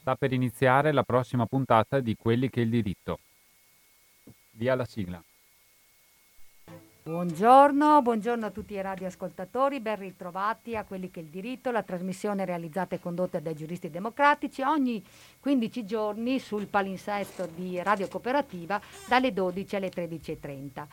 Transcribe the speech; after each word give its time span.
sta 0.00 0.16
per 0.16 0.32
iniziare 0.32 0.92
la 0.92 1.02
prossima 1.02 1.46
puntata 1.46 2.00
di 2.00 2.14
Quelli 2.14 2.50
che 2.50 2.60
è 2.60 2.64
il 2.64 2.70
diritto. 2.70 3.18
Via 4.50 4.74
la 4.74 4.84
sigla. 4.84 5.22
Buongiorno, 7.04 8.00
buongiorno 8.00 8.46
a 8.46 8.50
tutti 8.50 8.74
i 8.74 8.80
radioascoltatori, 8.80 9.80
ben 9.80 9.98
ritrovati 9.98 10.76
a 10.76 10.84
quelli 10.84 11.10
che 11.10 11.18
è 11.18 11.22
il 11.24 11.30
diritto, 11.30 11.72
la 11.72 11.82
trasmissione 11.82 12.44
realizzata 12.44 12.94
e 12.94 13.00
condotta 13.00 13.40
dai 13.40 13.56
giuristi 13.56 13.90
democratici 13.90 14.62
ogni 14.62 15.04
15 15.40 15.84
giorni 15.84 16.38
sul 16.38 16.66
palinsesto 16.66 17.46
di 17.46 17.82
Radio 17.82 18.06
Cooperativa 18.06 18.80
dalle 19.08 19.32
12 19.32 19.76
alle 19.76 19.88
13.30. 19.88 20.86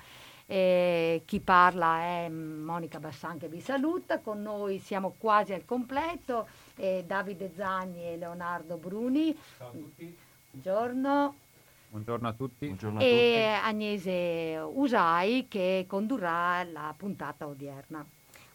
Eh, 0.51 1.21
chi 1.25 1.41
parla 1.41 1.99
è 1.99 2.27
Monica 2.27 2.99
Bassan 2.99 3.37
che 3.37 3.47
vi 3.47 3.61
saluta, 3.61 4.17
con 4.17 4.41
noi 4.41 4.79
siamo 4.79 5.13
quasi 5.15 5.53
al 5.53 5.63
completo, 5.63 6.47
eh, 6.79 7.03
Davide 7.05 7.51
Zagni 7.55 8.05
e 8.05 8.17
Leonardo 8.17 8.77
Bruni. 8.77 9.37
Ciao 9.57 9.67
a 9.67 9.71
tutti. 9.71 10.17
Buongiorno. 10.51 11.35
Buongiorno 11.89 12.27
a 12.27 12.33
tutti. 12.33 12.65
Buongiorno 12.65 12.99
a 12.99 13.03
e 13.03 13.43
Agnese 13.63 14.59
Usai 14.73 15.47
che 15.47 15.85
condurrà 15.87 16.63
la 16.63 16.93
puntata 16.95 17.47
odierna. 17.47 18.05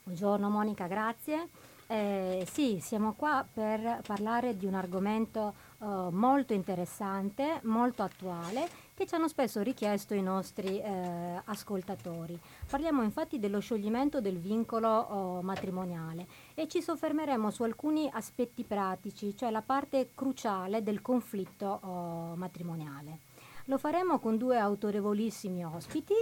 Buongiorno 0.03 0.49
Monica, 0.49 0.87
grazie. 0.87 1.49
Eh, 1.87 2.47
sì, 2.51 2.79
siamo 2.81 3.13
qua 3.13 3.45
per 3.51 4.01
parlare 4.07 4.57
di 4.57 4.65
un 4.65 4.75
argomento 4.75 5.55
eh, 5.81 5.87
molto 6.11 6.55
interessante, 6.55 7.61
molto 7.65 8.03
attuale, 8.03 8.69
che 8.95 9.07
ci 9.07 9.15
hanno 9.15 9.29
spesso 9.29 9.61
richiesto 9.61 10.15
i 10.15 10.23
nostri 10.23 10.81
eh, 10.81 11.41
ascoltatori. 11.45 12.39
Parliamo 12.71 13.03
infatti 13.03 13.41
dello 13.41 13.59
scioglimento 13.59 14.21
del 14.21 14.39
vincolo 14.39 14.89
oh, 14.89 15.43
matrimoniale 15.43 16.27
e 16.55 16.69
ci 16.69 16.81
soffermeremo 16.81 17.51
su 17.51 17.65
alcuni 17.65 18.09
aspetti 18.13 18.63
pratici, 18.63 19.37
cioè 19.37 19.51
la 19.51 19.63
parte 19.63 20.11
cruciale 20.15 20.83
del 20.83 21.03
conflitto 21.03 21.81
oh, 21.83 22.37
matrimoniale. 22.37 23.33
Lo 23.69 23.79
faremo 23.79 24.19
con 24.19 24.37
due 24.37 24.59
autorevolissimi 24.59 25.65
ospiti, 25.65 26.13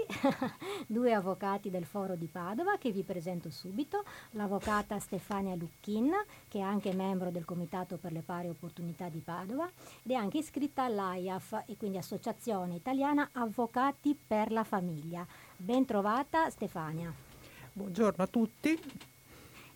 due 0.86 1.12
avvocati 1.12 1.70
del 1.70 1.84
Foro 1.84 2.14
di 2.14 2.28
Padova 2.28 2.76
che 2.78 2.92
vi 2.92 3.02
presento 3.02 3.50
subito, 3.50 4.04
l'avvocata 4.32 5.00
Stefania 5.00 5.56
Lucchin 5.56 6.12
che 6.46 6.58
è 6.58 6.62
anche 6.62 6.94
membro 6.94 7.32
del 7.32 7.44
Comitato 7.44 7.96
per 7.96 8.12
le 8.12 8.20
pari 8.20 8.48
opportunità 8.48 9.08
di 9.08 9.18
Padova 9.18 9.68
ed 10.04 10.12
è 10.12 10.14
anche 10.14 10.38
iscritta 10.38 10.84
all'AIAF 10.84 11.64
e 11.66 11.76
quindi 11.76 11.98
Associazione 11.98 12.76
Italiana 12.76 13.30
Avvocati 13.32 14.16
per 14.24 14.52
la 14.52 14.62
Famiglia. 14.62 15.26
Ben 15.56 15.84
trovata 15.84 16.48
Stefania. 16.48 17.12
Buongiorno 17.72 18.22
a 18.22 18.26
tutti. 18.28 18.78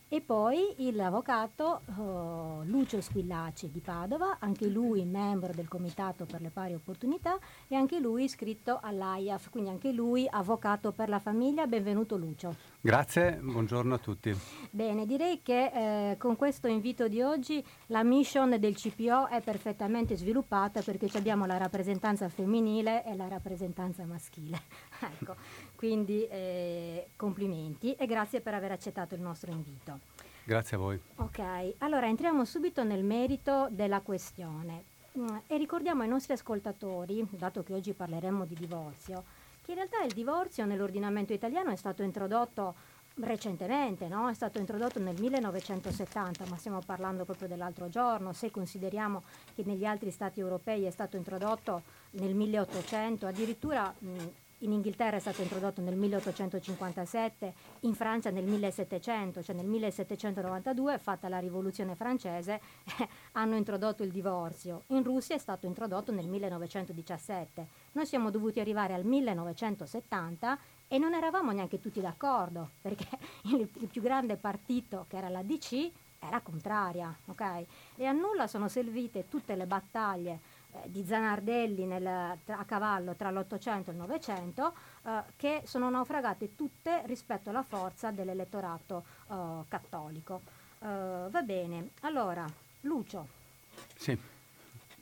E 0.09 0.21
poi 0.21 0.73
l'avvocato 0.93 1.83
oh, 1.99 2.62
Lucio 2.62 3.01
Squillaci 3.01 3.73
di 3.73 3.81
Padova, 3.81 4.37
anche 4.39 4.69
lui 4.69 5.05
membro 5.05 5.53
del 5.53 5.67
Comitato 5.67 6.27
per 6.27 6.41
le 6.41 6.51
pari 6.51 6.75
opportunità 6.75 7.37
e 7.67 7.75
anche 7.75 7.99
lui 7.99 8.23
iscritto 8.23 8.79
all'AIAF, 8.81 9.51
quindi 9.51 9.69
anche 9.69 9.91
lui 9.91 10.25
avvocato 10.31 10.93
per 10.93 11.09
la 11.09 11.19
famiglia. 11.19 11.67
Benvenuto 11.67 12.17
Lucio. 12.17 12.55
Grazie, 12.81 13.41
buongiorno 13.43 13.95
a 13.95 13.99
tutti. 13.99 14.33
Bene, 14.71 15.07
direi 15.07 15.43
che 15.43 16.12
eh, 16.12 16.17
con 16.19 16.37
questo 16.37 16.69
invito 16.69 17.09
di 17.09 17.21
oggi 17.21 17.61
la 17.87 18.05
mission 18.05 18.61
del 18.61 18.77
CPO 18.77 19.27
è 19.27 19.41
perfettamente 19.41 20.17
sviluppata 20.17 20.83
perché 20.83 21.11
abbiamo 21.19 21.47
la 21.47 21.57
rappresentanza 21.57 22.29
femminile 22.29 23.05
e 23.05 23.17
la 23.17 23.27
rappresentanza 23.27 24.05
maschile. 24.05 24.61
ecco, 25.03 25.34
quindi 25.77 26.27
eh, 26.27 27.09
complimenti 27.15 27.95
e 27.95 28.07
grazie 28.07 28.41
per 28.41 28.55
aver 28.55 28.73
accettato 28.73 29.15
il 29.15 29.21
nostro 29.21 29.53
invito. 29.53 30.01
Grazie 30.43 30.77
a 30.77 30.81
voi. 30.81 31.01
Ok, 31.17 31.75
allora 31.79 32.07
entriamo 32.07 32.45
subito 32.45 32.85
nel 32.85 33.05
merito 33.05 33.69
della 33.71 34.01
questione 34.01 34.85
mm, 35.19 35.37
e 35.47 35.57
ricordiamo 35.57 36.03
ai 36.03 36.09
nostri 36.09 36.33
ascoltatori, 36.33 37.27
dato 37.31 37.63
che 37.63 37.75
oggi 37.75 37.93
parleremo 37.93 38.45
di 38.45 38.55
divorzio, 38.55 39.25
che 39.65 39.73
in 39.73 39.77
realtà 39.79 40.03
il 40.05 40.13
divorzio 40.13 40.65
nell'ordinamento 40.65 41.33
italiano 41.33 41.71
è 41.71 41.77
stato 41.77 42.03
introdotto 42.03 42.75
recentemente, 43.19 44.09
no? 44.09 44.29
è 44.29 44.34
stato 44.34 44.59
introdotto 44.59 44.99
nel 45.00 45.19
1970, 45.19 46.45
ma 46.49 46.56
stiamo 46.56 46.81
parlando 46.84 47.25
proprio 47.25 47.49
dell'altro 47.49 47.89
giorno, 47.89 48.33
se 48.33 48.50
consideriamo 48.50 49.23
che 49.55 49.62
negli 49.65 49.84
altri 49.84 50.11
stati 50.11 50.41
europei 50.41 50.84
è 50.84 50.91
stato 50.91 51.17
introdotto 51.17 51.83
nel 52.12 52.34
1800, 52.34 53.27
addirittura 53.27 53.93
mh, 53.99 54.09
in 54.66 54.72
Inghilterra 54.72 55.16
è 55.16 55.21
stato 55.21 55.43
introdotto 55.43 55.81
nel 55.81 55.97
1857, 55.97 57.54
in 57.81 57.94
Francia 57.94 58.31
nel 58.31 58.44
1700, 58.44 59.43
cioè 59.43 59.54
nel 59.54 59.66
1792, 59.66 60.99
fatta 60.99 61.28
la 61.28 61.38
rivoluzione 61.38 61.94
francese, 61.94 62.60
eh, 62.99 63.09
hanno 63.32 63.56
introdotto 63.56 64.03
il 64.03 64.10
divorzio. 64.10 64.82
In 64.88 65.03
Russia 65.05 65.37
è 65.37 65.38
stato 65.38 65.66
introdotto 65.66 66.12
nel 66.12 66.26
1917. 66.26 67.66
Noi 67.93 68.06
siamo 68.06 68.31
dovuti 68.31 68.60
arrivare 68.60 68.93
al 68.93 69.05
1970 69.05 70.59
e 70.88 70.99
non 70.99 71.15
eravamo 71.15 71.53
neanche 71.53 71.81
tutti 71.81 72.00
d'accordo, 72.00 72.71
perché 72.82 73.09
il, 73.44 73.69
il 73.81 73.87
più 73.87 74.03
grande 74.03 74.37
partito, 74.37 75.06
che 75.09 75.16
era 75.16 75.28
la 75.28 75.43
DC, 75.43 75.91
era 76.19 76.41
contraria, 76.41 77.15
ok? 77.26 77.65
E 77.97 78.05
a 78.05 78.12
nulla 78.12 78.49
sono 78.49 78.69
servite 78.69 79.28
tutte 79.28 79.55
le 79.55 79.66
battaglie 79.66 80.41
eh, 80.82 80.91
di 80.91 81.04
Zanardelli 81.04 81.84
nel, 81.87 82.06
a 82.06 82.64
cavallo 82.64 83.14
tra 83.14 83.31
l'Ottocento 83.31 83.91
e 83.91 83.92
il 83.92 83.98
Novecento, 83.98 84.75
eh, 85.04 85.22
che 85.37 85.62
sono 85.64 85.91
naufragate 85.91 86.54
tutte 86.54 87.03
rispetto 87.06 87.50
alla 87.50 87.62
forza 87.62 88.10
dell'elettorato 88.10 89.04
eh, 89.31 89.34
cattolico. 89.69 90.41
Eh, 90.81 91.28
va 91.31 91.42
bene, 91.42 91.91
allora, 92.00 92.44
Lucio. 92.82 93.26
Sì. 93.97 94.34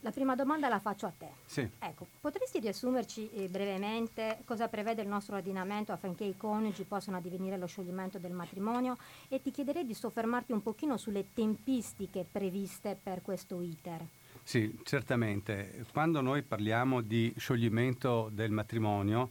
La 0.00 0.10
prima 0.10 0.34
domanda 0.34 0.68
la 0.68 0.80
faccio 0.80 1.06
a 1.06 1.12
te. 1.16 1.30
Sì. 1.46 1.66
Ecco, 1.78 2.06
potresti 2.20 2.60
riassumerci 2.60 3.30
eh, 3.30 3.48
brevemente 3.48 4.42
cosa 4.44 4.68
prevede 4.68 5.00
il 5.00 5.08
nostro 5.08 5.36
ordinamento 5.36 5.92
affinché 5.92 6.24
i 6.24 6.36
coniugi 6.36 6.84
possano 6.84 7.16
addivenire 7.16 7.54
allo 7.54 7.64
scioglimento 7.64 8.18
del 8.18 8.32
matrimonio 8.32 8.98
e 9.28 9.40
ti 9.40 9.50
chiederei 9.50 9.86
di 9.86 9.94
soffermarti 9.94 10.52
un 10.52 10.62
pochino 10.62 10.98
sulle 10.98 11.32
tempistiche 11.32 12.26
previste 12.30 12.98
per 13.02 13.22
questo 13.22 13.62
iter. 13.62 14.04
Sì, 14.44 14.78
certamente. 14.84 15.84
Quando 15.90 16.20
noi 16.20 16.42
parliamo 16.42 17.00
di 17.00 17.32
scioglimento 17.36 18.30
del 18.30 18.50
matrimonio, 18.50 19.30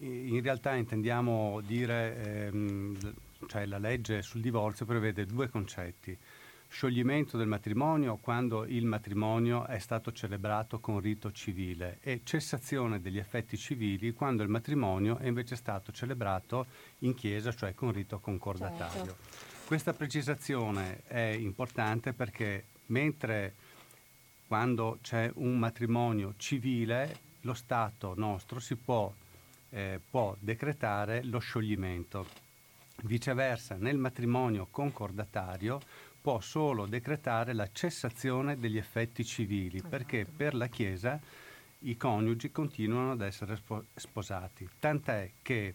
in 0.00 0.40
realtà 0.42 0.74
intendiamo 0.74 1.60
dire, 1.62 2.46
ehm, 2.46 3.14
cioè 3.46 3.64
la 3.66 3.78
legge 3.78 4.22
sul 4.22 4.42
divorzio 4.42 4.84
prevede 4.84 5.24
due 5.24 5.48
concetti. 5.48 6.16
Scioglimento 6.68 7.36
del 7.36 7.48
matrimonio 7.48 8.16
quando 8.16 8.64
il 8.64 8.84
matrimonio 8.84 9.66
è 9.66 9.80
stato 9.80 10.12
celebrato 10.12 10.78
con 10.78 11.00
rito 11.00 11.32
civile 11.32 11.98
e 12.00 12.20
cessazione 12.22 13.00
degli 13.00 13.18
effetti 13.18 13.56
civili 13.56 14.12
quando 14.12 14.44
il 14.44 14.50
matrimonio 14.50 15.18
è 15.18 15.26
invece 15.26 15.56
stato 15.56 15.90
celebrato 15.90 16.66
in 16.98 17.14
chiesa, 17.14 17.52
cioè 17.52 17.74
con 17.74 17.90
rito 17.90 18.20
concordatario. 18.20 19.04
Certo. 19.04 19.16
Questa 19.66 19.94
precisazione 19.94 21.02
è 21.06 21.36
importante 21.36 22.12
perché 22.12 22.66
mentre 22.86 23.54
quando 24.50 24.98
c'è 25.00 25.30
un 25.36 25.60
matrimonio 25.60 26.34
civile, 26.36 27.18
lo 27.42 27.54
Stato 27.54 28.14
nostro 28.16 28.58
si 28.58 28.74
può, 28.74 29.14
eh, 29.70 30.00
può 30.10 30.34
decretare 30.40 31.22
lo 31.22 31.38
scioglimento. 31.38 32.26
Viceversa, 33.02 33.76
nel 33.76 33.96
matrimonio 33.96 34.66
concordatario 34.68 35.80
può 36.20 36.40
solo 36.40 36.86
decretare 36.86 37.52
la 37.52 37.68
cessazione 37.70 38.58
degli 38.58 38.76
effetti 38.76 39.24
civili, 39.24 39.76
esatto. 39.76 39.88
perché 39.88 40.26
per 40.26 40.54
la 40.54 40.66
Chiesa 40.66 41.20
i 41.82 41.96
coniugi 41.96 42.50
continuano 42.50 43.12
ad 43.12 43.20
essere 43.20 43.56
sposati. 43.94 44.68
Tant'è 44.80 45.30
che 45.42 45.74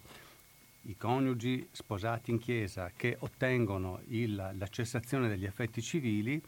i 0.82 0.98
coniugi 0.98 1.66
sposati 1.72 2.30
in 2.30 2.40
Chiesa 2.40 2.92
che 2.94 3.16
ottengono 3.22 4.02
il, 4.10 4.36
la 4.36 4.68
cessazione 4.68 5.30
degli 5.30 5.46
effetti 5.46 5.82
civili 5.82 6.44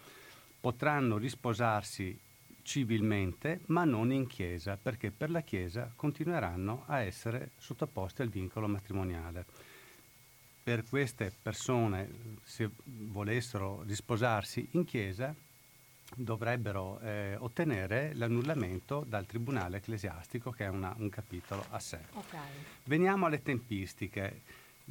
potranno 0.59 1.17
risposarsi 1.17 2.17
civilmente, 2.61 3.61
ma 3.67 3.85
non 3.85 4.11
in 4.11 4.27
chiesa, 4.27 4.77
perché 4.81 5.09
per 5.11 5.31
la 5.31 5.41
chiesa 5.41 5.91
continueranno 5.95 6.83
a 6.87 6.99
essere 6.99 7.51
sottoposti 7.57 8.21
al 8.21 8.29
vincolo 8.29 8.67
matrimoniale. 8.67 9.45
Per 10.63 10.83
queste 10.83 11.33
persone, 11.41 12.09
se 12.43 12.69
volessero 12.83 13.83
risposarsi 13.83 14.67
in 14.71 14.83
chiesa, 14.83 15.33
dovrebbero 16.13 16.99
eh, 16.99 17.35
ottenere 17.37 18.13
l'annullamento 18.15 19.05
dal 19.07 19.25
tribunale 19.25 19.77
ecclesiastico, 19.77 20.51
che 20.51 20.65
è 20.65 20.67
una, 20.67 20.93
un 20.97 21.09
capitolo 21.09 21.65
a 21.69 21.79
sé. 21.79 21.99
Okay. 22.13 22.49
Veniamo 22.83 23.27
alle 23.27 23.41
tempistiche. 23.41 24.41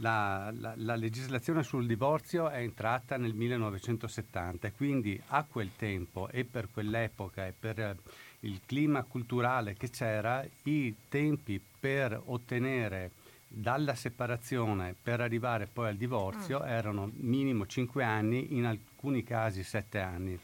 La, 0.01 0.53
la, 0.59 0.75
la, 0.77 0.95
legislazione 0.95 1.63
sul 1.63 1.87
divorzio 1.87 2.51
è 2.51 2.59
entrata 2.59 3.17
nel 3.17 3.33
1970 3.33 4.69
e 4.69 4.73
quindi 4.73 5.19
a 5.29 5.43
quel 5.45 5.71
tempo 5.75 6.29
e 6.29 6.45
per 6.45 6.69
quell'epoca 6.71 7.47
e 7.47 7.55
per 7.59 7.81
eh, 7.81 7.97
il 8.41 8.61
clima 8.67 9.03
culturale 9.05 9.75
che 9.75 9.89
c'era, 9.89 10.45
i 10.65 10.95
tempi 11.09 11.59
per 11.81 12.21
ottenere 12.27 13.13
dalla 13.49 13.95
separazione 13.95 14.95
per 15.01 15.21
arrivare 15.21 15.67
poi 15.67 15.89
al 15.89 15.97
divorzio 15.97 16.61
mm. 16.61 16.67
erano 16.67 17.11
minimo 17.15 17.67
5 17.67 18.05
anni, 18.05 18.55
in 18.55 18.67
alcuni 18.67 19.25
casi 19.25 19.63
7 19.63 20.01
anni. 20.01 20.39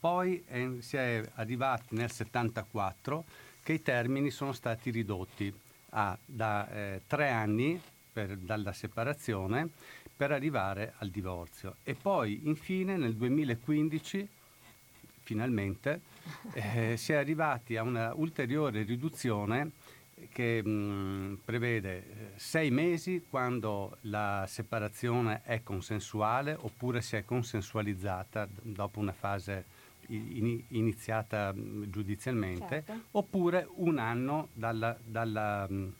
Poi 0.00 0.42
eh, 0.48 0.76
si 0.80 0.96
è 0.96 1.22
arrivati 1.34 1.94
nel 1.94 2.10
74 2.10 3.24
che 3.62 3.74
i 3.74 3.82
termini 3.82 4.30
sono 4.30 4.52
stati 4.52 4.90
ridotti 4.90 5.52
a 5.90 6.16
da 6.24 6.68
eh, 6.70 7.02
tre 7.06 7.30
anni 7.30 7.80
per, 8.12 8.36
dalla 8.36 8.72
separazione 8.72 9.68
per 10.14 10.30
arrivare 10.30 10.94
al 10.98 11.08
divorzio 11.08 11.76
e 11.82 11.94
poi 11.94 12.42
infine 12.44 12.96
nel 12.96 13.14
2015 13.14 14.28
finalmente 15.22 16.00
eh, 16.52 16.96
si 16.96 17.12
è 17.12 17.16
arrivati 17.16 17.76
a 17.76 17.82
una 17.82 18.12
ulteriore 18.14 18.82
riduzione 18.82 19.70
che 20.30 20.62
mh, 20.62 21.40
prevede 21.44 21.96
eh, 21.96 22.04
sei 22.36 22.70
mesi 22.70 23.24
quando 23.28 23.96
la 24.02 24.44
separazione 24.46 25.42
è 25.44 25.62
consensuale 25.62 26.56
oppure 26.58 27.00
si 27.00 27.16
è 27.16 27.24
consensualizzata 27.24 28.46
dopo 28.62 29.00
una 29.00 29.12
fase 29.12 29.64
in, 30.08 30.62
iniziata 30.68 31.52
mh, 31.52 31.90
giudizialmente, 31.90 32.84
certo. 32.86 33.02
oppure 33.12 33.66
un 33.76 33.98
anno 33.98 34.48
dalla, 34.52 34.96
dalla, 35.02 35.66
mh, 35.68 35.92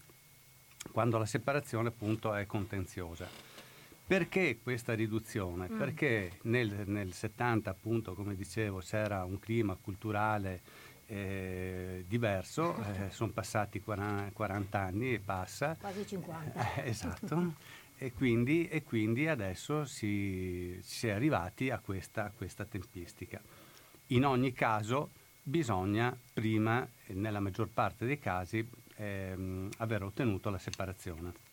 quando 0.90 1.18
la 1.18 1.26
separazione 1.26 1.88
appunto 1.88 2.34
è 2.34 2.46
contenziosa. 2.46 3.26
Perché 4.04 4.58
questa 4.62 4.94
riduzione? 4.94 5.68
Mm. 5.70 5.78
Perché 5.78 6.38
nel, 6.42 6.82
nel 6.86 7.12
70 7.12 7.70
appunto, 7.70 8.14
come 8.14 8.34
dicevo, 8.34 8.80
c'era 8.80 9.24
un 9.24 9.38
clima 9.38 9.76
culturale 9.80 10.60
eh, 11.06 12.04
diverso, 12.06 12.76
eh, 12.84 13.10
sono 13.10 13.30
passati 13.30 13.80
40, 13.80 14.32
40, 14.32 14.78
anni 14.78 15.14
e 15.14 15.18
passa. 15.18 15.76
Quasi 15.78 16.06
50. 16.06 16.82
Eh, 16.82 16.88
esatto. 16.88 17.54
e, 17.96 18.12
quindi, 18.12 18.68
e, 18.68 18.82
quindi, 18.82 19.28
adesso 19.28 19.84
si, 19.84 20.78
si 20.82 21.08
è 21.08 21.12
arrivati 21.12 21.70
a 21.70 21.78
questa, 21.78 22.24
a 22.24 22.32
questa, 22.36 22.64
tempistica. 22.64 23.40
In 24.08 24.26
ogni 24.26 24.52
caso 24.52 25.10
bisogna 25.42 26.16
prima, 26.32 26.86
nella 27.08 27.40
maggior 27.40 27.68
parte 27.68 28.04
dei 28.06 28.18
casi, 28.18 28.66
ehm, 29.02 29.68
aver 29.78 30.02
ottenuto 30.02 30.50
la 30.50 30.58
separazione. 30.58 31.50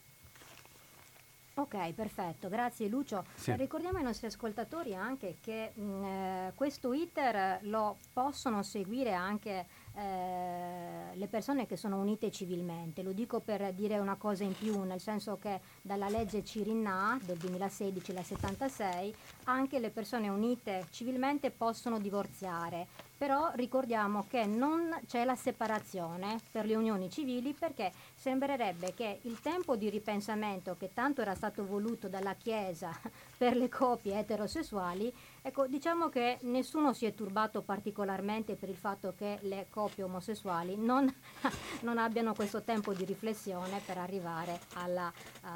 Ok, 1.60 1.92
perfetto, 1.92 2.48
grazie 2.48 2.88
Lucio. 2.88 3.26
Sì. 3.36 3.54
Ricordiamo 3.58 3.98
ai 3.98 4.04
nostri 4.06 4.28
ascoltatori 4.28 4.96
anche 4.96 5.36
che 5.42 5.74
mh, 5.74 5.82
mm, 5.82 6.04
eh, 6.06 6.52
questo 6.56 6.94
iter 6.94 7.60
lo 7.64 7.98
possono 8.14 8.64
seguire 8.64 9.12
anche 9.12 9.66
eh, 9.94 11.16
le 11.16 11.28
persone 11.28 11.68
che 11.68 11.76
sono 11.76 12.00
unite 12.00 12.32
civilmente. 12.32 13.04
Lo 13.04 13.12
dico 13.12 13.42
per 13.42 13.74
dire 13.74 14.00
una 14.00 14.16
cosa 14.16 14.46
in 14.46 14.54
più, 14.54 14.84
nel 14.84 15.02
senso 15.02 15.38
che 15.38 15.60
dalla 15.82 16.08
legge 16.08 16.46
Cirinna 16.46 17.20
del 17.26 17.38
2016, 17.38 18.14
la 18.14 18.24
76, 18.24 19.14
anche 19.46 19.80
le 19.80 19.90
persone 19.90 20.30
unite 20.30 20.86
civilmente 20.92 21.52
possono 21.52 22.00
divorziare 22.00 22.88
però 23.20 23.52
ricordiamo 23.56 24.26
che 24.30 24.46
non 24.46 24.98
c'è 25.06 25.26
la 25.26 25.36
separazione 25.36 26.40
per 26.52 26.66
le 26.66 26.78
unioni 26.78 27.10
civili 27.10 27.54
perché 27.54 27.92
sembrerebbe 28.16 28.94
che 28.94 29.20
il 29.24 29.42
tempo 29.42 29.76
di 29.76 29.90
ripensamento 29.90 30.78
che 30.80 30.94
tanto 30.94 31.20
era 31.20 31.36
stato 31.36 31.66
voluto 31.66 32.08
dalla 32.08 32.36
Chiesa 32.36 32.98
per 33.38 33.58
le 33.58 33.68
coppie 33.68 34.18
eterosessuali, 34.18 35.14
ecco, 35.42 35.68
diciamo 35.68 36.08
che 36.08 36.38
nessuno 36.44 36.94
si 36.94 37.06
è 37.06 37.14
turbato 37.14 37.62
particolarmente 37.62 38.56
per 38.56 38.70
il 38.70 38.78
fatto 38.78 39.14
che 39.18 39.40
le 39.42 39.68
coppie 39.70 40.04
omosessuali 40.04 40.78
non, 40.78 41.14
non 41.84 41.98
abbiano 41.98 42.34
questo 42.34 42.62
tempo 42.64 42.94
di 42.94 43.04
riflessione 43.04 43.82
per 43.86 43.98
arrivare 43.98 44.62
alla, 44.76 45.12
uh, 45.44 45.48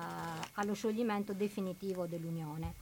allo 0.55 0.73
scioglimento 0.73 1.31
definitivo 1.31 2.07
dell'unione. 2.07 2.73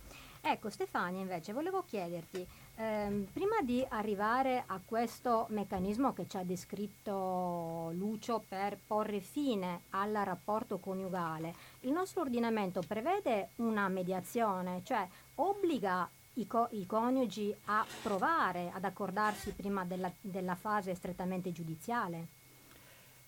Ecco 0.43 0.71
Stefania 0.71 1.21
invece 1.21 1.53
volevo 1.53 1.83
chiederti, 1.83 2.47
ehm, 2.75 3.27
prima 3.31 3.61
di 3.61 3.85
arrivare 3.89 4.63
a 4.65 4.79
questo 4.83 5.47
meccanismo 5.49 6.13
che 6.13 6.27
ci 6.27 6.37
ha 6.37 6.43
descritto 6.43 7.91
Lucio 7.93 8.43
per 8.47 8.77
porre 8.85 9.19
fine 9.19 9.81
al 9.91 10.11
rapporto 10.11 10.77
coniugale, 10.77 11.53
il 11.81 11.91
nostro 11.91 12.21
ordinamento 12.21 12.81
prevede 12.85 13.49
una 13.57 13.87
mediazione, 13.87 14.81
cioè 14.83 15.07
obbliga 15.35 16.09
i, 16.35 16.47
co- 16.47 16.69
i 16.71 16.85
coniugi 16.85 17.53
a 17.65 17.85
provare 18.01 18.71
ad 18.73 18.83
accordarsi 18.83 19.51
prima 19.51 19.83
della, 19.83 20.11
della 20.21 20.55
fase 20.55 20.95
strettamente 20.95 21.51
giudiziale? 21.51 22.27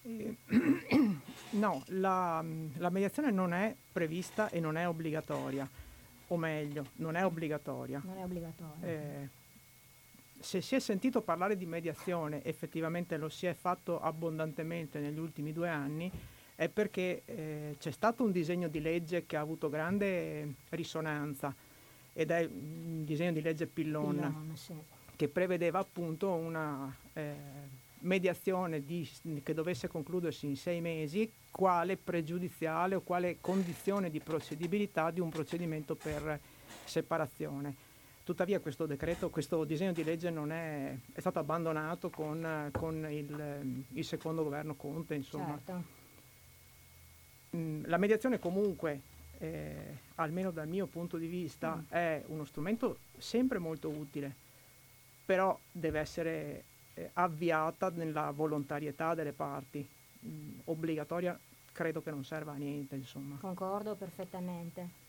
Eh, 0.04 0.36
no, 1.51 1.84
la, 1.88 2.44
la 2.78 2.89
mediazione 2.89 3.31
non 3.31 3.54
è 3.54 3.75
prevista 3.92 4.50
e 4.50 4.60
non 4.60 4.78
è 4.78 4.88
obbligatoria 4.88 5.68
o 6.34 6.38
meglio, 6.38 6.86
non 6.96 7.16
è 7.16 7.26
obbligatoria. 7.26 8.02
Non 8.04 8.18
è 8.18 8.24
obbligatoria. 8.24 8.88
Eh, 8.88 9.30
se 10.40 10.62
si 10.62 10.76
è 10.76 10.80
sentito 10.80 11.22
parlare 11.22 11.56
di 11.56 11.66
mediazione, 11.66 12.44
effettivamente 12.44 13.18
lo 13.18 13.30
si 13.30 13.46
è 13.46 13.54
fatto 13.54 14.00
abbondantemente 14.00 15.00
negli 15.00 15.20
ultimi 15.20 15.54
due 15.54 15.70
anni, 15.70 16.12
è 16.56 16.68
perché 16.70 17.22
eh, 17.26 17.76
c'è 17.80 17.92
stato 17.92 18.24
un 18.24 18.32
disegno 18.32 18.68
di 18.68 18.82
legge 18.82 19.26
che 19.26 19.38
ha 19.38 19.42
avuto 19.42 19.70
grande 19.70 20.56
risonanza 20.70 21.56
ed 22.14 22.30
è 22.30 22.44
un 22.46 23.04
disegno 23.06 23.32
di 23.32 23.42
legge 23.42 23.66
Pillon, 23.66 24.16
Pillon 24.16 24.52
sì. 24.56 24.74
che 25.16 25.28
prevedeva 25.30 25.80
appunto 25.80 26.30
una 26.32 26.94
eh, 27.14 27.36
mediazione 28.04 28.84
di, 28.84 29.08
che 29.44 29.54
dovesse 29.54 29.88
concludersi 29.88 30.46
in 30.46 30.56
sei 30.56 30.82
mesi, 30.82 31.32
quale 31.52 31.98
pregiudiziale 31.98 32.96
o 32.96 33.02
quale 33.02 33.38
condizione 33.42 34.10
di 34.10 34.20
procedibilità 34.20 35.12
di 35.12 35.20
un 35.20 35.30
procedimento 35.30 35.96
per 35.96 36.40
separazione. 36.86 37.92
Tuttavia 38.24 38.60
questo 38.62 38.86
decreto, 38.86 39.30
questo 39.30 39.66
disegno 39.66 39.92
di 39.92 40.04
legge 40.04 40.30
non 40.30 40.52
è, 40.52 40.96
è 41.12 41.20
stato 41.20 41.40
abbandonato 41.40 42.10
con, 42.10 42.70
con 42.72 43.06
il, 43.12 43.84
il, 43.90 44.06
secondo 44.06 44.44
governo 44.44 44.76
Conte. 44.76 45.16
Insomma. 45.16 45.60
Certo. 45.66 45.84
Mm, 47.58 47.84
la 47.88 47.98
mediazione 47.98 48.40
comunque, 48.40 49.02
eh, 49.40 49.98
almeno 50.16 50.52
dal 50.52 50.70
mio 50.70 50.86
punto 50.86 51.18
di 51.18 51.28
vista, 51.28 51.76
mm. 51.76 51.80
è 51.90 52.24
uno 52.28 52.46
strumento 52.46 53.00
sempre 53.18 53.60
molto 53.60 53.90
utile, 53.90 54.34
però 55.26 55.60
deve 55.70 56.00
essere 56.00 56.64
eh, 56.94 57.10
avviata 57.13 57.90
nella 57.90 58.31
volontarietà 58.31 59.13
delle 59.13 59.34
parti. 59.34 59.88
Mm, 60.25 60.60
obbligatoria 60.66 61.38
credo 61.72 62.01
che 62.01 62.12
non 62.12 62.24
serva 62.24 62.54
a 62.54 62.56
niente. 62.56 62.95
Insomma. 62.95 63.38
Concordo 63.40 63.95
perfettamente. 63.95 65.01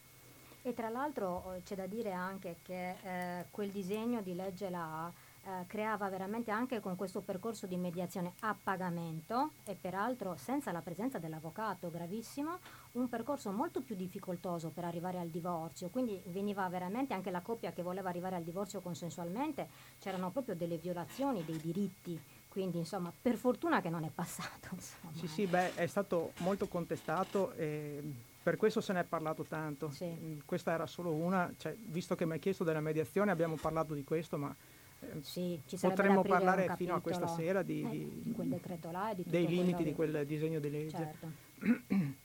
E 0.62 0.72
tra 0.72 0.88
l'altro 0.88 1.52
eh, 1.54 1.62
c'è 1.62 1.74
da 1.74 1.86
dire 1.86 2.12
anche 2.12 2.56
che 2.62 2.94
eh, 3.02 3.44
quel 3.50 3.70
disegno 3.70 4.22
di 4.22 4.34
legge 4.34 4.70
la 4.70 5.12
eh, 5.44 5.66
creava 5.66 6.08
veramente 6.08 6.50
anche 6.50 6.80
con 6.80 6.96
questo 6.96 7.20
percorso 7.20 7.66
di 7.66 7.76
mediazione 7.76 8.32
a 8.40 8.56
pagamento 8.60 9.50
e 9.64 9.76
peraltro 9.78 10.36
senza 10.36 10.72
la 10.72 10.80
presenza 10.80 11.18
dell'avvocato, 11.18 11.90
gravissimo, 11.90 12.58
un 12.92 13.08
percorso 13.08 13.50
molto 13.50 13.80
più 13.80 13.94
difficoltoso 13.94 14.70
per 14.70 14.84
arrivare 14.84 15.18
al 15.18 15.28
divorzio, 15.28 15.88
quindi 15.88 16.20
veniva 16.26 16.68
veramente 16.68 17.14
anche 17.14 17.30
la 17.30 17.40
coppia 17.40 17.72
che 17.72 17.82
voleva 17.82 18.08
arrivare 18.08 18.36
al 18.36 18.42
divorzio 18.42 18.80
consensualmente, 18.80 19.68
c'erano 19.98 20.30
proprio 20.30 20.54
delle 20.54 20.78
violazioni 20.78 21.44
dei 21.44 21.58
diritti 21.58 22.20
quindi 22.54 22.78
insomma 22.78 23.12
per 23.20 23.34
fortuna 23.34 23.80
che 23.80 23.90
non 23.90 24.04
è 24.04 24.10
passato. 24.14 24.68
Insomma. 24.78 25.12
Sì, 25.14 25.26
sì, 25.26 25.46
beh, 25.46 25.74
è 25.74 25.86
stato 25.88 26.34
molto 26.36 26.68
contestato 26.68 27.52
e 27.54 28.00
per 28.40 28.56
questo 28.56 28.80
se 28.80 28.92
ne 28.92 29.00
è 29.00 29.04
parlato 29.04 29.42
tanto. 29.42 29.90
Sì. 29.90 30.04
Mm, 30.04 30.38
questa 30.44 30.70
era 30.70 30.86
solo 30.86 31.10
una, 31.10 31.52
cioè, 31.56 31.74
visto 31.76 32.14
che 32.14 32.24
mi 32.24 32.34
hai 32.34 32.38
chiesto 32.38 32.62
della 32.62 32.80
mediazione 32.80 33.32
abbiamo 33.32 33.56
parlato 33.56 33.92
di 33.92 34.04
questo, 34.04 34.36
ma 34.36 34.54
eh, 34.54 34.73
sì, 35.20 35.60
potremmo 35.80 36.22
parlare 36.22 36.74
fino 36.76 36.94
a 36.94 37.00
questa 37.00 37.26
sera 37.26 37.62
di, 37.62 37.82
eh, 37.82 38.22
di, 38.22 38.32
quel 38.32 38.48
decreto 38.48 38.90
là 38.90 39.10
e 39.10 39.14
di 39.14 39.24
dei 39.26 39.46
limiti 39.46 39.82
di 39.82 39.94
quel 39.94 40.26
disegno 40.26 40.60
di 40.60 40.70
legge. 40.70 40.96
Certo. 40.96 42.22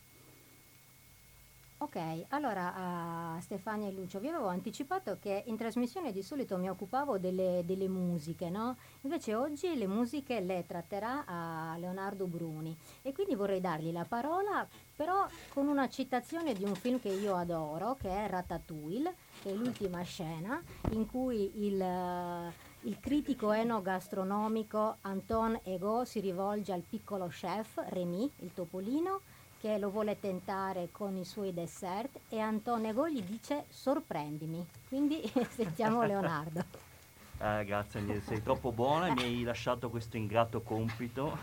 Ok, 1.81 2.25
allora 2.29 3.38
uh, 3.38 3.39
Stefania 3.39 3.88
e 3.88 3.93
Lucio, 3.93 4.19
vi 4.19 4.27
avevo 4.27 4.48
anticipato 4.48 5.17
che 5.17 5.43
in 5.45 5.55
trasmissione 5.55 6.12
di 6.12 6.21
solito 6.21 6.57
mi 6.57 6.69
occupavo 6.69 7.17
delle, 7.17 7.62
delle, 7.63 7.88
musiche, 7.88 8.50
no? 8.50 8.75
Invece 9.03 9.33
oggi 9.33 9.77
le 9.77 9.88
musiche 9.88 10.41
le 10.41 10.65
tratterà 10.67 11.24
a 11.25 11.77
Leonardo 11.77 12.27
Bruni 12.27 12.75
e 13.01 13.13
quindi 13.13 13.33
vorrei 13.33 13.62
dargli 13.62 13.93
la 13.93 14.03
parola, 14.03 14.67
però 14.93 15.25
con 15.53 15.69
una 15.69 15.88
citazione 15.88 16.53
di 16.53 16.65
un 16.65 16.75
film 16.75 17.00
che 17.00 17.07
io 17.07 17.36
adoro, 17.36 17.95
che 17.98 18.09
è 18.09 18.27
Ratatouille, 18.27 19.13
che 19.41 19.50
è 19.50 19.53
l'ultima 19.53 20.01
scena 20.01 20.62
in 20.91 21.05
cui 21.05 21.63
il... 21.63 21.79
Uh, 21.79 22.67
il 22.83 22.98
critico 23.00 23.51
enogastronomico 23.51 24.98
Anton 25.01 25.59
Ego 25.63 26.05
si 26.05 26.19
rivolge 26.21 26.71
al 26.71 26.83
piccolo 26.88 27.27
chef 27.27 27.81
Remy, 27.89 28.31
il 28.39 28.53
topolino, 28.53 29.21
che 29.59 29.77
lo 29.77 29.89
vuole 29.89 30.19
tentare 30.19 30.88
con 30.91 31.17
i 31.17 31.25
suoi 31.25 31.53
dessert 31.53 32.19
e 32.29 32.39
Antonego 32.39 33.09
gli 33.09 33.21
dice 33.21 33.65
sorprendimi. 33.67 34.65
Quindi 34.88 35.21
sentiamo 35.50 36.03
Leonardo. 36.03 36.88
Eh, 37.41 37.63
grazie 37.63 38.01
Agnese, 38.01 38.19
sei 38.19 38.43
troppo 38.43 38.74
buona 38.74 39.07
e 39.07 39.13
mi 39.13 39.24
hai 39.24 39.43
lasciato 39.43 39.89
questo 39.89 40.17
ingrato 40.17 40.59
compito. 40.62 41.38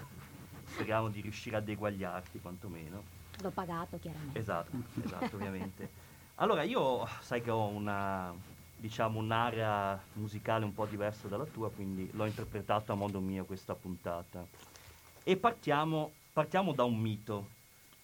Speriamo 0.67 1.09
di 1.09 1.23
riuscire 1.23 1.57
ad 1.57 1.67
eguagliarti 1.67 2.39
quantomeno. 2.39 3.03
L'ho 3.41 3.49
pagato 3.49 3.99
chiaramente. 3.99 4.39
Esatto, 4.39 4.77
esatto 5.03 5.37
ovviamente. 5.37 5.89
Allora 6.35 6.65
io 6.65 7.09
sai 7.21 7.41
che 7.41 7.51
ho 7.51 7.65
una, 7.65 8.31
diciamo 8.77 9.19
un'area 9.19 10.01
musicale 10.15 10.65
un 10.65 10.75
po' 10.75 10.87
diversa 10.87 11.29
dalla 11.29 11.47
tua, 11.47 11.71
quindi 11.71 12.09
l'ho 12.13 12.27
interpretata 12.27 12.93
a 12.93 12.97
modo 12.97 13.21
mio 13.21 13.45
questa 13.45 13.75
puntata. 13.75 14.47
E 15.25 15.37
partiamo, 15.37 16.13
partiamo 16.33 16.73
da 16.73 16.85
un 16.85 16.99
mito. 16.99 17.55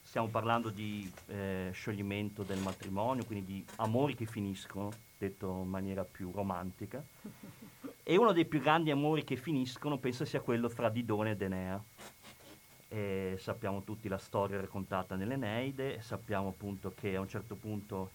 Stiamo 0.03 0.29
parlando 0.29 0.71
di 0.71 1.11
eh, 1.27 1.71
scioglimento 1.73 2.43
del 2.43 2.59
matrimonio, 2.59 3.25
quindi 3.25 3.45
di 3.45 3.65
amori 3.77 4.15
che 4.15 4.27
finiscono, 4.27 4.91
detto 5.17 5.61
in 5.63 5.69
maniera 5.69 6.05
più 6.05 6.33
romantica. 6.33 7.03
E 8.03 8.17
uno 8.17 8.33
dei 8.33 8.45
più 8.45 8.61
grandi 8.61 8.91
amori 8.91 9.23
che 9.23 9.37
finiscono 9.37 9.99
penso 9.99 10.25
sia 10.25 10.41
quello 10.41 10.69
fra 10.69 10.89
Didone 10.89 11.31
ed 11.31 11.43
Enea. 11.43 11.83
E 12.89 13.37
sappiamo 13.39 13.85
tutti 13.85 14.09
la 14.09 14.19
storia 14.19 14.61
raccontata 14.61 15.15
nell'Eneide, 15.15 16.03
sappiamo 16.03 16.49
appunto 16.49 16.93
che 16.95 17.17
a 17.17 17.21
un 17.21 17.29
certo 17.29 17.55
punto 17.55 18.11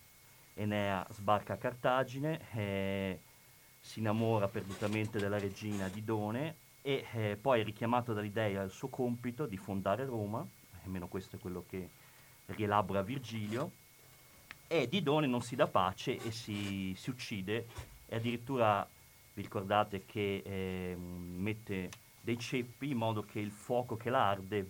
Enea 0.58 1.06
sbarca 1.12 1.54
a 1.54 1.58
Cartagine, 1.58 2.40
eh, 2.54 3.20
si 3.80 4.00
innamora 4.00 4.48
perdutamente 4.48 5.20
della 5.20 5.38
regina 5.38 5.88
Didone 5.88 6.56
e 6.82 7.06
eh, 7.14 7.38
poi 7.40 7.62
è 7.62 7.64
richiamato 7.64 8.14
dagli 8.14 8.30
dei 8.30 8.56
al 8.56 8.72
suo 8.72 8.88
compito 8.88 9.46
di 9.46 9.58
fondare 9.58 10.06
Roma, 10.06 10.46
almeno 10.84 11.08
questo 11.08 11.36
è 11.36 11.40
quello 11.40 11.64
che 11.70 11.90
rielabora 12.48 13.02
Virgilio, 13.02 13.72
e 14.68 14.88
Didone 14.88 15.28
non 15.28 15.42
si 15.42 15.56
dà 15.56 15.68
pace 15.68 16.18
e 16.18 16.32
si, 16.32 16.94
si 16.98 17.10
uccide 17.10 17.68
e 18.08 18.16
addirittura 18.16 18.88
vi 19.34 19.42
ricordate 19.42 20.06
che 20.06 20.42
eh, 20.44 20.96
mette 20.98 21.90
dei 22.20 22.40
ceppi 22.40 22.90
in 22.90 22.98
modo 22.98 23.22
che 23.22 23.40
il 23.40 23.52
fuoco 23.52 23.96
che 23.96 24.10
la 24.10 24.30
arde 24.30 24.70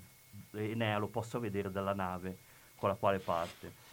Enea 0.51 0.98
lo 0.98 1.08
possa 1.08 1.39
vedere 1.39 1.72
dalla 1.72 1.94
nave 1.94 2.38
con 2.75 2.89
la 2.89 2.96
quale 2.96 3.20
parte. 3.20 3.87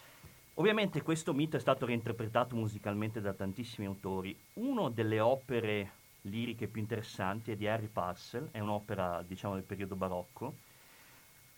Ovviamente 0.57 1.01
questo 1.01 1.33
mito 1.33 1.57
è 1.57 1.59
stato 1.59 1.85
reinterpretato 1.85 2.55
musicalmente 2.55 3.19
da 3.19 3.33
tantissimi 3.33 3.87
autori. 3.87 4.33
Una 4.53 4.89
delle 4.89 5.19
opere 5.19 5.91
liriche 6.21 6.67
più 6.67 6.79
interessanti 6.79 7.51
è 7.51 7.57
di 7.57 7.67
Harry 7.67 7.87
Parcel, 7.87 8.47
è 8.51 8.59
un'opera 8.59 9.21
diciamo 9.27 9.55
del 9.55 9.63
periodo 9.63 9.95
barocco. 9.95 10.53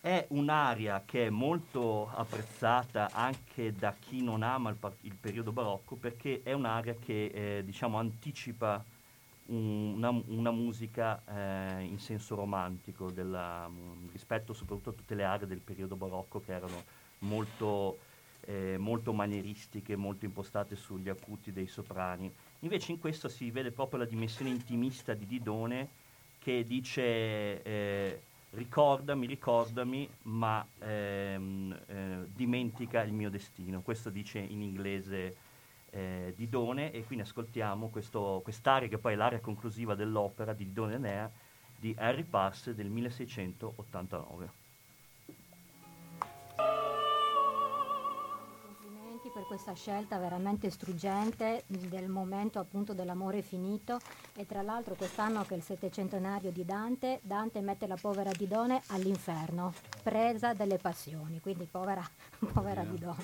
È 0.01 0.25
un'aria 0.29 1.03
che 1.05 1.27
è 1.27 1.29
molto 1.29 2.09
apprezzata 2.09 3.09
anche 3.11 3.71
da 3.71 3.93
chi 3.93 4.23
non 4.23 4.41
ama 4.41 4.71
il, 4.71 4.77
par- 4.77 4.95
il 5.01 5.13
periodo 5.13 5.51
barocco 5.51 5.95
perché 5.95 6.41
è 6.41 6.53
un'aria 6.53 6.95
che 6.95 7.25
eh, 7.25 7.63
diciamo 7.63 7.99
anticipa 7.99 8.83
una, 9.47 10.09
una, 10.09 10.51
musica 10.51 11.21
eh, 11.25 11.83
in 11.83 11.99
senso 11.99 12.35
romantico 12.35 13.11
della, 13.11 13.69
rispetto 14.11 14.53
soprattutto 14.53 14.89
a 14.89 14.93
tutte 14.93 15.15
le 15.15 15.23
aree 15.23 15.47
del 15.47 15.59
periodo 15.59 15.95
barocco 15.95 16.41
che 16.41 16.53
erano 16.53 16.83
molto 17.19 17.97
eh, 18.45 18.77
molto 18.77 19.13
manieristiche, 19.13 19.95
molto 19.95 20.25
impostate 20.25 20.75
sugli 20.75 21.09
acuti 21.09 21.51
dei 21.51 21.67
soprani. 21.67 22.31
Invece 22.59 22.91
in 22.91 22.99
questo 22.99 23.27
si 23.27 23.51
vede 23.51 23.71
proprio 23.71 23.99
la 23.99 24.05
dimensione 24.05 24.51
intimista 24.51 25.13
di 25.13 25.25
Didone 25.25 25.89
che 26.39 26.63
dice 26.63 27.61
eh, 27.61 28.21
ricordami, 28.51 29.27
ricordami, 29.27 30.09
ma 30.23 30.65
ehm, 30.79 31.77
eh, 31.87 32.17
dimentica 32.33 33.03
il 33.03 33.11
mio 33.11 33.29
destino. 33.29 33.81
Questo 33.81 34.09
dice 34.09 34.39
in 34.39 34.61
inglese 34.61 35.35
eh, 35.91 36.33
Didone 36.35 36.91
e 36.91 37.03
quindi 37.03 37.25
ascoltiamo 37.25 37.89
questo, 37.89 38.41
quest'aria 38.43 38.87
che 38.87 38.97
poi 38.97 39.13
è 39.13 39.15
l'area 39.15 39.39
conclusiva 39.39 39.95
dell'opera 39.95 40.53
di 40.53 40.65
Didone 40.65 40.95
Enea 40.95 41.31
di 41.79 41.93
Harry 41.97 42.23
Pass 42.23 42.71
del 42.71 42.87
1689. 42.87 44.66
Questa 49.47 49.73
scelta 49.73 50.17
veramente 50.19 50.69
struggente 50.69 51.63
del 51.67 52.09
momento 52.09 52.59
appunto 52.59 52.93
dell'amore 52.93 53.41
finito 53.41 53.97
e 54.35 54.45
tra 54.45 54.61
l'altro 54.61 54.93
quest'anno 54.95 55.43
che 55.43 55.53
è 55.53 55.57
il 55.57 55.63
settecentenario 55.63 56.51
di 56.51 56.65
Dante, 56.65 57.21
Dante 57.23 57.61
mette 57.61 57.87
la 57.87 57.97
povera 57.99 58.29
Didone 58.31 58.81
all'inferno, 58.87 59.73
presa 60.03 60.53
delle 60.53 60.77
passioni, 60.77 61.39
quindi 61.39 61.65
povera, 61.65 62.05
povera 62.53 62.81
yeah. 62.81 62.91
Didone. 62.91 63.23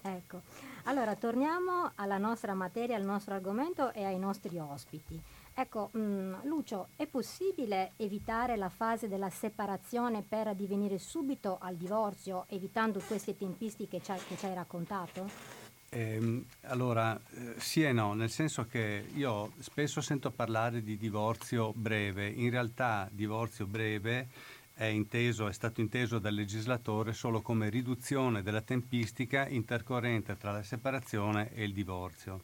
ecco, 0.00 0.40
allora 0.84 1.14
torniamo 1.14 1.92
alla 1.96 2.18
nostra 2.18 2.54
materia, 2.54 2.96
al 2.96 3.04
nostro 3.04 3.34
argomento 3.34 3.92
e 3.92 4.04
ai 4.04 4.18
nostri 4.18 4.58
ospiti. 4.58 5.22
Ecco, 5.54 5.90
mh, 5.92 5.98
mm, 5.98 6.34
Lucio, 6.44 6.88
è 6.96 7.06
possibile 7.06 7.92
evitare 7.96 8.56
la 8.56 8.70
fase 8.70 9.08
della 9.08 9.30
separazione 9.30 10.22
per 10.26 10.48
addivenire 10.48 10.98
subito 10.98 11.58
al 11.60 11.76
divorzio, 11.76 12.46
evitando 12.48 13.00
queste 13.00 13.36
tempistiche 13.36 14.00
che 14.00 14.36
ci 14.36 14.46
hai 14.46 14.54
raccontato? 14.54 15.60
Eh, 15.90 16.44
allora, 16.62 17.20
eh, 17.34 17.54
sì 17.58 17.82
e 17.82 17.92
no, 17.92 18.14
nel 18.14 18.30
senso 18.30 18.66
che 18.66 19.04
io 19.14 19.52
spesso 19.58 20.00
sento 20.00 20.30
parlare 20.30 20.82
di 20.82 20.96
divorzio 20.96 21.72
breve, 21.74 22.28
in 22.28 22.48
realtà 22.48 23.06
divorzio 23.12 23.66
breve 23.66 24.28
è, 24.72 24.84
inteso, 24.84 25.48
è 25.48 25.52
stato 25.52 25.82
inteso 25.82 26.18
dal 26.18 26.32
legislatore 26.32 27.12
solo 27.12 27.42
come 27.42 27.68
riduzione 27.68 28.42
della 28.42 28.62
tempistica 28.62 29.46
intercorrente 29.46 30.38
tra 30.38 30.52
la 30.52 30.62
separazione 30.62 31.52
e 31.52 31.64
il 31.64 31.74
divorzio. 31.74 32.40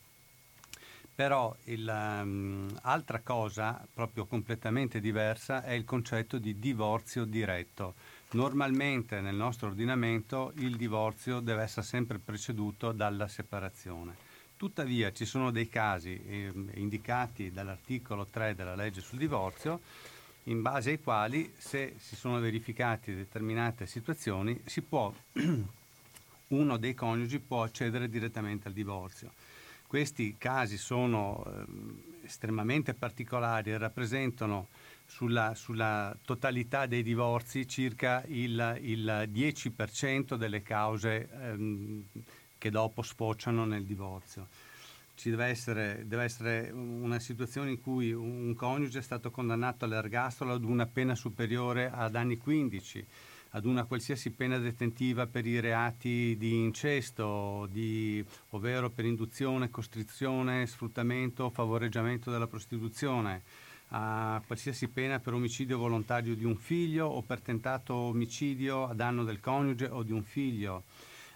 Però 1.19 1.53
l'altra 1.65 2.23
um, 2.23 3.23
cosa, 3.25 3.85
proprio 3.93 4.27
completamente 4.27 5.01
diversa, 5.01 5.65
è 5.65 5.73
il 5.73 5.85
concetto 5.85 6.39
di 6.39 6.61
divorzio 6.61 7.25
diretto. 7.25 7.95
Normalmente 8.35 9.21
nel 9.21 9.35
nostro 9.35 9.67
ordinamento 9.67 10.53
il 10.59 10.77
divorzio 10.77 11.41
deve 11.41 11.65
essere 11.65 11.85
sempre 11.85 12.21
preceduto 12.21 12.93
dalla 12.93 13.27
separazione. 13.27 14.15
Tuttavia 14.57 15.11
ci 15.11 15.25
sono 15.25 15.51
dei 15.51 15.69
casi 15.69 16.23
eh, 16.25 16.53
indicati 16.75 17.51
dall'articolo 17.51 18.27
3 18.27 18.55
della 18.55 18.77
legge 18.77 19.01
sul 19.01 19.19
divorzio 19.19 19.81
in 20.45 20.63
base 20.63 20.91
ai 20.91 21.03
quali 21.03 21.53
se 21.59 21.97
si 21.99 22.15
sono 22.15 22.39
verificate 22.39 23.17
determinate 23.17 23.89
situazioni 23.89 24.63
può, 24.89 25.13
uno 26.47 26.77
dei 26.77 26.95
coniugi 26.95 27.41
può 27.41 27.65
accedere 27.65 28.09
direttamente 28.09 28.69
al 28.69 28.75
divorzio. 28.75 29.33
Questi 29.89 30.35
casi 30.37 30.77
sono 30.77 31.43
eh, 31.47 32.27
estremamente 32.27 32.93
particolari 32.93 33.71
e 33.71 33.79
rappresentano 33.79 34.69
sulla, 35.07 35.55
sulla, 35.55 36.15
totalità 36.27 36.85
dei 36.85 37.03
divorzi 37.03 37.67
circa 37.67 38.23
il, 38.27 38.79
il 38.83 39.31
10% 39.33 40.35
delle 40.35 40.61
cause 40.63 41.27
ehm, 41.33 42.05
che 42.59 42.71
dopo 42.71 43.01
sfociano 43.01 43.65
nel 43.65 43.85
divorzio. 43.85 44.49
Ci 45.15 45.31
deve 45.31 45.47
essere, 45.47 46.05
deve 46.07 46.25
essere, 46.25 46.71
una 46.71 47.19
situazione 47.19 47.71
in 47.71 47.81
cui 47.81 48.13
un 48.13 48.55
coniuge 48.55 48.99
è 48.99 49.03
stato 49.03 49.31
condannato 49.31 49.87
all'ergastolo 49.87 50.53
ad 50.53 50.65
una 50.65 50.85
pena 50.85 51.15
superiore 51.15 51.91
ad 51.91 52.15
anni 52.15 52.37
15 52.37 53.07
ad 53.51 53.65
una 53.65 53.85
qualsiasi 53.85 54.31
pena 54.31 54.59
detentiva 54.59 55.27
per 55.27 55.47
i 55.47 55.61
reati 55.61 56.37
di 56.37 56.55
incesto, 56.55 57.67
di, 57.71 58.25
ovvero 58.51 58.91
per 58.91 59.05
induzione, 59.05 59.71
costrizione, 59.71 60.67
sfruttamento, 60.67 61.51
favoreggiamento 61.51 62.31
della 62.31 62.47
prostituzione, 62.47 63.43
a 63.89 64.43
qualsiasi 64.47 64.89
pena 64.89 65.19
per 65.19 65.33
omicidio 65.33 65.79
volontario 65.79 66.35
di 66.35 66.45
un 66.45 66.57
figlio 66.57 67.07
o 67.07 67.23
per 67.23 67.41
tentato 67.41 67.95
omicidio 67.95 68.87
a 68.87 68.93
danno 68.93 69.25
del 69.25 69.41
coniuge 69.41 69.87
o 69.87 70.03
di 70.03 70.13
un 70.13 70.23
figlio, 70.23 70.85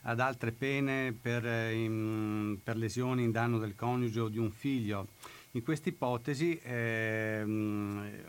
ad 0.02 0.21
altre 0.21 0.52
pene 0.52 1.14
per, 1.19 1.45
in, 1.73 2.59
per 2.62 2.76
lesioni 2.76 3.23
in 3.23 3.31
danno 3.31 3.59
del 3.59 3.75
coniuge 3.75 4.21
o 4.21 4.28
di 4.28 4.38
un 4.38 4.50
figlio. 4.50 5.09
In 5.52 5.62
questa 5.62 5.90
ipotesi, 5.90 6.59
eh, 6.59 7.42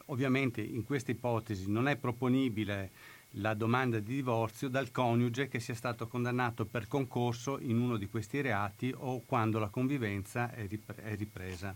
ovviamente 0.08 0.62
in 0.62 0.84
questa 0.84 1.12
ipotesi 1.12 1.70
non 1.72 1.88
è 1.88 1.96
proponibile 1.96 2.92
la 3.38 3.54
domanda 3.54 4.00
di 4.00 4.14
divorzio 4.14 4.68
dal 4.68 4.92
coniuge 4.92 5.48
che 5.48 5.60
sia 5.60 5.74
stato 5.74 6.08
condannato 6.08 6.66
per 6.66 6.88
concorso 6.88 7.58
in 7.60 7.80
uno 7.80 7.98
di 7.98 8.08
questi 8.08 8.42
reati 8.42 8.94
o 8.96 9.24
quando 9.26 9.58
la 9.58 9.70
convivenza 9.70 10.52
è, 10.52 10.68
ripre- 10.68 11.02
è 11.02 11.16
ripresa. 11.16 11.74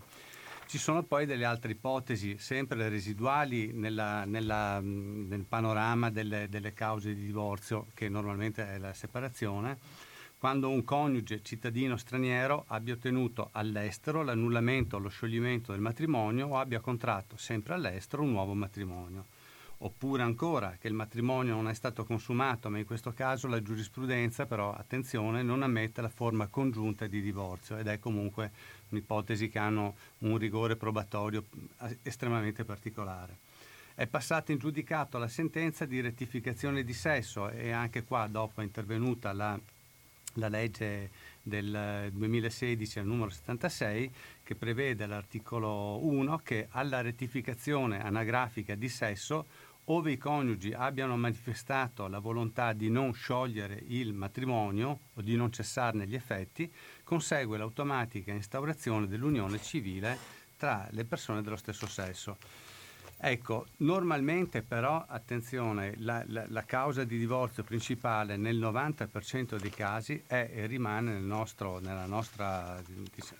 Ci 0.66 0.78
sono 0.78 1.02
poi 1.02 1.24
delle 1.24 1.46
altre 1.46 1.72
ipotesi, 1.72 2.36
sempre 2.38 2.88
residuali 2.90 3.72
nella, 3.72 4.24
nella, 4.26 4.78
nel 4.80 5.46
panorama 5.48 6.10
delle, 6.10 6.48
delle 6.50 6.74
cause 6.74 7.14
di 7.14 7.24
divorzio, 7.24 7.86
che 7.94 8.10
normalmente 8.10 8.74
è 8.74 8.78
la 8.78 8.92
separazione, 8.92 9.78
quando 10.36 10.68
un 10.68 10.84
coniuge 10.84 11.42
cittadino 11.42 11.96
straniero 11.96 12.64
abbia 12.68 12.94
ottenuto 12.94 13.48
all'estero 13.52 14.22
l'annullamento 14.22 14.96
o 14.96 14.98
lo 15.00 15.08
scioglimento 15.08 15.72
del 15.72 15.80
matrimonio 15.80 16.48
o 16.48 16.58
abbia 16.58 16.80
contratto 16.80 17.36
sempre 17.36 17.74
all'estero 17.74 18.22
un 18.22 18.30
nuovo 18.30 18.54
matrimonio 18.54 19.24
oppure 19.78 20.22
ancora 20.22 20.76
che 20.80 20.88
il 20.88 20.94
matrimonio 20.94 21.54
non 21.54 21.68
è 21.68 21.74
stato 21.74 22.04
consumato, 22.04 22.68
ma 22.68 22.78
in 22.78 22.84
questo 22.84 23.12
caso 23.12 23.46
la 23.46 23.62
giurisprudenza 23.62 24.46
però, 24.46 24.72
attenzione, 24.72 25.42
non 25.42 25.62
ammette 25.62 26.00
la 26.00 26.08
forma 26.08 26.46
congiunta 26.48 27.06
di 27.06 27.20
divorzio 27.20 27.76
ed 27.76 27.86
è 27.86 27.98
comunque 27.98 28.50
un'ipotesi 28.88 29.48
che 29.48 29.58
hanno 29.58 29.94
un 30.18 30.36
rigore 30.38 30.76
probatorio 30.76 31.44
eh, 31.80 31.98
estremamente 32.02 32.64
particolare. 32.64 33.46
È 33.94 34.06
passata 34.06 34.52
in 34.52 34.58
giudicato 34.58 35.18
la 35.18 35.28
sentenza 35.28 35.84
di 35.84 36.00
rettificazione 36.00 36.84
di 36.84 36.92
sesso 36.92 37.48
e 37.48 37.70
anche 37.70 38.04
qua 38.04 38.26
dopo 38.28 38.60
è 38.60 38.64
intervenuta 38.64 39.32
la 39.32 39.58
la 40.38 40.48
legge 40.48 41.10
del 41.42 42.10
2016 42.12 42.98
al 42.98 43.06
numero 43.06 43.30
76 43.30 44.10
che 44.42 44.54
prevede 44.54 45.04
all'articolo 45.04 45.98
1 46.04 46.40
che 46.44 46.68
alla 46.70 47.00
rettificazione 47.00 48.02
anagrafica 48.02 48.74
di 48.74 48.88
sesso 48.88 49.46
ove 49.90 50.12
i 50.12 50.16
coniugi 50.18 50.72
abbiano 50.72 51.16
manifestato 51.16 52.08
la 52.08 52.18
volontà 52.18 52.72
di 52.72 52.90
non 52.90 53.12
sciogliere 53.12 53.82
il 53.88 54.12
matrimonio 54.12 55.00
o 55.14 55.22
di 55.22 55.36
non 55.36 55.52
cessarne 55.52 56.06
gli 56.06 56.14
effetti, 56.14 56.72
consegue 57.04 57.58
l'automatica 57.58 58.32
instaurazione 58.32 59.06
dell'unione 59.06 59.60
civile 59.60 60.18
tra 60.56 60.86
le 60.90 61.04
persone 61.04 61.42
dello 61.42 61.56
stesso 61.56 61.86
sesso. 61.86 62.36
Ecco, 63.20 63.66
normalmente 63.78 64.62
però, 64.62 65.04
attenzione, 65.04 65.94
la, 65.98 66.22
la, 66.28 66.44
la, 66.46 66.64
causa 66.64 67.02
di 67.02 67.18
divorzio 67.18 67.64
principale 67.64 68.36
nel 68.36 68.56
90% 68.56 69.56
dei 69.58 69.70
casi 69.70 70.22
è 70.24 70.48
e 70.52 70.66
rimane 70.66 71.14
nel 71.14 71.22
nostro, 71.22 71.80
nella 71.80 72.06
nostra 72.06 72.80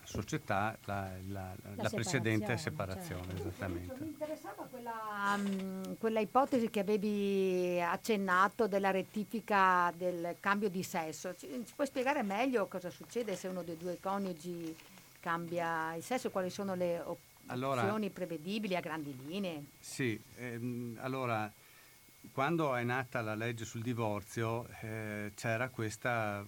società 0.02 0.76
la, 0.86 1.12
la 1.28 1.90
precedente 1.90 2.56
separazione. 2.56 3.26
Certo. 3.28 3.48
Esattamente. 3.48 3.96
Mi 4.00 4.08
interessava 4.08 4.66
quella, 4.68 4.92
um, 5.36 5.96
quella, 5.96 6.18
ipotesi 6.18 6.70
che 6.70 6.80
avevi 6.80 7.80
accennato 7.80 8.66
della 8.66 8.90
rettifica 8.90 9.92
del 9.96 10.34
cambio 10.40 10.68
di 10.68 10.82
sesso. 10.82 11.36
Ci, 11.36 11.46
ci 11.64 11.72
puoi 11.76 11.86
spiegare 11.86 12.24
meglio 12.24 12.66
cosa 12.66 12.90
succede 12.90 13.36
se 13.36 13.46
uno 13.46 13.62
dei 13.62 13.76
due 13.76 13.98
coniugi 14.00 14.76
cambia 15.20 15.94
il 15.94 16.02
sesso, 16.02 16.30
quali 16.30 16.50
sono 16.50 16.74
le 16.74 16.98
opzioni? 16.98 17.27
Allora, 17.48 17.82
azioni 17.82 18.10
prevedibili 18.10 18.76
a 18.76 18.80
grandi 18.80 19.16
linee? 19.26 19.64
Sì, 19.78 20.20
ehm, 20.36 20.98
allora 21.00 21.50
quando 22.32 22.74
è 22.74 22.82
nata 22.84 23.20
la 23.20 23.34
legge 23.34 23.64
sul 23.64 23.82
divorzio 23.82 24.66
eh, 24.80 25.32
c'era 25.34 25.68
questa, 25.68 26.44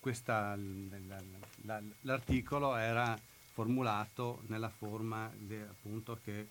questa 0.00 0.56
la, 0.56 1.22
la, 1.62 1.82
l'articolo 2.02 2.76
era 2.76 3.18
formulato 3.52 4.42
nella 4.46 4.68
forma 4.68 5.30
de, 5.36 5.60
appunto 5.60 6.18
che 6.22 6.46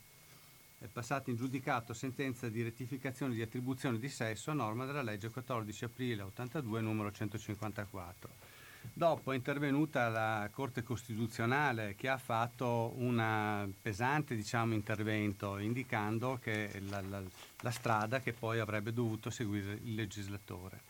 è 0.80 0.86
passata 0.86 1.30
in 1.30 1.36
giudicato 1.36 1.94
sentenza 1.94 2.48
di 2.48 2.64
rettificazione 2.64 3.34
di 3.34 3.42
attribuzione 3.42 4.00
di 4.00 4.10
sesso 4.10 4.52
a 4.52 4.54
norma 4.54 4.86
della 4.86 5.02
legge 5.02 5.30
14 5.30 5.86
aprile 5.86 6.22
82 6.24 6.82
numero 6.82 7.12
154 7.12 8.49
Dopo 8.94 9.32
è 9.32 9.36
intervenuta 9.36 10.10
la 10.10 10.50
Corte 10.52 10.84
Costituzionale 10.84 11.96
che 11.96 12.10
ha 12.10 12.18
fatto 12.18 12.94
un 12.98 13.72
pesante 13.82 14.36
diciamo, 14.36 14.74
intervento 14.74 15.58
indicando 15.58 16.40
la, 16.44 17.02
la, 17.02 17.24
la 17.62 17.72
strada 17.72 18.20
che 18.20 18.34
poi 18.34 18.60
avrebbe 18.60 18.92
dovuto 18.92 19.30
seguire 19.30 19.80
il 19.84 19.96
legislatore. 19.96 20.82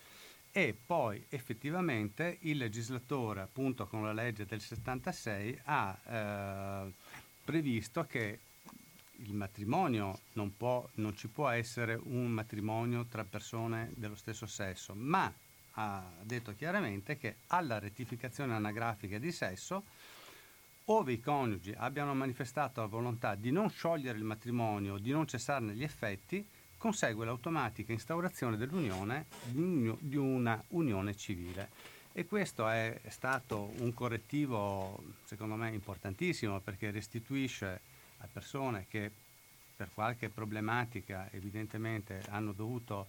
E 0.52 0.76
poi 0.84 1.24
effettivamente 1.30 2.38
il 2.42 2.58
legislatore, 2.58 3.42
appunto 3.42 3.86
con 3.86 4.04
la 4.04 4.14
legge 4.14 4.46
del 4.48 4.60
76, 4.60 5.60
ha 5.66 5.98
eh, 6.04 6.92
previsto 7.46 8.06
che 8.06 8.40
il 9.18 9.34
matrimonio 9.34 10.20
non, 10.34 10.56
può, 10.56 10.88
non 10.96 11.16
ci 11.16 11.28
può 11.28 11.50
essere 11.50 12.00
un 12.02 12.28
matrimonio 12.28 13.06
tra 13.06 13.24
persone 13.24 13.92
dello 13.96 14.16
stesso 14.16 14.48
sesso, 14.48 14.94
ma 14.96 15.32
ha 15.80 16.04
detto 16.22 16.54
chiaramente 16.56 17.18
che 17.18 17.38
alla 17.48 17.80
rettificazione 17.80 18.54
anagrafica 18.54 19.18
di 19.18 19.32
sesso, 19.32 19.84
ove 20.86 21.14
i 21.14 21.22
coniugi 21.22 21.74
abbiano 21.78 22.14
manifestato 22.14 22.82
la 22.82 22.88
volontà 22.88 23.36
di 23.36 23.52
non 23.52 23.70
sciogliere 23.70 24.18
il 24.18 24.26
matrimonio 24.26 24.96
o 24.96 24.98
di 24.98 25.12
non 25.12 25.26
cessarne 25.26 25.74
gli 25.74 25.84
effetti, 25.84 26.46
consegue 26.78 27.26
l'automatica 27.26 27.94
instaurazione 27.94 28.58
dell'unione 28.58 29.26
di 29.52 30.18
una 30.18 30.62
unione 30.70 31.16
civile. 31.16 31.70
E 32.12 32.26
questo 32.26 32.68
è 32.68 33.00
stato 33.08 33.72
un 33.78 33.94
correttivo, 33.94 35.02
secondo 35.24 35.56
me, 35.56 35.72
importantissimo 35.72 36.60
perché 36.60 36.92
restituisce 36.92 37.80
a 38.18 38.28
persone 38.32 38.86
che 38.90 39.10
per 39.76 39.90
qualche 39.94 40.28
problematica 40.28 41.30
evidentemente 41.32 42.22
hanno 42.30 42.52
dovuto 42.52 43.08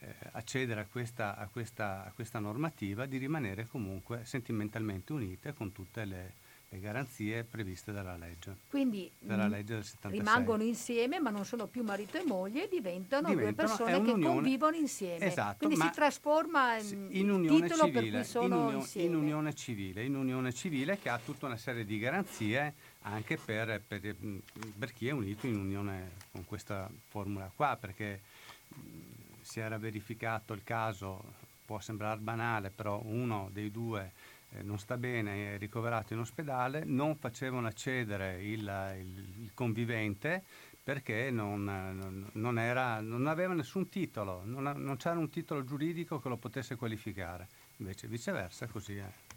eh, 0.00 0.14
accedere 0.32 0.80
a 0.80 0.86
questa, 0.90 1.36
a, 1.36 1.46
questa, 1.46 2.04
a 2.06 2.12
questa, 2.12 2.38
normativa 2.38 3.04
di 3.04 3.18
rimanere 3.18 3.66
comunque 3.66 4.22
sentimentalmente 4.24 5.12
unite 5.12 5.52
con 5.52 5.72
tutte 5.72 6.06
le, 6.06 6.32
le 6.70 6.80
garanzie 6.80 7.44
previste 7.44 7.92
dalla 7.92 8.16
legge. 8.16 8.56
Quindi 8.70 9.10
dalla 9.18 9.46
mm, 9.46 9.50
legge 9.50 9.82
rimangono 10.02 10.62
insieme 10.62 11.18
ma 11.18 11.28
non 11.28 11.44
sono 11.44 11.66
più 11.66 11.82
marito 11.82 12.16
e 12.16 12.24
moglie, 12.24 12.66
diventano, 12.68 13.28
diventano 13.28 13.68
due 13.68 13.86
persone 13.86 14.02
che 14.02 14.26
convivono 14.26 14.76
insieme. 14.76 15.26
Esatto, 15.26 15.66
Quindi 15.66 15.84
si 15.84 15.90
trasforma 15.92 16.78
in, 16.78 17.08
in 17.10 17.30
unione 17.30 17.68
civile, 17.68 18.26
in, 18.32 18.52
unio, 18.52 18.86
in, 18.94 19.14
unione 19.14 19.54
civile, 19.54 20.04
in 20.04 20.14
unione 20.14 20.52
civile 20.54 20.98
che 20.98 21.10
ha 21.10 21.18
tutta 21.18 21.44
una 21.44 21.58
serie 21.58 21.84
di 21.84 21.98
garanzie 21.98 22.72
anche 23.02 23.36
per, 23.36 23.82
per, 23.86 24.16
per 24.78 24.92
chi 24.92 25.08
è 25.08 25.10
unito 25.10 25.46
in 25.46 25.56
unione 25.56 26.12
con 26.30 26.46
questa 26.46 26.88
formula 27.08 27.50
qua, 27.54 27.76
perché 27.78 28.20
si 29.50 29.58
era 29.58 29.78
verificato 29.78 30.52
il 30.52 30.62
caso, 30.62 31.20
può 31.64 31.80
sembrare 31.80 32.20
banale, 32.20 32.70
però 32.70 33.00
uno 33.02 33.48
dei 33.52 33.72
due 33.72 34.12
eh, 34.50 34.62
non 34.62 34.78
sta 34.78 34.96
bene, 34.96 35.54
è 35.54 35.58
ricoverato 35.58 36.12
in 36.12 36.20
ospedale, 36.20 36.84
non 36.84 37.16
facevano 37.16 37.66
accedere 37.66 38.40
il, 38.44 38.60
il, 38.60 39.42
il 39.42 39.50
convivente 39.52 40.44
perché 40.84 41.32
non, 41.32 42.30
non, 42.32 42.58
era, 42.60 43.00
non, 43.00 43.26
aveva 43.26 43.52
nessun 43.52 43.88
titolo, 43.88 44.42
non, 44.44 44.94
c'era 44.96 45.18
un 45.18 45.28
titolo 45.30 45.64
giuridico 45.64 46.20
che 46.20 46.28
lo 46.28 46.36
potesse 46.36 46.76
qualificare, 46.76 47.48
invece 47.78 48.06
viceversa 48.06 48.68
così 48.68 48.98
è. 48.98 49.29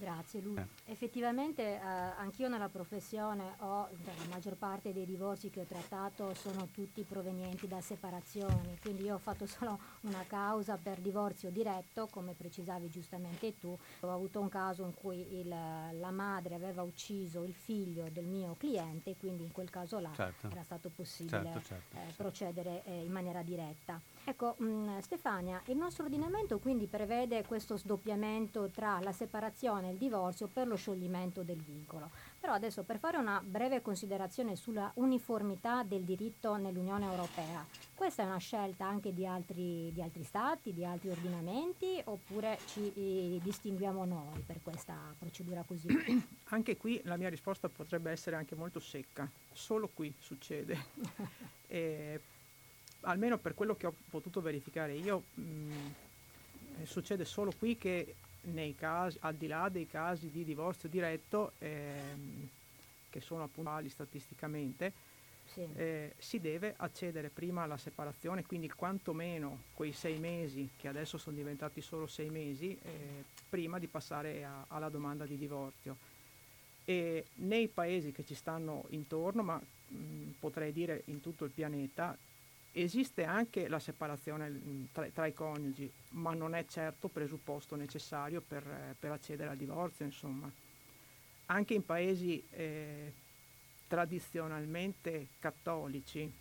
Grazie 0.00 0.40
Lu. 0.40 0.56
Eh. 0.56 0.66
Effettivamente 0.86 1.62
eh, 1.62 1.78
anch'io 1.78 2.48
nella 2.48 2.70
professione 2.70 3.52
ho, 3.58 3.86
cioè, 4.02 4.14
la 4.16 4.24
maggior 4.30 4.56
parte 4.56 4.94
dei 4.94 5.04
divorzi 5.04 5.50
che 5.50 5.60
ho 5.60 5.64
trattato 5.64 6.32
sono 6.32 6.68
tutti 6.72 7.02
provenienti 7.02 7.68
da 7.68 7.82
separazioni, 7.82 8.78
quindi 8.80 9.02
io 9.02 9.16
ho 9.16 9.18
fatto 9.18 9.44
solo 9.46 9.78
una 10.02 10.24
causa 10.26 10.78
per 10.82 11.00
divorzio 11.00 11.50
diretto, 11.50 12.06
come 12.06 12.32
precisavi 12.32 12.88
giustamente 12.88 13.58
tu. 13.58 13.76
Ho 14.00 14.10
avuto 14.10 14.40
un 14.40 14.48
caso 14.48 14.84
in 14.84 14.94
cui 14.94 15.38
il, 15.38 15.48
la 15.48 16.10
madre 16.10 16.54
aveva 16.54 16.80
ucciso 16.80 17.44
il 17.44 17.52
figlio 17.52 18.08
del 18.10 18.24
mio 18.24 18.56
cliente, 18.58 19.16
quindi 19.18 19.42
in 19.44 19.52
quel 19.52 19.68
caso 19.68 19.98
là 19.98 20.12
certo. 20.14 20.48
era 20.50 20.62
stato 20.62 20.88
possibile 20.88 21.42
certo, 21.42 21.60
certo, 21.62 21.96
eh, 21.96 22.12
procedere 22.16 22.82
eh, 22.86 23.04
in 23.04 23.12
maniera 23.12 23.42
diretta. 23.42 24.00
Ecco, 24.24 24.54
mh, 24.58 24.64
mm, 24.64 24.98
Stefania, 24.98 25.62
il 25.66 25.76
nostro 25.76 26.04
ordinamento 26.04 26.58
quindi 26.58 26.86
prevede 26.86 27.44
questo 27.44 27.76
sdoppiamento 27.76 28.68
tra 28.68 29.00
la 29.00 29.12
separazione 29.12 29.88
e 29.88 29.92
il 29.92 29.98
divorzio 29.98 30.46
per 30.46 30.66
lo 30.66 30.76
scioglimento 30.76 31.42
del 31.42 31.58
vincolo. 31.58 32.10
Però 32.38 32.52
adesso 32.52 32.82
per 32.82 32.98
fare 32.98 33.16
una 33.16 33.42
breve 33.44 33.82
considerazione 33.82 34.56
sulla 34.56 34.90
uniformità 34.94 35.82
del 35.82 36.02
diritto 36.02 36.56
nell'Unione 36.56 37.06
Europea, 37.06 37.66
questa 37.94 38.22
è 38.22 38.26
una 38.26 38.38
scelta 38.38 38.86
anche 38.86 39.12
di 39.12 39.26
altri, 39.26 39.90
di 39.92 40.00
altri 40.00 40.24
stati, 40.24 40.72
di 40.72 40.84
altri 40.84 41.10
ordinamenti, 41.10 42.00
oppure 42.04 42.58
ci 42.66 42.92
eh, 42.94 43.40
distinguiamo 43.42 44.06
noi 44.06 44.40
per 44.46 44.60
questa 44.62 44.96
procedura 45.18 45.62
così? 45.66 45.88
Anche 46.52 46.76
qui 46.76 47.00
la 47.04 47.16
mia 47.16 47.28
risposta 47.28 47.68
potrebbe 47.68 48.10
essere 48.10 48.36
anche 48.36 48.54
molto 48.54 48.80
secca, 48.80 49.30
solo 49.52 49.88
qui 49.92 50.12
succede. 50.18 50.78
eh, 51.68 52.20
almeno 53.02 53.38
per 53.38 53.54
quello 53.54 53.74
che 53.76 53.86
ho 53.86 53.94
potuto 54.10 54.40
verificare 54.40 54.94
io, 54.94 55.24
mh, 55.34 55.42
mm, 55.42 56.82
succede 56.84 57.24
solo 57.24 57.52
qui 57.52 57.76
che 57.76 58.16
nei 58.42 58.74
casi, 58.74 59.18
al 59.20 59.34
di 59.34 59.46
là 59.46 59.68
dei 59.68 59.86
casi 59.86 60.30
di 60.30 60.44
divorzio 60.44 60.88
diretto, 60.88 61.52
ehm, 61.58 62.48
che 63.10 63.20
sono 63.20 63.42
appunto 63.42 63.88
statisticamente, 63.88 64.92
sì. 65.44 65.66
eh, 65.74 66.14
si 66.18 66.40
deve 66.40 66.74
accedere 66.76 67.28
prima 67.28 67.62
alla 67.62 67.76
separazione, 67.76 68.44
quindi 68.44 68.70
quantomeno 68.70 69.64
quei 69.74 69.92
sei 69.92 70.18
mesi, 70.18 70.70
che 70.76 70.88
adesso 70.88 71.18
sono 71.18 71.36
diventati 71.36 71.80
solo 71.80 72.06
sei 72.06 72.30
mesi, 72.30 72.78
eh, 72.82 73.24
prima 73.48 73.78
di 73.78 73.88
passare 73.88 74.44
a, 74.44 74.64
alla 74.68 74.88
domanda 74.88 75.26
di 75.26 75.36
divorzio. 75.36 75.96
E 76.84 77.26
nei 77.34 77.68
paesi 77.68 78.10
che 78.10 78.24
ci 78.24 78.34
stanno 78.34 78.86
intorno, 78.90 79.42
ma 79.42 79.60
mh, 79.60 80.30
potrei 80.38 80.72
dire 80.72 81.02
in 81.06 81.20
tutto 81.20 81.44
il 81.44 81.50
pianeta, 81.50 82.16
Esiste 82.72 83.24
anche 83.24 83.66
la 83.66 83.80
separazione 83.80 84.48
mm, 84.48 84.84
tra, 84.92 85.06
tra, 85.08 85.26
i 85.26 85.32
coniugi, 85.32 85.90
ma 86.10 86.34
non 86.34 86.54
è 86.54 86.64
certo 86.66 87.08
presupposto 87.08 87.74
necessario 87.74 88.40
per, 88.40 88.64
eh, 88.64 88.94
per 88.98 89.10
accedere 89.10 89.50
al 89.50 89.56
divorzio, 89.56 90.04
insomma. 90.04 90.50
Anche 91.46 91.74
in 91.74 91.84
paesi 91.84 92.44
eh, 92.50 93.12
tradizionalmente 93.88 95.30
cattolici, 95.40 96.32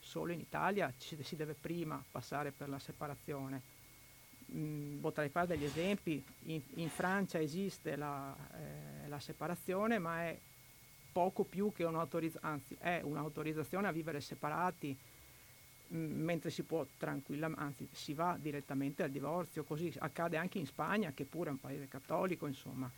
solo 0.00 0.32
in 0.32 0.40
Italia 0.40 0.92
ci, 0.98 1.16
si 1.22 1.36
deve 1.36 1.54
prima 1.54 2.02
passare 2.10 2.50
per 2.50 2.68
la 2.68 2.80
separazione. 2.80 3.76
Mm, 4.52 4.98
potrei 4.98 5.28
fare 5.28 5.46
degli 5.46 5.64
esempi, 5.64 6.24
in, 6.46 6.60
in 6.74 6.88
Francia 6.88 7.38
esiste 7.38 7.94
la, 7.94 8.34
eh, 8.54 9.08
la 9.08 9.20
separazione, 9.20 10.00
ma 10.00 10.24
è 10.24 10.36
poco 11.12 11.44
più 11.44 11.72
che 11.72 11.84
un'autorizzazione, 11.84 12.54
anzi 12.54 12.76
è 12.80 13.00
un'autorizzazione 13.04 13.86
a 13.86 13.92
vivere 13.92 14.20
separati 14.20 14.96
mentre 15.88 16.50
si 16.50 16.62
può 16.62 16.86
tranquillamente, 16.96 17.62
anzi 17.62 17.88
si 17.92 18.14
va 18.14 18.36
direttamente 18.40 19.02
al 19.02 19.10
divorzio, 19.10 19.64
così 19.64 19.92
accade 19.98 20.36
anche 20.36 20.58
in 20.58 20.66
Spagna, 20.66 21.12
che 21.12 21.24
pure 21.24 21.48
è 21.48 21.52
un 21.52 21.60
paese 21.60 21.88
cattolico, 21.88 22.46
insomma, 22.46 22.90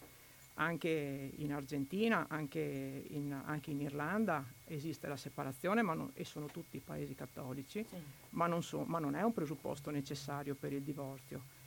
anche 0.55 1.33
in 1.37 1.53
Argentina, 1.53 2.27
anche 2.29 3.05
in, 3.09 3.33
anche 3.45 3.71
in 3.71 3.81
Irlanda 3.81 4.45
esiste 4.67 5.09
la 5.09 5.17
separazione 5.17 5.83
non, 5.83 6.11
e 6.15 6.25
sono 6.25 6.47
tutti 6.47 6.81
paesi 6.85 7.15
cattolici, 7.15 7.85
sì. 7.89 7.97
ma, 8.31 8.47
non 8.47 8.63
so, 8.63 8.83
ma 8.85 8.99
non 8.99 9.15
è 9.15 9.23
un 9.23 9.33
presupposto 9.33 9.91
necessario 9.91 10.55
per 10.55 10.73
il 10.73 10.83
divorzio. 10.83 11.59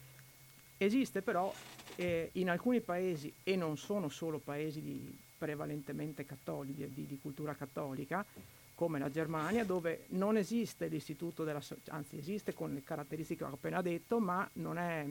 Esiste 0.77 1.21
però 1.21 1.53
eh, 1.95 2.29
in 2.33 2.49
alcuni 2.49 2.81
paesi, 2.81 3.33
e 3.43 3.55
non 3.55 3.77
sono 3.77 4.09
solo 4.09 4.39
paesi 4.39 4.81
di, 4.81 5.17
prevalentemente 5.37 6.25
cattolici, 6.25 6.87
di, 6.93 7.05
di, 7.05 7.19
cultura 7.21 7.53
cattolica, 7.53 8.25
come 8.83 8.99
la 8.99 9.09
Germania, 9.09 9.63
dove 9.63 10.07
non 10.09 10.35
esiste 10.35 10.87
l'istituto 10.87 11.45
della, 11.45 11.61
anzi 11.87 12.17
esiste 12.17 12.53
con 12.53 12.73
le 12.73 12.83
caratteristiche 12.83 13.45
che 13.45 13.49
ho 13.49 13.53
appena 13.53 13.81
detto, 13.81 14.19
ma 14.19 14.45
è, 14.53 15.05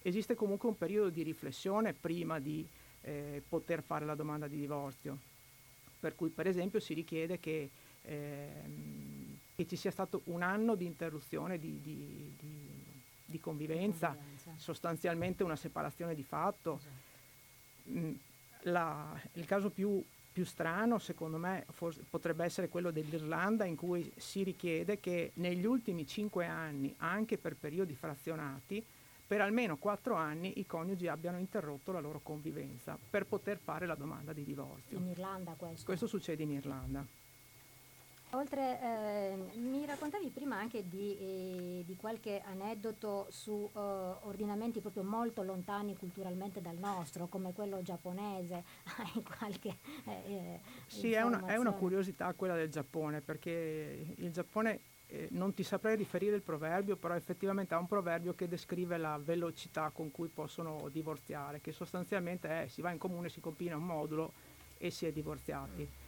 esiste 0.00 0.34
comunque 0.34 0.70
un 0.70 0.78
periodo 0.78 1.10
di 1.10 1.22
riflessione 1.22 1.92
prima 1.92 2.38
di 2.38 2.66
eh, 3.02 3.42
poter 3.46 3.82
fare 3.82 4.06
la 4.06 4.14
domanda 4.14 4.48
di 4.48 4.56
divorzio. 4.56 5.18
Per 6.00 6.14
cui 6.14 6.30
per 6.30 6.46
esempio 6.46 6.80
si 6.80 6.94
richiede 6.94 7.38
che, 7.38 7.68
ehm, 8.04 9.38
che 9.54 9.66
ci 9.66 9.76
sia 9.76 9.90
stato 9.90 10.22
un 10.24 10.40
anno 10.40 10.74
di 10.74 10.86
interruzione 10.86 11.58
di, 11.58 11.78
di, 11.82 12.34
di, 12.40 12.68
di 13.26 13.38
convivenza, 13.38 14.14
convivenza, 14.14 14.54
sostanzialmente 14.56 15.42
una 15.42 15.56
separazione 15.56 16.14
di 16.14 16.24
fatto. 16.24 16.80
Esatto. 16.80 17.98
Mm, 17.98 18.12
la, 18.62 19.20
il 19.34 19.44
caso 19.44 19.68
più, 19.68 20.02
più 20.40 20.48
strano, 20.48 20.98
secondo 20.98 21.36
me, 21.36 21.66
forse, 21.70 22.02
potrebbe 22.08 22.44
essere 22.44 22.70
quello 22.70 22.90
dell'Irlanda, 22.90 23.66
in 23.66 23.76
cui 23.76 24.10
si 24.16 24.42
richiede 24.42 24.98
che 24.98 25.32
negli 25.34 25.66
ultimi 25.66 26.06
cinque 26.06 26.46
anni, 26.46 26.94
anche 26.98 27.36
per 27.36 27.56
periodi 27.56 27.94
frazionati, 27.94 28.82
per 29.26 29.42
almeno 29.42 29.76
quattro 29.76 30.14
anni 30.14 30.58
i 30.58 30.66
coniugi 30.66 31.08
abbiano 31.08 31.38
interrotto 31.38 31.92
la 31.92 32.00
loro 32.00 32.20
convivenza 32.22 32.98
per 33.10 33.26
poter 33.26 33.58
fare 33.62 33.84
la 33.84 33.94
domanda 33.94 34.32
di 34.32 34.42
divorzio. 34.42 34.96
In 34.96 35.08
Irlanda 35.08 35.52
questo? 35.58 35.84
Questo 35.84 36.06
succede 36.06 36.42
in 36.42 36.52
Irlanda. 36.52 37.04
Oltre, 38.32 38.80
eh, 38.80 39.58
mi 39.58 39.84
raccontavi 39.84 40.28
prima 40.28 40.56
anche 40.56 40.88
di, 40.88 41.16
eh, 41.18 41.84
di 41.84 41.96
qualche 41.96 42.40
aneddoto 42.44 43.26
su 43.30 43.68
eh, 43.74 43.78
ordinamenti 43.78 44.78
proprio 44.80 45.02
molto 45.02 45.42
lontani 45.42 45.96
culturalmente 45.96 46.60
dal 46.60 46.76
nostro, 46.76 47.26
come 47.26 47.52
quello 47.52 47.82
giapponese. 47.82 48.62
Hai 48.98 49.22
qualche 49.22 49.78
eh, 50.04 50.32
eh, 50.32 50.60
Sì, 50.86 51.12
è 51.12 51.22
una, 51.22 51.44
è 51.46 51.56
una, 51.56 51.72
curiosità 51.72 52.32
quella 52.34 52.54
del 52.54 52.70
Giappone, 52.70 53.20
perché 53.20 54.14
il 54.16 54.30
Giappone, 54.30 54.80
non 55.30 55.52
ti 55.52 55.64
saprei 55.64 55.96
riferire 55.96 56.36
il 56.36 56.42
proverbio, 56.42 56.94
però 56.94 57.16
effettivamente 57.16 57.74
ha 57.74 57.78
un 57.78 57.88
proverbio 57.88 58.32
che 58.34 58.46
descrive 58.46 58.96
la 58.96 59.18
velocità 59.20 59.90
con 59.92 60.12
cui 60.12 60.28
possono 60.28 60.88
divorziare, 60.92 61.60
che 61.60 61.72
sostanzialmente 61.72 62.62
è 62.62 62.68
si 62.68 62.80
va 62.80 62.92
in 62.92 62.98
comune, 62.98 63.28
si 63.28 63.40
compina 63.40 63.74
un 63.74 63.86
modulo 63.86 64.32
e 64.78 64.90
si 64.90 65.06
è 65.06 65.10
divorziati. 65.10 65.99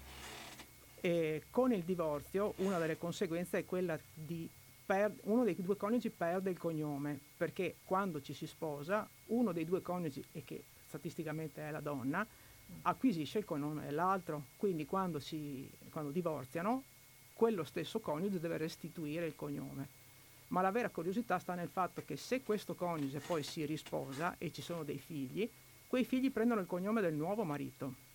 E 1.05 1.43
con 1.51 1.73
il 1.73 1.83
divorzio 1.83 2.55
una 2.59 2.79
delle 2.79 2.97
conseguenze 2.97 3.59
è 3.59 3.65
quella 3.65 3.99
di 4.15 4.49
per, 4.87 5.13
uno 5.23 5.43
dei 5.43 5.57
due 5.57 5.77
coniugi 5.77 6.11
perde 6.11 6.51
il 6.51 6.59
cognome 6.59 7.19
perché 7.37 7.75
quando 7.85 8.21
ci 8.21 8.33
si 8.33 8.47
sposa 8.47 9.09
uno 9.27 9.51
dei 9.51 9.65
due 9.65 9.83
coniugi, 9.83 10.25
e 10.31 10.45
che 10.45 10.63
statisticamente 10.87 11.61
è 11.67 11.73
la 11.73 11.81
donna, 11.81 12.25
acquisisce 12.83 13.39
il 13.39 13.45
cognome 13.45 13.83
dell'altro. 13.83 14.45
Quindi 14.57 14.87
quando, 14.87 15.19
si, 15.19 15.69
quando 15.91 16.13
divorziano, 16.13 16.85
quello 17.33 17.65
stesso 17.65 17.99
coniuge 17.99 18.39
deve 18.39 18.59
restituire 18.59 19.27
il 19.27 19.35
cognome. 19.35 20.01
Ma 20.49 20.61
la 20.61 20.71
vera 20.71 20.89
curiosità 20.89 21.41
sta 21.41 21.55
nel 21.55 21.69
fatto 21.69 22.05
che 22.05 22.17
se 22.17 22.43
questo 22.45 22.77
coniuge 22.77 23.19
poi 23.19 23.43
si 23.43 23.65
risposa 23.65 24.37
e 24.39 24.53
ci 24.53 24.63
sono 24.63 24.85
dei 24.85 24.99
figli, 24.99 25.51
quei 25.89 26.05
figli 26.05 26.31
prendono 26.31 26.61
il 26.61 26.69
cognome 26.69 27.01
del 27.01 27.15
nuovo 27.15 27.43
marito 27.43 28.11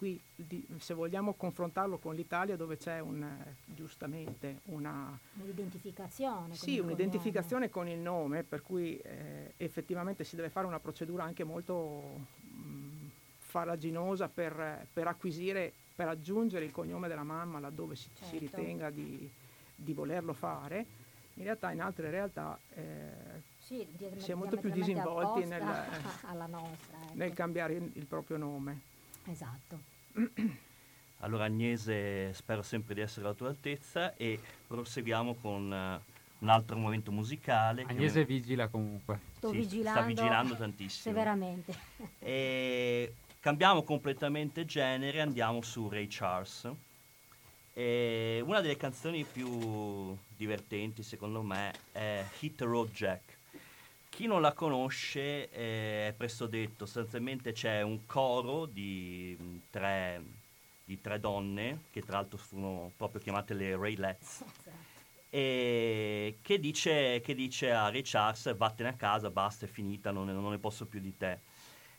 qui 0.00 0.18
di, 0.34 0.66
se 0.78 0.94
vogliamo 0.94 1.34
confrontarlo 1.34 1.98
con 1.98 2.14
l'Italia 2.14 2.56
dove 2.56 2.78
c'è 2.78 3.00
un, 3.00 3.22
giustamente 3.66 4.60
una... 4.64 5.14
Un'identificazione. 5.34 6.54
Sì, 6.54 6.78
un'identificazione 6.78 7.68
con 7.68 7.86
il 7.86 7.98
nome, 7.98 8.42
per 8.42 8.62
cui 8.62 8.96
eh, 8.96 9.52
effettivamente 9.58 10.24
si 10.24 10.36
deve 10.36 10.48
fare 10.48 10.66
una 10.66 10.80
procedura 10.80 11.24
anche 11.24 11.44
molto 11.44 12.00
mh, 12.40 13.08
farraginosa 13.40 14.30
per, 14.30 14.86
per, 14.90 15.06
acquisire, 15.06 15.70
per 15.94 16.08
aggiungere 16.08 16.64
il 16.64 16.70
cognome 16.70 17.06
della 17.06 17.22
mamma 17.22 17.60
laddove 17.60 17.94
si, 17.94 18.08
certo. 18.14 18.24
si 18.24 18.38
ritenga 18.38 18.88
di, 18.88 19.30
di, 19.74 19.92
volerlo 19.92 20.32
fare. 20.32 20.86
In 21.34 21.42
realtà 21.42 21.72
in 21.72 21.82
altre 21.82 22.08
realtà 22.08 22.58
eh, 22.74 23.42
sì, 23.58 23.86
si 24.16 24.30
è 24.30 24.34
molto 24.34 24.56
più 24.56 24.70
disinvolti 24.70 25.44
nel, 25.44 25.60
nostra, 26.48 26.96
ecco. 27.02 27.12
nel 27.12 27.34
cambiare 27.34 27.74
il, 27.74 27.90
il 27.96 28.06
proprio 28.06 28.38
nome. 28.38 28.88
Esatto. 29.30 29.80
Allora 31.22 31.44
Agnese, 31.44 32.32
spero 32.32 32.62
sempre 32.62 32.94
di 32.94 33.00
essere 33.02 33.26
alla 33.26 33.34
tua 33.34 33.48
altezza 33.48 34.14
e 34.16 34.40
proseguiamo 34.66 35.34
con 35.34 35.64
uh, 35.64 36.42
un 36.42 36.48
altro 36.48 36.76
momento 36.76 37.12
musicale. 37.12 37.84
Agnese 37.86 38.20
che... 38.20 38.26
vigila 38.26 38.68
comunque. 38.68 39.20
Sto 39.36 39.50
sì, 39.50 39.58
vigilando. 39.58 40.00
Sta 40.00 40.06
vigilando 40.06 40.56
tantissimo. 40.56 41.14
Severamente. 41.14 41.74
E 42.18 43.14
cambiamo 43.40 43.82
completamente 43.82 44.64
genere, 44.64 45.20
andiamo 45.20 45.60
su 45.60 45.88
Ray 45.88 46.06
Charles. 46.08 46.70
E 47.74 48.42
una 48.44 48.60
delle 48.60 48.76
canzoni 48.76 49.24
più 49.24 50.16
divertenti 50.36 51.02
secondo 51.02 51.42
me 51.42 51.72
è 51.92 52.24
Hit 52.40 52.62
Road 52.62 52.90
Jack 52.90 53.29
chi 54.20 54.26
non 54.26 54.42
la 54.42 54.52
conosce 54.52 55.48
eh, 55.48 56.08
è 56.08 56.14
presto 56.14 56.46
detto, 56.46 56.84
sostanzialmente 56.84 57.52
c'è 57.52 57.80
un 57.80 58.04
coro 58.04 58.66
di 58.66 59.34
mm, 59.40 59.56
tre, 59.70 60.22
di 60.84 61.00
tre, 61.00 61.18
donne, 61.18 61.84
che 61.90 62.02
tra 62.02 62.18
l'altro 62.18 62.36
furono 62.36 62.92
proprio 62.98 63.22
chiamate 63.22 63.54
le 63.54 63.74
Raylets, 63.74 64.44
e 65.30 66.36
che 66.42 66.60
dice, 66.60 67.22
che 67.22 67.34
dice, 67.34 67.72
a 67.72 67.88
Ray 67.88 68.02
Charles 68.04 68.54
vattene 68.54 68.90
a 68.90 68.92
casa, 68.92 69.30
basta, 69.30 69.64
è 69.64 69.68
finita, 69.70 70.10
non 70.10 70.26
ne, 70.26 70.34
non 70.34 70.50
ne 70.50 70.58
posso 70.58 70.84
più 70.84 71.00
di 71.00 71.16
te. 71.16 71.38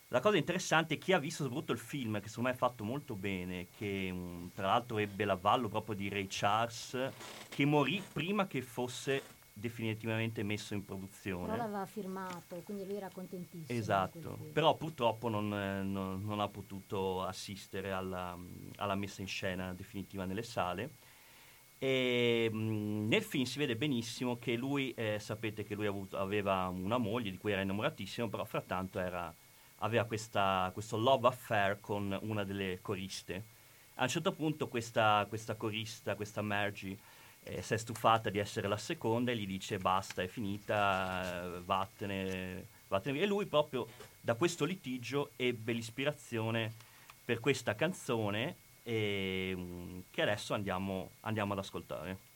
La 0.10 0.20
cosa 0.20 0.38
interessante 0.38 0.94
è 0.94 0.98
chi 1.00 1.14
ha 1.14 1.18
visto 1.18 1.42
soprattutto 1.42 1.72
il 1.72 1.80
film, 1.80 2.22
che 2.22 2.28
secondo 2.28 2.50
me 2.50 2.56
è 2.56 2.60
fatto 2.60 2.84
molto 2.84 3.16
bene, 3.16 3.66
che 3.76 4.10
um, 4.12 4.52
tra 4.54 4.68
l'altro 4.68 5.00
ebbe 5.00 5.26
l'avallo 5.26 5.70
proprio 5.70 5.96
di 5.96 6.08
Ray 6.08 6.28
Charles, 6.30 6.96
che 7.50 7.66
morì 7.66 8.00
prima 8.14 8.46
che 8.46 8.62
fosse 8.62 9.40
definitivamente 9.54 10.44
messo 10.44 10.74
in 10.74 10.84
produzione. 10.86 11.52
Però 11.52 11.58
l'aveva 11.58 11.86
firmato, 11.86 12.62
quindi 12.64 12.86
lui 12.86 12.96
era 12.96 13.10
contentissimo. 13.10 13.78
Esatto, 13.78 14.38
però 14.54 14.76
purtroppo 14.76 15.30
non, 15.30 15.54
eh, 15.54 15.84
non, 15.84 16.24
non, 16.24 16.40
ha 16.40 16.48
potuto 16.48 17.24
assistere 17.24 17.92
alla, 17.92 18.38
alla, 18.78 18.96
messa 18.96 19.22
in 19.22 19.28
scena 19.28 19.74
definitiva 19.74 20.26
nelle 20.26 20.44
sale. 20.44 20.90
E, 21.78 22.50
mh, 22.52 23.08
nel 23.08 23.24
film 23.24 23.44
si 23.44 23.58
vede 23.60 23.76
benissimo 23.76 24.38
che 24.38 24.56
lui, 24.56 24.94
eh, 24.94 25.18
sapete 25.20 25.64
che 25.64 25.76
lui 25.76 25.88
avuto, 25.88 26.18
aveva 26.18 26.68
una 26.68 26.98
moglie 26.98 27.32
di 27.32 27.38
cui 27.38 27.52
era 27.52 27.62
innamoratissimo, 27.62 28.30
però 28.30 28.46
frattanto 28.46 29.00
era, 29.00 29.34
aveva 29.78 30.06
questa, 30.06 30.70
questo 30.74 30.98
love 30.98 31.28
affair 31.28 31.80
con 31.80 32.18
una 32.22 32.44
delle 32.44 32.80
coriste. 32.82 33.60
A 33.96 34.04
un 34.04 34.10
certo 34.10 34.32
punto 34.32 34.68
questa, 34.68 35.26
questa 35.28 35.56
corista, 35.56 36.16
questa 36.16 36.42
Margie, 36.42 36.98
eh, 37.44 37.62
si 37.62 37.74
è 37.74 37.78
stufata 37.78 38.30
di 38.30 38.40
essere 38.40 38.68
la 38.68 38.78
seconda 38.78 39.32
e 39.32 39.38
gli 39.38 39.48
dice 39.48 39.78
basta, 39.78 40.22
è 40.22 40.28
finita, 40.28 41.60
vattene, 41.64 42.66
vattene 42.88 43.18
via. 43.18 43.26
E 43.26 43.28
lui 43.28 43.46
proprio 43.46 43.88
da 44.20 44.36
questo 44.36 44.66
litigio 44.66 45.32
ebbe 45.36 45.74
l'ispirazione 45.74 46.72
per 47.24 47.40
questa 47.40 47.76
canzone 47.76 48.56
e, 48.84 49.54
um, 49.56 50.04
che 50.12 50.22
adesso 50.22 50.54
andiamo, 50.54 51.12
andiamo 51.22 51.54
ad 51.54 51.60
ascoltare 51.60 52.30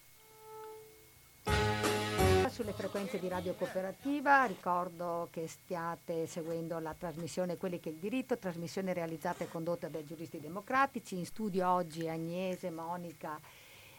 sulle 2.56 2.72
frequenze 2.72 3.20
di 3.20 3.28
Radio 3.28 3.54
Cooperativa, 3.54 4.46
ricordo 4.46 5.28
che 5.30 5.46
stiate 5.46 6.26
seguendo 6.26 6.80
la 6.80 6.96
trasmissione 6.98 7.58
Quelli 7.58 7.82
che 7.82 7.89
è 7.89 7.91
il 7.91 7.98
diritto, 7.98 8.38
trasmissione 8.38 8.94
realizzata 8.94 9.44
e 9.44 9.50
condotta 9.50 9.89
dai 9.89 10.06
giuristi 10.06 10.39
democratici, 10.39 11.18
in 11.18 11.26
studio 11.26 11.70
oggi 11.70 12.08
Agnese, 12.08 12.72
Monica 12.72 13.38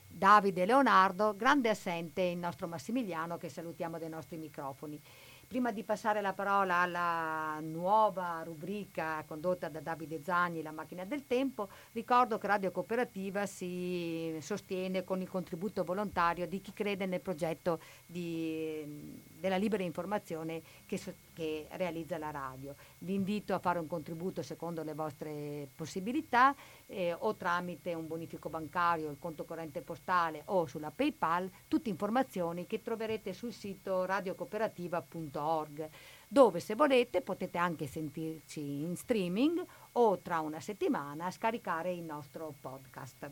Davide 0.08 0.64
Leonardo, 0.64 1.34
grande 1.36 1.68
assente 1.68 2.22
il 2.22 2.38
nostro 2.38 2.66
Massimiliano 2.66 3.36
che 3.36 3.48
salutiamo 3.48 3.98
dai 3.98 4.08
nostri 4.08 4.36
microfoni. 4.36 5.00
Prima 5.46 5.70
di 5.70 5.84
passare 5.84 6.20
la 6.20 6.32
parola 6.32 6.78
alla 6.78 7.60
nuova 7.60 8.42
rubrica 8.42 9.22
condotta 9.28 9.68
da 9.68 9.78
Davide 9.78 10.20
Zagni, 10.24 10.60
La 10.60 10.72
macchina 10.72 11.04
del 11.04 11.24
tempo, 11.24 11.68
ricordo 11.92 12.36
che 12.36 12.48
Radio 12.48 12.72
Cooperativa 12.72 13.46
si 13.46 14.36
sostiene 14.40 15.04
con 15.04 15.20
il 15.20 15.28
contributo 15.28 15.84
volontario 15.84 16.48
di 16.48 16.60
chi 16.60 16.72
crede 16.72 17.06
nel 17.06 17.20
progetto 17.20 17.78
di 18.06 19.22
della 19.38 19.56
libera 19.56 19.82
informazione 19.82 20.62
che, 20.86 21.00
che, 21.32 21.66
realizza 21.70 22.18
la 22.18 22.30
radio. 22.30 22.74
Vi 22.98 23.14
invito 23.14 23.54
a 23.54 23.58
fare 23.58 23.78
un 23.78 23.86
contributo 23.86 24.42
secondo 24.42 24.82
le 24.82 24.94
vostre 24.94 25.68
possibilità 25.74 26.54
eh, 26.86 27.14
o 27.18 27.34
tramite 27.34 27.94
un 27.94 28.06
bonifico 28.06 28.48
bancario, 28.48 29.10
il 29.10 29.18
conto 29.18 29.44
corrente 29.44 29.80
postale 29.80 30.42
o 30.46 30.66
sulla 30.66 30.90
PayPal, 30.90 31.50
tutte 31.68 31.88
informazioni 31.88 32.66
che 32.66 32.82
troverete 32.82 33.32
sul 33.32 33.52
sito 33.52 34.04
radiocooperativa.org 34.04 35.88
dove 36.28 36.60
se 36.60 36.74
volete 36.74 37.20
potete 37.20 37.56
anche 37.58 37.86
sentirci 37.86 38.60
in 38.60 38.96
streaming 38.96 39.64
o 39.92 40.18
tra 40.18 40.40
una 40.40 40.60
settimana 40.60 41.30
scaricare 41.30 41.92
il 41.92 42.02
nostro 42.02 42.52
podcast. 42.60 43.30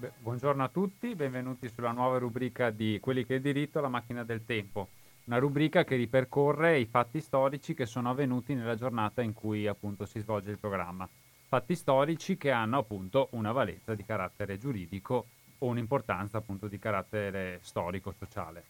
Beh, 0.00 0.12
buongiorno 0.18 0.64
a 0.64 0.68
tutti, 0.68 1.14
benvenuti 1.14 1.68
sulla 1.68 1.92
nuova 1.92 2.16
rubrica 2.16 2.70
di 2.70 2.98
Quelli 3.02 3.26
che 3.26 3.36
è 3.36 3.40
diritto, 3.40 3.82
la 3.82 3.88
macchina 3.88 4.24
del 4.24 4.46
tempo. 4.46 4.88
Una 5.26 5.36
rubrica 5.36 5.84
che 5.84 5.94
ripercorre 5.94 6.78
i 6.78 6.86
fatti 6.86 7.20
storici 7.20 7.74
che 7.74 7.84
sono 7.84 8.08
avvenuti 8.08 8.54
nella 8.54 8.76
giornata 8.76 9.20
in 9.20 9.34
cui 9.34 9.66
appunto 9.66 10.06
si 10.06 10.18
svolge 10.20 10.52
il 10.52 10.58
programma. 10.58 11.06
Fatti 11.48 11.74
storici 11.74 12.38
che 12.38 12.50
hanno 12.50 12.78
appunto 12.78 13.28
una 13.32 13.52
valenza 13.52 13.94
di 13.94 14.02
carattere 14.02 14.56
giuridico 14.56 15.26
o 15.58 15.66
un'importanza 15.66 16.38
appunto 16.38 16.66
di 16.66 16.78
carattere 16.78 17.58
storico-sociale. 17.60 18.64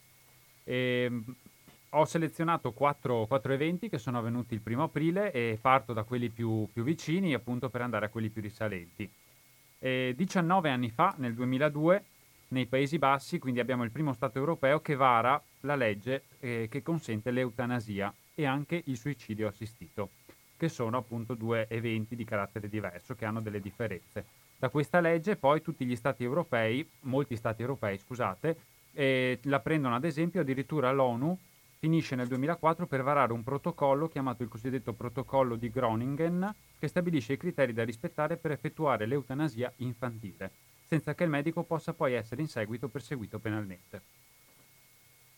E, 0.64 1.04
ehm, 1.04 1.34
ho 1.90 2.04
selezionato 2.06 2.72
quattro, 2.72 3.26
quattro, 3.26 3.52
eventi 3.52 3.88
che 3.88 3.98
sono 3.98 4.18
avvenuti 4.18 4.54
il 4.54 4.62
primo 4.62 4.82
aprile 4.82 5.30
e 5.30 5.56
parto 5.60 5.92
da 5.92 6.02
quelli 6.02 6.28
più, 6.28 6.68
più 6.72 6.82
vicini 6.82 7.34
appunto 7.34 7.70
per 7.70 7.82
andare 7.82 8.06
a 8.06 8.08
quelli 8.08 8.30
più 8.30 8.42
risalenti. 8.42 9.08
E 9.82 10.12
19 10.14 10.68
anni 10.68 10.90
fa, 10.90 11.14
nel 11.16 11.32
2002, 11.32 12.04
nei 12.48 12.66
Paesi 12.66 12.98
Bassi, 12.98 13.38
quindi 13.38 13.60
abbiamo 13.60 13.82
il 13.82 13.90
primo 13.90 14.12
Stato 14.12 14.38
europeo 14.38 14.80
che 14.80 14.94
vara 14.94 15.42
la 15.60 15.74
legge 15.74 16.24
eh, 16.40 16.68
che 16.70 16.82
consente 16.82 17.30
l'eutanasia 17.30 18.12
e 18.34 18.44
anche 18.44 18.82
il 18.86 18.98
suicidio 18.98 19.48
assistito, 19.48 20.10
che 20.58 20.68
sono 20.68 20.98
appunto 20.98 21.34
due 21.34 21.66
eventi 21.68 22.14
di 22.14 22.24
carattere 22.24 22.68
diverso 22.68 23.14
che 23.14 23.24
hanno 23.24 23.40
delle 23.40 23.60
differenze. 23.60 24.24
Da 24.58 24.68
questa 24.68 25.00
legge 25.00 25.36
poi 25.36 25.62
tutti 25.62 25.86
gli 25.86 25.96
stati 25.96 26.24
europei, 26.24 26.86
molti 27.02 27.34
stati 27.34 27.62
europei 27.62 27.96
scusate, 27.96 28.56
eh, 28.92 29.38
la 29.44 29.60
prendono 29.60 29.94
ad 29.94 30.04
esempio 30.04 30.42
addirittura 30.42 30.92
l'ONU 30.92 31.38
finisce 31.80 32.14
nel 32.14 32.28
2004 32.28 32.86
per 32.86 33.02
varare 33.02 33.32
un 33.32 33.42
protocollo 33.42 34.06
chiamato 34.06 34.42
il 34.42 34.50
cosiddetto 34.50 34.92
protocollo 34.92 35.56
di 35.56 35.70
Groningen 35.70 36.54
che 36.78 36.88
stabilisce 36.88 37.32
i 37.32 37.36
criteri 37.38 37.72
da 37.72 37.84
rispettare 37.84 38.36
per 38.36 38.50
effettuare 38.50 39.06
l'eutanasia 39.06 39.72
infantile, 39.76 40.50
senza 40.86 41.14
che 41.14 41.24
il 41.24 41.30
medico 41.30 41.62
possa 41.62 41.94
poi 41.94 42.12
essere 42.12 42.42
in 42.42 42.48
seguito 42.48 42.88
perseguito 42.88 43.38
penalmente. 43.38 44.02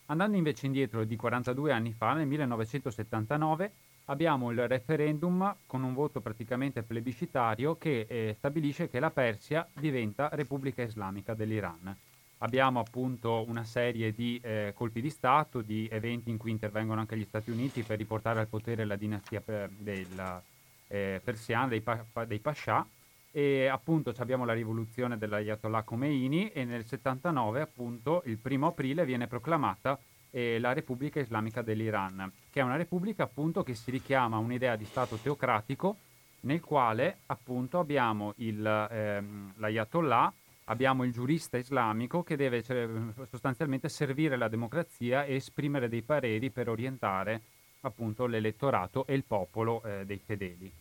Andando 0.06 0.36
invece 0.36 0.66
indietro 0.66 1.04
di 1.04 1.14
42 1.14 1.70
anni 1.70 1.92
fa, 1.92 2.12
nel 2.12 2.26
1979, 2.26 3.72
abbiamo 4.06 4.50
il 4.50 4.66
referendum 4.66 5.54
con 5.64 5.84
un 5.84 5.94
voto 5.94 6.20
praticamente 6.20 6.82
plebiscitario 6.82 7.76
che 7.76 8.04
eh, 8.08 8.34
stabilisce 8.36 8.90
che 8.90 8.98
la 8.98 9.12
Persia 9.12 9.64
diventa 9.72 10.28
Repubblica 10.32 10.82
Islamica 10.82 11.34
dell'Iran. 11.34 11.96
Abbiamo 12.42 12.80
appunto 12.80 13.44
una 13.46 13.62
serie 13.62 14.12
di 14.12 14.40
eh, 14.42 14.72
colpi 14.74 15.00
di 15.00 15.10
Stato, 15.10 15.62
di 15.62 15.88
eventi 15.88 16.28
in 16.28 16.38
cui 16.38 16.50
intervengono 16.50 16.98
anche 16.98 17.16
gli 17.16 17.24
Stati 17.24 17.52
Uniti 17.52 17.84
per 17.84 17.98
riportare 17.98 18.40
al 18.40 18.48
potere 18.48 18.84
la 18.84 18.96
dinastia 18.96 19.40
per, 19.40 19.70
della, 19.70 20.42
eh, 20.88 21.20
persiana, 21.22 21.68
dei, 21.68 21.80
pa- 21.80 22.04
dei 22.26 22.40
Pascià, 22.40 22.84
e 23.30 23.66
appunto 23.68 24.12
abbiamo 24.18 24.44
la 24.44 24.54
rivoluzione 24.54 25.18
dell'Ayatollah 25.18 25.84
Khomeini 25.84 26.50
e 26.50 26.64
nel 26.64 26.84
79 26.84 27.60
appunto 27.60 28.22
il 28.26 28.38
primo 28.38 28.66
aprile 28.66 29.04
viene 29.04 29.28
proclamata 29.28 29.96
eh, 30.30 30.58
la 30.58 30.72
Repubblica 30.72 31.20
Islamica 31.20 31.62
dell'Iran, 31.62 32.28
che 32.50 32.58
è 32.58 32.64
una 32.64 32.76
repubblica 32.76 33.22
appunto 33.22 33.62
che 33.62 33.76
si 33.76 33.92
richiama 33.92 34.34
a 34.34 34.40
un'idea 34.40 34.74
di 34.74 34.84
Stato 34.84 35.14
teocratico 35.14 35.96
nel 36.40 36.60
quale 36.60 37.18
appunto 37.26 37.78
abbiamo 37.78 38.32
il, 38.38 38.66
ehm, 38.66 39.52
l'Ayatollah, 39.58 40.32
abbiamo 40.64 41.04
il 41.04 41.12
giurista 41.12 41.56
islamico 41.56 42.22
che 42.22 42.36
deve 42.36 42.62
cioè, 42.62 42.88
sostanzialmente 43.28 43.88
servire 43.88 44.36
la 44.36 44.48
democrazia 44.48 45.24
e 45.24 45.34
esprimere 45.34 45.88
dei 45.88 46.02
pareri 46.02 46.50
per 46.50 46.68
orientare 46.68 47.42
appunto 47.80 48.26
l'elettorato 48.26 49.06
e 49.06 49.14
il 49.14 49.24
popolo 49.24 49.82
eh, 49.82 50.04
dei 50.04 50.18
fedeli. 50.18 50.72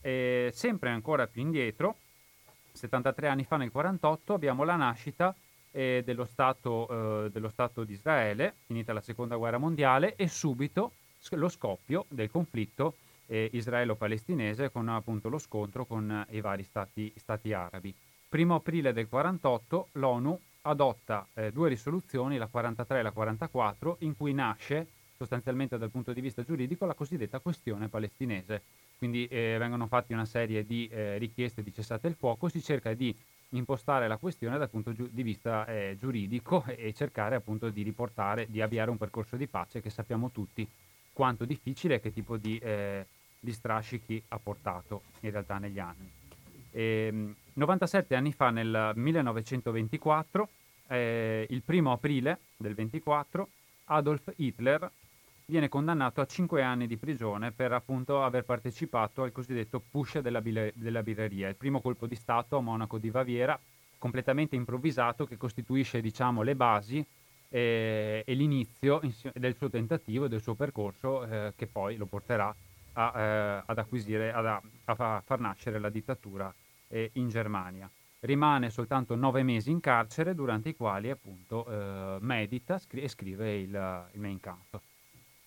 E 0.00 0.50
sempre 0.52 0.90
ancora 0.90 1.26
più 1.26 1.42
indietro, 1.42 1.96
73 2.72 3.28
anni 3.28 3.44
fa 3.44 3.56
nel 3.56 3.70
48, 3.70 4.34
abbiamo 4.34 4.64
la 4.64 4.76
nascita 4.76 5.34
eh, 5.72 6.02
dello, 6.04 6.24
stato, 6.24 7.24
eh, 7.26 7.30
dello 7.30 7.48
Stato 7.48 7.84
di 7.84 7.92
Israele, 7.92 8.54
finita 8.66 8.92
la 8.92 9.00
seconda 9.00 9.36
guerra 9.36 9.58
mondiale, 9.58 10.16
e 10.16 10.28
subito 10.28 10.92
lo 11.32 11.48
scoppio 11.48 12.06
del 12.08 12.30
conflitto 12.30 12.94
eh, 13.26 13.48
israelo-palestinese 13.52 14.70
con 14.70 14.88
appunto 14.88 15.28
lo 15.28 15.38
scontro 15.38 15.84
con 15.84 16.10
eh, 16.28 16.36
i 16.36 16.40
vari 16.40 16.64
stati, 16.64 17.12
stati 17.16 17.52
arabi. 17.52 17.94
Primo 18.30 18.54
aprile 18.54 18.92
del 18.92 19.08
48 19.08 19.88
l'ONU 19.94 20.38
adotta 20.62 21.26
eh, 21.34 21.50
due 21.50 21.68
risoluzioni, 21.68 22.36
la 22.36 22.46
43 22.46 23.00
e 23.00 23.02
la 23.02 23.10
44, 23.10 23.96
in 24.02 24.16
cui 24.16 24.32
nasce 24.32 24.86
sostanzialmente 25.16 25.76
dal 25.76 25.90
punto 25.90 26.12
di 26.12 26.20
vista 26.20 26.44
giuridico 26.44 26.86
la 26.86 26.94
cosiddetta 26.94 27.40
questione 27.40 27.88
palestinese. 27.88 28.62
Quindi 28.98 29.26
eh, 29.26 29.56
vengono 29.58 29.88
fatte 29.88 30.14
una 30.14 30.26
serie 30.26 30.64
di 30.64 30.86
eh, 30.92 31.18
richieste 31.18 31.64
di 31.64 31.74
cessate 31.74 32.06
il 32.06 32.14
fuoco, 32.14 32.48
si 32.48 32.62
cerca 32.62 32.94
di 32.94 33.12
impostare 33.48 34.06
la 34.06 34.16
questione 34.16 34.58
dal 34.58 34.70
punto 34.70 34.92
giu- 34.92 35.10
di 35.10 35.24
vista 35.24 35.66
eh, 35.66 35.96
giuridico 35.98 36.62
e 36.70 36.92
cercare 36.92 37.34
appunto 37.34 37.68
di 37.68 37.82
riportare, 37.82 38.46
di 38.48 38.62
avviare 38.62 38.90
un 38.90 38.96
percorso 38.96 39.34
di 39.34 39.48
pace 39.48 39.80
che 39.80 39.90
sappiamo 39.90 40.30
tutti 40.30 40.64
quanto 41.12 41.44
difficile 41.44 41.96
e 41.96 42.00
che 42.00 42.12
tipo 42.12 42.36
di, 42.36 42.58
eh, 42.58 43.04
di 43.40 43.52
strascichi 43.52 44.22
ha 44.28 44.38
portato 44.38 45.02
in 45.22 45.32
realtà 45.32 45.58
negli 45.58 45.80
anni. 45.80 46.08
E, 46.70 47.34
97 47.54 48.14
anni 48.14 48.32
fa, 48.32 48.50
nel 48.50 48.92
1924, 48.94 50.48
eh, 50.88 51.46
il 51.50 51.62
primo 51.62 51.92
aprile 51.92 52.38
del 52.56 52.74
24, 52.74 53.48
Adolf 53.86 54.32
Hitler 54.36 54.90
viene 55.46 55.68
condannato 55.68 56.20
a 56.20 56.26
5 56.26 56.62
anni 56.62 56.86
di 56.86 56.96
prigione 56.96 57.50
per 57.50 57.72
appunto 57.72 58.22
aver 58.22 58.44
partecipato 58.44 59.24
al 59.24 59.32
cosiddetto 59.32 59.82
push 59.90 60.20
della, 60.20 60.40
bile- 60.40 60.72
della 60.76 61.02
birreria, 61.02 61.48
il 61.48 61.56
primo 61.56 61.80
colpo 61.80 62.06
di 62.06 62.14
Stato 62.14 62.56
a 62.56 62.60
Monaco 62.60 62.98
di 62.98 63.10
Baviera, 63.10 63.58
completamente 63.98 64.54
improvvisato, 64.54 65.26
che 65.26 65.36
costituisce 65.36 66.00
diciamo, 66.00 66.42
le 66.42 66.54
basi 66.54 67.04
eh, 67.48 68.22
e 68.24 68.34
l'inizio 68.34 69.00
del 69.34 69.56
suo 69.56 69.68
tentativo 69.68 70.26
e 70.26 70.28
del 70.28 70.40
suo 70.40 70.54
percorso 70.54 71.24
eh, 71.24 71.52
che 71.56 71.66
poi 71.66 71.96
lo 71.96 72.06
porterà 72.06 72.54
a, 72.92 73.12
eh, 73.20 73.62
ad 73.66 73.78
acquisire, 73.78 74.32
ad, 74.32 74.46
a, 74.46 74.62
a, 74.84 75.20
far 75.20 75.40
nascere 75.40 75.80
la 75.80 75.90
dittatura 75.90 76.52
eh, 76.90 77.10
in 77.14 77.28
Germania. 77.28 77.90
Rimane 78.20 78.68
soltanto 78.68 79.14
nove 79.14 79.42
mesi 79.42 79.70
in 79.70 79.80
carcere, 79.80 80.34
durante 80.34 80.68
i 80.68 80.76
quali 80.76 81.08
appunto 81.08 81.66
eh, 81.66 82.18
medita 82.20 82.76
scri- 82.78 83.02
e 83.02 83.08
scrive 83.08 83.56
il, 83.56 84.08
il 84.12 84.20
Mein 84.20 84.38
Kampf. 84.38 84.78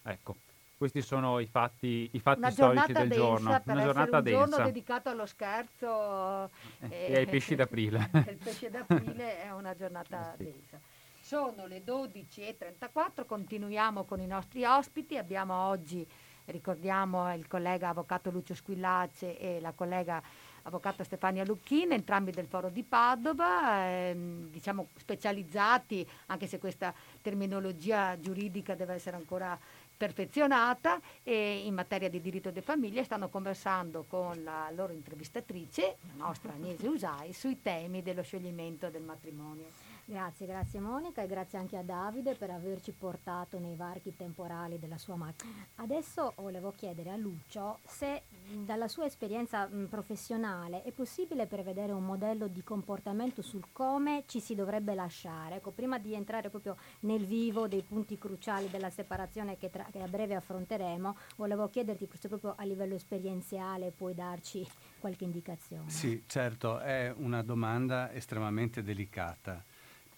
Ecco, 0.01 0.36
questi 0.75 1.01
sono 1.01 1.39
i 1.39 1.45
fatti, 1.45 2.10
i 2.12 2.19
fatti 2.19 2.51
storici 2.51 2.91
del 2.91 3.10
giorno. 3.10 3.49
Una 3.63 3.84
giornata 3.84 4.17
un 4.17 4.23
densa. 4.23 4.45
giorno 4.45 4.65
dedicato 4.65 5.10
allo 5.10 5.25
scherzo 5.25 6.45
eh, 6.79 6.89
e, 6.89 7.06
e 7.08 7.17
ai 7.17 7.25
pesci 7.25 7.56
d'aprile. 7.56 8.10
Il 8.27 8.38
pesce 8.43 8.69
d'aprile 8.69 9.43
è 9.43 9.51
una 9.51 9.75
giornata 9.75 10.34
sì. 10.38 10.43
densa. 10.43 10.79
Sono 11.21 11.67
le 11.67 11.84
12.34, 11.86 13.25
continuiamo 13.25 14.03
con 14.03 14.19
i 14.19 14.27
nostri 14.27 14.65
ospiti. 14.65 15.15
Abbiamo 15.15 15.56
oggi, 15.67 16.06
ricordiamo, 16.45 17.34
il 17.34 17.47
collega 17.47 17.89
avvocato 17.89 18.29
Lucio 18.29 18.53
Squillace 18.53 19.39
e 19.39 19.62
la 19.62 19.71
collega 19.71 20.21
avvocato 20.63 21.04
Stefania 21.04 21.45
Lucchini, 21.45 21.93
entrambi 21.93 22.32
del 22.32 22.47
Foro 22.47 22.69
di 22.69 22.84
Padova, 22.84 23.86
ehm, 23.88 24.49
diciamo 24.49 24.88
specializzati, 24.95 26.08
anche 26.28 26.47
se 26.47 26.60
questa 26.60 26.93
terminologia 27.21 28.19
giuridica 28.19 28.76
deve 28.76 28.95
essere 28.95 29.15
ancora 29.15 29.58
perfezionata 29.95 30.99
e 31.21 31.65
in 31.65 31.73
materia 31.73 32.10
di 32.10 32.19
diritto 32.19 32.49
di 32.49 32.62
famiglia 32.62 33.04
stanno 33.04 33.30
conversando 33.30 34.04
con 34.08 34.43
la 34.43 34.69
loro 34.73 34.91
intervistatrice, 34.91 35.97
la 36.17 36.26
nostra 36.26 36.52
Agnese 36.54 36.88
Usai, 36.88 37.32
sui 37.32 37.62
temi 37.62 38.02
dello 38.02 38.23
scioglimento 38.23 38.89
del 38.89 39.04
matrimonio. 39.04 39.92
Grazie, 40.06 40.46
grazie 40.46 40.82
Monica 40.82 41.22
e 41.22 41.28
grazie 41.28 41.58
anche 41.58 41.78
a 41.78 41.82
Davide 41.82 42.36
per 42.36 42.50
averci 42.50 42.92
portato 42.92 43.58
nei 43.58 43.76
varchi 43.76 44.13
temporali 44.16 44.78
della 44.78 44.98
sua 44.98 45.16
macchina. 45.16 45.66
Adesso 45.76 46.34
volevo 46.38 46.74
chiedere 46.76 47.10
a 47.10 47.16
Lucio 47.16 47.80
se 47.86 48.24
dalla 48.66 48.89
sua 48.89 49.06
esperienza 49.06 49.66
mh, 49.66 49.86
professionale 49.86 50.84
è 50.84 50.92
possibile 50.92 51.46
prevedere 51.46 51.94
un 51.94 52.04
modello 52.04 52.48
di 52.48 52.62
comportamento 52.63 53.42
sul 53.42 53.68
come 53.72 54.26
ci 54.28 54.42
si 54.42 54.56
dovrebbe 54.56 54.94
lasciare. 54.94 55.56
Ecco, 55.56 55.72
prima 55.72 55.98
di 55.98 56.13
entrare 56.13 56.50
proprio 56.50 56.76
nel 57.02 57.26
vivo 57.26 57.70
dei 57.70 57.82
punti 57.82 58.18
cruciali 58.18 58.70
della 58.70 58.89
separazione 58.89 59.58
che, 59.58 59.70
tra, 59.70 59.86
che 59.89 60.02
a 60.02 60.08
breve 60.08 60.36
affronteremo, 60.36 61.16
volevo 61.38 61.70
chiederti 61.70 62.10
se 62.20 62.28
proprio 62.28 62.56
a 62.58 62.63
livello 62.66 62.96
esperienziale 62.96 63.92
puoi 63.92 64.13
darci 64.13 64.68
qualche 65.00 65.24
indicazione. 65.24 65.89
Sì, 65.89 66.24
certo, 66.28 66.80
è 66.80 67.13
una 67.16 67.42
domanda 67.42 68.12
estremamente 68.12 68.84
delicata 68.84 69.63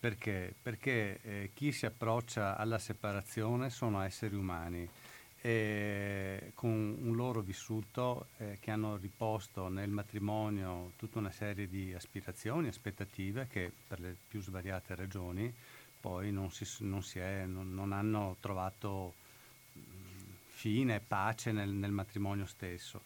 Perché? 0.06 0.54
Perché 0.62 1.20
eh, 1.24 1.50
chi 1.56 1.72
si 1.72 1.88
approccia 1.88 2.58
alla 2.58 2.78
separazione 2.78 3.72
sono 3.72 4.02
esseri 4.02 4.36
umani 4.36 4.88
eh, 5.42 6.52
con 6.54 6.96
un 7.02 7.16
loro 7.16 7.42
vissuto 7.42 8.28
eh, 8.38 8.60
che 8.62 8.70
hanno 8.70 8.98
riposto 8.98 9.68
nel 9.68 9.90
matrimonio 9.90 10.92
tutta 10.96 11.18
una 11.18 11.32
serie 11.32 11.68
di 11.68 11.92
aspirazioni, 11.92 12.68
aspettative 12.68 13.48
che 13.50 13.72
per 13.88 14.00
le 14.00 14.16
più 14.28 14.44
svariate 14.44 14.94
ragioni 14.94 15.52
poi 16.00 16.32
non, 16.32 16.52
si, 16.52 16.68
non, 16.84 17.02
si 17.02 17.18
è, 17.18 17.48
non, 17.48 17.74
non 17.74 17.92
hanno 17.92 18.38
trovato 18.40 19.16
fine, 20.46 21.00
pace 21.00 21.52
nel, 21.52 21.70
nel 21.70 21.90
matrimonio 21.90 22.46
stesso. 22.46 23.02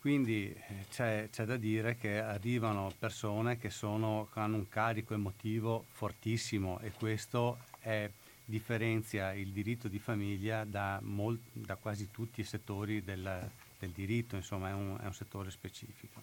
Quindi 0.00 0.50
eh, 0.50 0.86
c'è, 0.90 1.28
c'è, 1.30 1.44
da 1.44 1.58
dire 1.58 1.94
che 1.96 2.20
arrivano 2.20 2.90
persone 2.98 3.58
che, 3.58 3.68
sono, 3.68 4.28
che 4.32 4.40
hanno 4.40 4.56
un 4.56 4.66
carico 4.66 5.12
emotivo 5.12 5.84
fortissimo 5.90 6.78
e 6.80 6.90
questo 6.92 7.58
è 7.80 8.10
differenzia 8.46 9.34
il 9.34 9.48
diritto 9.52 9.88
di 9.88 9.98
famiglia 9.98 10.64
da, 10.64 10.98
molt, 11.02 11.40
da 11.52 11.76
quasi 11.76 12.10
tutti 12.10 12.40
i 12.40 12.44
settori 12.44 13.04
del, 13.04 13.50
del 13.78 13.90
diritto, 13.90 14.36
insomma 14.36 14.70
è 14.70 14.72
un, 14.72 14.98
è 15.02 15.04
un, 15.04 15.12
settore 15.12 15.50
specifico. 15.50 16.22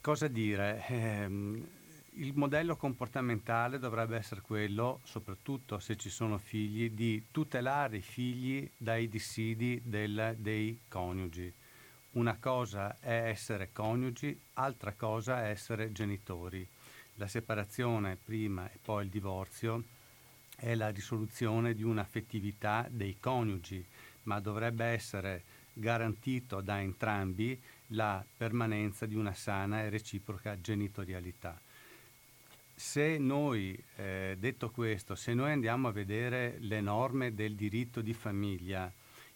Cosa 0.00 0.26
dire? 0.26 0.82
Eh, 0.88 1.24
il 2.14 2.32
modello 2.34 2.74
comportamentale 2.74 3.78
dovrebbe 3.78 4.16
essere 4.16 4.40
quello, 4.40 5.00
soprattutto 5.04 5.78
se 5.78 5.96
ci 5.96 6.08
sono 6.08 6.38
figli, 6.38 6.90
di 6.90 7.26
tutelare 7.30 7.98
i 7.98 8.02
figli 8.02 8.68
dai 8.78 9.10
dissidi 9.10 9.82
del, 9.84 10.36
dei 10.38 10.80
coniugi. 10.88 11.52
Una 12.12 12.38
cosa 12.40 12.96
è 12.98 13.28
essere 13.28 13.70
coniugi, 13.72 14.36
altra 14.54 14.94
cosa 14.94 15.44
è 15.44 15.50
essere 15.50 15.92
genitori. 15.92 16.66
La 17.14 17.28
separazione 17.28 18.16
prima 18.16 18.68
e 18.68 18.78
poi 18.82 19.04
il 19.04 19.10
divorzio 19.10 19.84
è 20.56 20.74
la 20.74 20.88
risoluzione 20.88 21.72
di 21.72 21.84
un'affettività 21.84 22.84
dei 22.90 23.18
coniugi, 23.20 23.86
ma 24.24 24.40
dovrebbe 24.40 24.86
essere 24.86 25.44
garantito 25.72 26.60
da 26.60 26.80
entrambi 26.80 27.56
la 27.88 28.24
permanenza 28.36 29.06
di 29.06 29.14
una 29.14 29.32
sana 29.32 29.82
e 29.82 29.88
reciproca 29.88 30.60
genitorialità. 30.60 31.60
Se 32.74 33.18
noi, 33.18 33.80
eh, 33.94 34.36
detto 34.36 34.70
questo, 34.70 35.14
se 35.14 35.32
noi 35.32 35.52
andiamo 35.52 35.86
a 35.86 35.92
vedere 35.92 36.56
le 36.58 36.80
norme 36.80 37.34
del 37.34 37.54
diritto 37.54 38.00
di 38.00 38.14
famiglia 38.14 38.92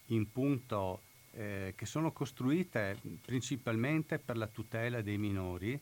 in 0.06 0.30
punto 0.32 1.02
eh, 1.36 1.72
che 1.76 1.86
sono 1.86 2.12
costruite 2.12 2.98
principalmente 3.24 4.18
per 4.18 4.36
la 4.36 4.46
tutela 4.46 5.02
dei 5.02 5.18
minori, 5.18 5.78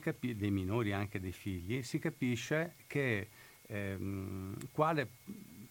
capi- 0.00 0.36
dei 0.36 0.50
minori 0.50 0.92
anche 0.92 1.20
dei 1.20 1.32
figli, 1.32 1.82
si 1.82 1.98
capisce 1.98 2.74
che 2.86 3.28
ehm, 3.66 4.56
quale 4.72 5.08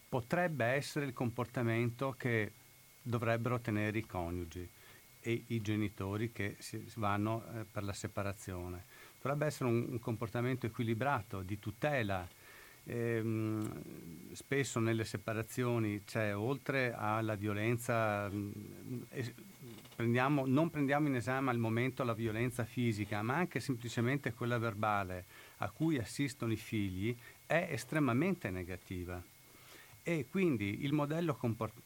potrebbe 0.07 0.65
essere 0.65 1.05
il 1.05 1.13
comportamento 1.13 2.15
che 2.17 2.51
dovrebbero 3.01 3.59
tenere 3.59 3.97
i 3.97 4.05
coniugi 4.05 4.67
e 5.21 5.43
i 5.47 5.61
genitori 5.61 6.31
che 6.31 6.57
vanno 6.95 7.43
eh, 7.53 7.65
per 7.69 7.83
la 7.83 7.93
separazione. 7.93 8.85
Dovrebbe 9.21 9.47
essere 9.47 9.69
un, 9.69 9.85
un 9.89 9.99
comportamento 9.99 10.65
equilibrato, 10.65 11.41
di 11.41 11.57
tutela. 11.57 12.27
Ehm, 12.87 14.33
spesso 14.33 14.79
nelle 14.79 15.05
separazioni 15.05 16.03
c'è, 16.03 16.35
oltre 16.35 16.93
alla 16.93 17.35
violenza, 17.35 18.29
es- 19.09 19.33
prendiamo, 19.95 20.45
non 20.45 20.69
prendiamo 20.69 21.07
in 21.07 21.15
esame 21.15 21.49
al 21.49 21.57
momento 21.57 22.03
la 22.03 22.13
violenza 22.13 22.63
fisica, 22.63 23.21
ma 23.23 23.35
anche 23.35 23.59
semplicemente 23.59 24.33
quella 24.33 24.59
verbale 24.59 25.25
a 25.57 25.69
cui 25.69 25.97
assistono 25.97 26.51
i 26.51 26.57
figli 26.57 27.15
è 27.45 27.69
estremamente 27.71 28.51
negativa. 28.51 29.21
E 30.03 30.27
quindi 30.29 30.83
il 30.83 30.93
modello, 30.93 31.35
comport- 31.35 31.81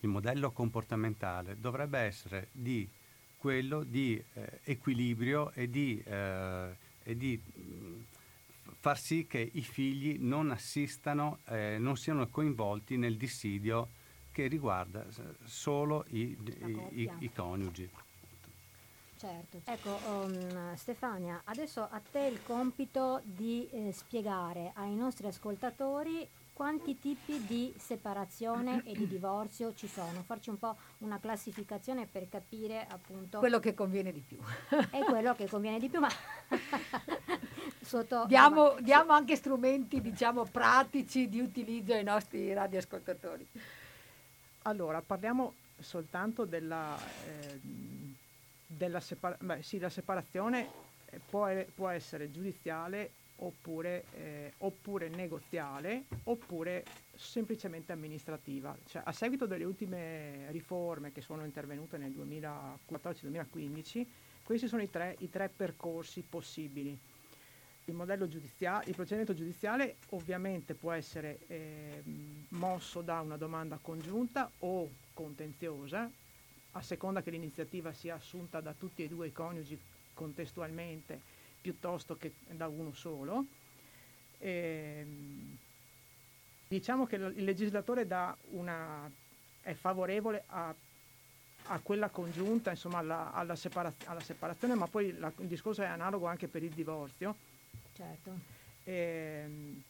il 0.00 0.08
modello 0.08 0.50
comportamentale 0.50 1.56
dovrebbe 1.58 1.98
essere 2.00 2.48
di 2.52 2.86
quello 3.38 3.82
di 3.82 4.22
eh, 4.34 4.60
equilibrio 4.64 5.52
e 5.52 5.70
di, 5.70 6.02
eh, 6.04 6.76
e 7.02 7.16
di 7.16 7.40
mh, 7.42 7.60
mm, 7.60 8.00
far 8.84 8.98
sì 8.98 9.26
che 9.26 9.38
i 9.38 9.62
figli 9.62 10.18
non 10.20 10.50
assistano, 10.50 11.38
eh, 11.48 11.78
non 11.78 11.96
siano 11.96 12.28
coinvolti 12.28 12.98
nel 12.98 13.16
dissidio 13.16 13.88
che 14.30 14.46
riguarda 14.46 15.06
solo 15.42 16.04
i, 16.10 16.36
i, 16.90 17.10
i, 17.20 17.32
coniugi. 17.32 17.88
Certo, 19.16 19.62
ecco 19.64 19.98
um, 20.10 20.74
Stefania, 20.74 21.40
adesso 21.44 21.80
a 21.80 21.98
te 21.98 22.26
il 22.26 22.42
compito 22.42 23.22
di 23.24 23.66
eh, 23.70 23.90
spiegare 23.90 24.72
ai 24.74 24.94
nostri 24.94 25.28
ascoltatori 25.28 26.28
quanti 26.52 26.98
tipi 26.98 27.42
di 27.46 27.74
separazione 27.78 28.82
e 28.84 28.92
di 28.92 29.08
divorzio 29.08 29.74
ci 29.74 29.88
sono, 29.88 30.22
farci 30.24 30.50
un 30.50 30.58
po' 30.58 30.76
una 30.98 31.18
classificazione 31.18 32.06
per 32.06 32.28
capire 32.28 32.86
appunto 32.88 33.38
quello 33.38 33.60
che 33.60 33.72
conviene 33.72 34.12
di 34.12 34.20
più. 34.20 34.38
è 34.90 35.00
quello 35.04 35.34
che 35.34 35.48
conviene 35.48 35.78
di 35.78 35.88
più, 35.88 36.00
ma 36.00 36.08
sotto, 37.84 38.24
diamo, 38.26 38.76
diamo, 38.80 39.12
anche 39.12 39.36
strumenti 39.36 40.00
diciamo 40.00 40.44
pratici 40.44 41.28
di 41.28 41.40
utilizzo 41.40 41.92
ai 41.92 42.04
nostri 42.04 42.52
radioascoltatori. 42.52 43.46
Allora, 44.62 45.02
parliamo 45.02 45.54
soltanto 45.78 46.44
della 46.44 46.96
eh, 46.96 47.92
della 48.76 49.00
separa- 49.00 49.36
beh, 49.38 49.62
sì, 49.62 49.78
la 49.78 49.88
separazione 49.88 50.68
eh, 51.06 51.20
può, 51.28 51.48
può, 51.74 51.88
essere 51.88 52.30
giudiziale 52.30 53.10
oppure, 53.36 54.04
eh, 54.14 54.52
oppure, 54.58 55.08
negoziale 55.08 56.04
oppure 56.24 56.84
semplicemente 57.14 57.92
amministrativa. 57.92 58.76
Cioè, 58.86 59.02
a 59.04 59.12
seguito 59.12 59.46
delle 59.46 59.64
ultime 59.64 60.50
riforme 60.50 61.12
che 61.12 61.20
sono 61.20 61.44
intervenute 61.44 61.98
nel 61.98 62.12
2014-2015, 62.12 64.06
questi 64.42 64.68
sono 64.68 64.82
i 64.82 64.90
tre, 64.90 65.16
i 65.20 65.30
tre 65.30 65.48
percorsi 65.48 66.22
possibili. 66.22 66.98
Il, 67.86 67.94
modello 67.94 68.26
giudiziale, 68.26 68.86
il 68.86 68.94
procedimento 68.94 69.34
giudiziale 69.34 69.96
ovviamente 70.10 70.74
può 70.74 70.92
essere 70.92 71.38
eh, 71.48 72.02
mosso 72.48 73.02
da 73.02 73.20
una 73.20 73.36
domanda 73.36 73.78
congiunta 73.80 74.50
o 74.58 74.90
contenziosa, 75.12 76.10
a 76.72 76.82
seconda 76.82 77.22
che 77.22 77.30
l'iniziativa 77.30 77.92
sia 77.92 78.14
assunta 78.14 78.60
da 78.60 78.72
tutti 78.72 79.04
e 79.04 79.08
due 79.08 79.28
i 79.28 79.32
coniugi 79.32 79.78
contestualmente 80.14 81.20
piuttosto 81.60 82.16
che 82.16 82.34
da 82.50 82.68
uno 82.68 82.92
solo. 82.92 83.46
E, 84.38 84.98
ehm, 85.00 85.56
diciamo 86.68 87.06
che 87.06 87.16
il 87.16 87.44
legislatore 87.44 88.06
una, 88.50 89.10
è 89.60 89.74
favorevole 89.74 90.44
a, 90.46 90.74
a, 91.66 91.78
quella 91.80 92.08
congiunta, 92.08 92.70
insomma 92.70 92.98
alla, 92.98 93.32
alla, 93.32 93.56
separaz- 93.56 94.06
alla 94.06 94.20
separazione, 94.20 94.74
ma 94.74 94.86
poi 94.86 95.16
la, 95.18 95.32
il 95.38 95.46
discorso 95.46 95.82
è 95.82 95.86
analogo 95.86 96.26
anche 96.26 96.48
per 96.48 96.62
il 96.62 96.72
divorzio. 96.72 97.52
Certo. 97.94 98.38
E, 98.84 98.92
ehm, 99.44 99.82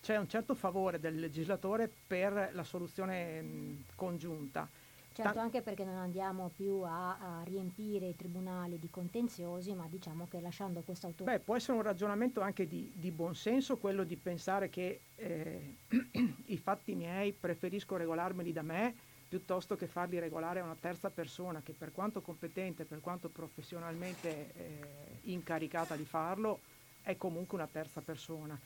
c'è 0.00 0.16
un 0.16 0.28
certo 0.28 0.54
favore 0.54 0.98
del 0.98 1.18
legislatore 1.18 1.90
per 2.06 2.50
la 2.52 2.64
soluzione 2.64 3.40
mh, 3.40 3.84
congiunta 3.94 4.68
Certo, 5.14 5.38
anche 5.40 5.60
perché 5.60 5.84
non 5.84 5.96
andiamo 5.96 6.50
più 6.56 6.80
a, 6.80 7.18
a, 7.18 7.42
riempire 7.44 8.06
i 8.06 8.16
tribunali 8.16 8.78
di 8.78 8.88
contenziosi, 8.88 9.74
ma 9.74 9.86
diciamo 9.86 10.26
che 10.30 10.40
lasciando 10.40 10.80
questo 10.80 11.06
autonomia... 11.06 11.38
Beh, 11.38 11.44
può 11.44 11.54
essere 11.54 11.76
un 11.76 11.82
ragionamento 11.82 12.40
anche 12.40 12.66
di, 12.66 12.90
di 12.94 13.10
buonsenso 13.10 13.76
quello 13.76 14.04
di 14.04 14.16
pensare 14.16 14.70
che 14.70 15.00
eh, 15.16 15.76
i 16.46 16.56
fatti 16.56 16.94
miei 16.94 17.32
preferisco 17.32 17.96
regolarmeli 17.96 18.52
da 18.52 18.62
me 18.62 18.94
piuttosto 19.28 19.76
che 19.76 19.86
farli 19.86 20.18
regolare 20.18 20.60
a 20.60 20.64
una 20.64 20.76
terza 20.78 21.10
persona 21.10 21.60
che 21.62 21.74
per 21.76 21.92
quanto 21.92 22.22
competente, 22.22 22.84
per 22.84 23.00
quanto 23.00 23.28
professionalmente 23.28 24.52
eh, 24.54 24.78
incaricata 25.22 25.94
di 25.94 26.04
farlo, 26.04 26.60
è 27.02 27.16
comunque 27.16 27.58
una 27.58 27.66
terza 27.66 28.00
persona. 28.00 28.58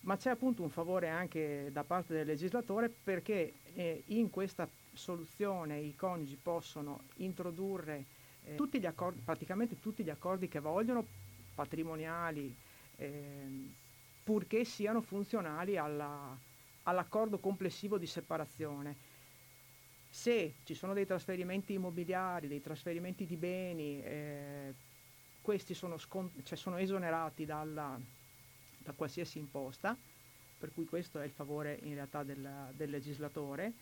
Ma 0.00 0.16
c'è 0.16 0.30
appunto 0.30 0.62
un 0.62 0.70
favore 0.70 1.08
anche 1.08 1.70
da 1.70 1.84
parte 1.84 2.12
del 2.12 2.26
legislatore 2.26 2.88
perché 2.88 3.52
eh, 3.74 4.02
in 4.06 4.30
questa 4.30 4.68
soluzione 4.92 5.78
i 5.78 5.94
coniugi 5.94 6.36
possono 6.42 7.02
introdurre 7.16 8.04
eh, 8.44 8.56
tutti 8.56 8.84
accordi, 8.84 9.20
praticamente 9.24 9.78
tutti 9.78 10.02
gli 10.02 10.10
accordi 10.10 10.48
che 10.48 10.58
vogliono, 10.58 11.06
patrimoniali, 11.54 12.54
eh, 12.96 13.70
purché 14.24 14.64
siano 14.64 15.00
funzionali 15.00 15.76
alla, 15.76 16.36
all'accordo 16.84 17.38
complessivo 17.38 17.98
di 17.98 18.06
separazione. 18.06 19.10
Se 20.10 20.54
ci 20.64 20.74
sono 20.74 20.92
dei 20.92 21.06
trasferimenti 21.06 21.72
immobiliari, 21.74 22.48
dei 22.48 22.60
trasferimenti 22.60 23.24
di 23.24 23.36
beni, 23.36 24.02
eh, 24.02 24.74
questi 25.42 25.74
sono, 25.74 25.98
scont- 25.98 26.42
cioè 26.42 26.56
sono 26.56 26.78
esonerati 26.78 27.44
dalla, 27.44 28.00
da 28.78 28.92
qualsiasi 28.92 29.38
imposta, 29.38 29.94
per 30.58 30.72
cui 30.72 30.86
questo 30.86 31.20
è 31.20 31.24
il 31.24 31.32
favore 31.32 31.78
in 31.82 31.94
realtà 31.94 32.22
del, 32.22 32.70
del 32.74 32.88
legislatore 32.88 33.72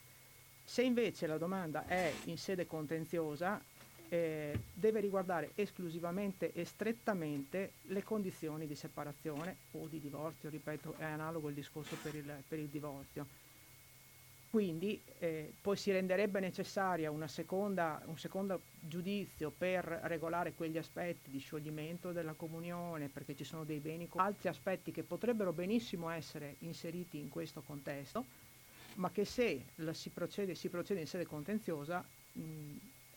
se 0.71 0.83
invece 0.83 1.27
la 1.27 1.37
domanda 1.37 1.85
è 1.85 2.13
in 2.27 2.39
sede 2.39 2.65
contenziosa, 2.65 3.61
eh, 4.09 4.57
deve 4.73 5.01
riguardare 5.01 5.51
esclusivamente 5.57 6.53
e 6.53 6.65
strettamente 6.65 7.73
le 7.89 8.05
condizioni 8.05 8.69
di 8.69 8.77
separazione 8.77 9.57
o 9.73 9.89
di 9.89 9.99
divorzio, 9.99 10.49
ripeto, 10.49 10.95
è 10.97 11.05
analogo 11.05 11.49
il 11.49 11.57
discorso 11.57 11.97
per 11.97 12.15
il, 12.15 12.45
per 12.47 12.61
il 12.61 12.69
divorzio. 12.69 13.27
Quindi 14.51 15.01
eh, 15.21 15.53
poi 15.61 15.77
si 15.77 15.93
renderebbe 15.93 16.41
necessaria 16.41 17.09
una 17.09 17.29
seconda, 17.29 18.03
un 18.07 18.19
secondo 18.19 18.63
giudizio 18.81 19.53
per 19.57 19.85
regolare 19.85 20.55
quegli 20.55 20.77
aspetti 20.77 21.31
di 21.31 21.39
scioglimento 21.39 22.11
della 22.11 22.33
comunione, 22.33 23.09
perché 23.09 23.37
ci 23.37 23.45
sono 23.45 23.63
dei 23.63 23.79
beni, 23.79 24.09
altri 24.17 24.49
aspetti 24.49 24.91
che 24.91 25.05
potrebbero 25.05 25.53
benissimo 25.53 26.11
essere 26.11 26.57
inseriti 26.61 27.21
in 27.21 27.29
questo 27.29 27.61
contesto, 27.61 28.25
ma 28.97 29.09
che 29.13 29.25
se 29.25 29.67
si 29.93 30.11
procede, 30.11 30.57
si, 30.57 30.69
procede, 30.69 30.99
in 30.99 31.07
sede 31.07 31.27
contenziosa 31.27 32.05
mh, 32.33 32.43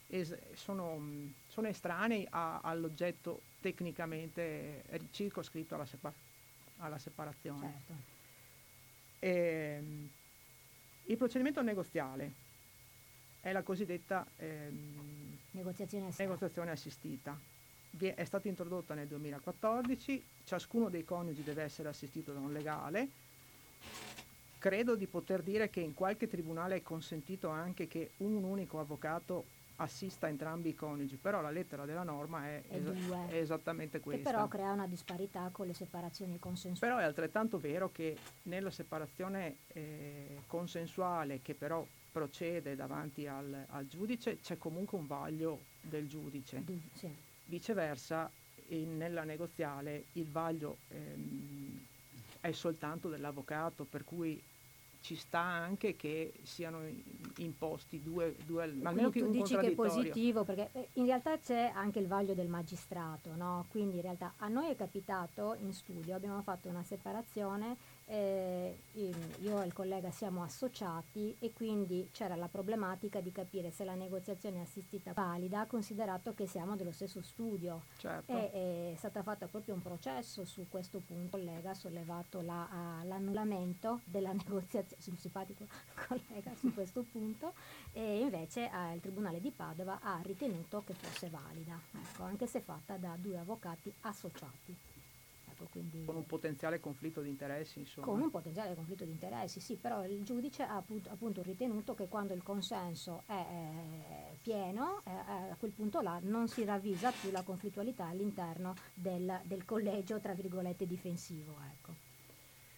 es- 0.09 0.53
sono, 0.53 0.97
mh, 0.97 1.33
sono, 1.47 1.67
estranei 1.67 2.27
a, 2.29 2.59
all'oggetto 2.61 3.41
tecnicamente 3.59 4.83
circoscritto 5.09 5.73
alla, 5.73 5.85
separ- 5.87 6.13
alla 6.77 6.99
separazione. 6.99 7.71
Certo. 7.87 7.93
E, 9.17 9.29
ehm, 9.79 10.09
il 11.05 11.17
procedimento 11.17 11.61
negoziale 11.61 12.31
è 13.41 13.51
la 13.51 13.61
cosiddetta 13.61 14.25
ehm, 14.37 15.37
negoziazione, 15.51 16.05
assistita. 16.05 16.23
negoziazione 16.23 16.71
assistita. 16.71 17.39
È 17.97 18.23
stata 18.23 18.47
introdotta 18.47 18.93
nel 18.93 19.07
2014, 19.07 20.23
ciascuno 20.45 20.89
dei 20.89 21.03
coniugi 21.03 21.43
deve 21.43 21.63
essere 21.63 21.89
assistito 21.89 22.31
da 22.31 22.39
un 22.39 22.51
legale. 22.51 23.07
Credo 24.57 24.95
di 24.95 25.05
poter 25.07 25.43
dire 25.43 25.69
che 25.69 25.81
in 25.81 25.93
qualche 25.93 26.27
tribunale 26.27 26.77
è 26.77 26.81
consentito 26.81 27.49
anche 27.49 27.87
che 27.87 28.11
un 28.17 28.43
unico 28.43 28.79
avvocato 28.79 29.43
assista 29.83 30.27
entrambi 30.27 30.69
i 30.69 30.73
coniugi, 30.75 31.17
però 31.17 31.41
la 31.41 31.51
lettera 31.51 31.85
della 31.85 32.03
norma 32.03 32.45
è, 32.47 32.63
es- 32.69 33.09
è 33.29 33.35
esattamente 33.35 33.99
questa. 33.99 34.23
Che 34.23 34.35
però 34.35 34.47
crea 34.47 34.71
una 34.71 34.87
disparità 34.87 35.49
con 35.51 35.67
le 35.67 35.73
separazioni 35.73 36.39
consensuali. 36.39 36.79
Però 36.79 36.97
è 36.97 37.03
altrettanto 37.03 37.59
vero 37.59 37.91
che 37.91 38.17
nella 38.43 38.71
separazione 38.71 39.57
eh, 39.67 40.41
consensuale, 40.47 41.41
che 41.41 41.53
però 41.53 41.85
procede 42.11 42.75
davanti 42.75 43.27
al, 43.27 43.65
al, 43.69 43.87
giudice, 43.87 44.39
c'è 44.39 44.57
comunque 44.57 44.97
un 44.97 45.07
vaglio 45.07 45.59
del 45.81 46.07
giudice. 46.07 46.63
Di, 46.63 46.79
sì. 46.93 47.13
Viceversa, 47.45 48.29
in, 48.69 48.97
nella 48.97 49.23
negoziale 49.23 50.05
il 50.13 50.29
vaglio 50.29 50.77
ehm, 50.89 51.85
è 52.39 52.51
soltanto 52.51 53.09
dell'avvocato, 53.09 53.83
per 53.83 54.03
cui 54.03 54.41
ci 55.03 55.17
sta 55.17 55.39
anche 55.39 55.97
che 55.97 56.31
siano 56.43 56.79
imposti 57.37 58.01
due, 58.01 58.37
due 58.45 58.63
almeno 58.63 59.09
che 59.09 59.19
tu 59.19 59.31
dici 59.31 59.57
che 59.57 59.67
è 59.67 59.71
positivo 59.71 60.45
perché 60.45 60.69
eh, 60.71 60.87
in 60.93 61.05
realtà 61.05 61.37
c'è 61.37 61.73
anche 61.75 61.99
il 61.99 62.07
vaglio 62.07 62.33
del 62.33 62.47
magistrato 62.47 63.35
no? 63.35 63.65
quindi 63.69 63.97
in 63.97 64.01
realtà 64.01 64.35
a 64.37 64.47
noi 64.47 64.69
è 64.69 64.75
capitato 64.77 65.57
in 65.59 65.73
studio 65.73 66.15
abbiamo 66.15 66.41
fatto 66.41 66.69
una 66.69 66.83
separazione 66.83 67.75
eh, 68.05 68.77
io 68.93 69.61
e 69.61 69.65
il 69.65 69.73
collega 69.73 70.11
siamo 70.11 70.43
associati 70.43 71.35
e 71.39 71.51
quindi 71.53 72.09
c'era 72.11 72.35
la 72.35 72.47
problematica 72.47 73.21
di 73.21 73.31
capire 73.31 73.71
se 73.71 73.83
la 73.83 73.95
negoziazione 73.95 74.61
assistita 74.61 75.11
è 75.11 75.13
valida, 75.13 75.65
considerato 75.65 76.33
che 76.33 76.47
siamo 76.47 76.75
dello 76.75 76.91
stesso 76.91 77.21
studio. 77.21 77.83
Certo. 77.97 78.31
E, 78.31 78.93
è 78.93 78.95
stato 78.97 79.21
fatto 79.23 79.47
proprio 79.47 79.73
un 79.73 79.81
processo 79.81 80.45
su 80.45 80.65
questo 80.69 80.99
punto. 80.99 81.37
Il 81.37 81.43
collega 81.43 81.71
ha 81.71 81.73
sollevato 81.73 82.41
la, 82.41 82.67
uh, 82.69 83.07
l'annullamento 83.07 84.01
della 84.05 84.31
negoziazione, 84.33 85.17
simpatico 85.17 85.65
collega 86.07 86.53
su 86.55 86.71
questo 86.75 87.03
punto, 87.09 87.53
e 87.93 88.19
invece 88.19 88.69
uh, 88.71 88.93
il 88.93 89.01
Tribunale 89.01 89.39
di 89.39 89.51
Padova 89.51 89.99
ha 90.01 90.19
ritenuto 90.23 90.83
che 90.85 90.93
fosse 90.93 91.29
valida, 91.29 91.79
ecco, 91.91 92.23
anche 92.23 92.47
se 92.47 92.59
fatta 92.59 92.97
da 92.97 93.15
due 93.19 93.39
avvocati 93.39 93.91
associati. 94.01 94.92
Ecco, 95.63 95.67
quindi, 95.71 96.03
con 96.05 96.15
un 96.15 96.25
potenziale 96.25 96.79
conflitto 96.79 97.21
di 97.21 97.29
interessi, 97.29 97.79
insomma. 97.79 98.07
Con 98.07 98.21
un 98.21 98.29
potenziale 98.29 98.75
conflitto 98.75 99.05
di 99.05 99.11
interessi, 99.11 99.59
sì, 99.59 99.75
però 99.75 100.05
il 100.05 100.23
giudice 100.23 100.63
ha 100.63 100.75
appunto, 100.75 101.41
ritenuto 101.41 101.95
che 101.95 102.07
quando 102.07 102.33
il 102.33 102.43
consenso 102.43 103.23
è, 103.25 103.33
è 103.33 104.35
pieno, 104.41 105.01
eh, 105.05 105.11
a 105.11 105.55
quel 105.57 105.71
punto 105.71 106.01
là 106.01 106.19
non 106.21 106.47
si 106.47 106.63
ravvisa 106.63 107.11
più 107.11 107.31
la 107.31 107.43
conflittualità 107.43 108.07
all'interno 108.07 108.75
del, 108.93 109.41
del 109.43 109.65
collegio, 109.65 110.19
tra 110.19 110.33
virgolette, 110.33 110.85
difensivo. 110.85 111.55
Ecco. 111.71 111.93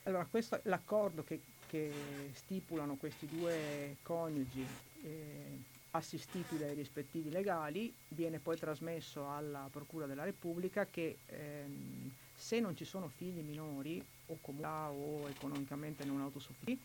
Allora, 0.04 0.26
questo, 0.26 0.60
l'accordo 0.64 1.24
che, 1.24 1.42
che, 1.68 1.92
stipulano 2.34 2.96
questi 2.96 3.26
due 3.26 3.98
coniugi 4.04 4.66
eh, 5.04 5.60
assistiti 5.92 6.58
dai 6.58 6.76
rispettivi 6.76 7.32
legali 7.32 7.92
viene 8.10 8.40
poi 8.40 8.58
trasmesso 8.58 9.28
alla 9.28 9.68
Procura 9.72 10.06
della 10.06 10.24
Repubblica 10.24 10.86
che 10.86 11.18
ehm, 11.26 12.12
se 12.46 12.60
non 12.60 12.76
ci 12.76 12.86
sono 12.86 13.08
figli 13.08 13.42
minori 13.42 14.00
o 14.28 14.38
comunità 14.40 14.92
o 14.92 15.28
economicamente 15.28 16.04
non 16.04 16.22
autosufficienti, 16.22 16.80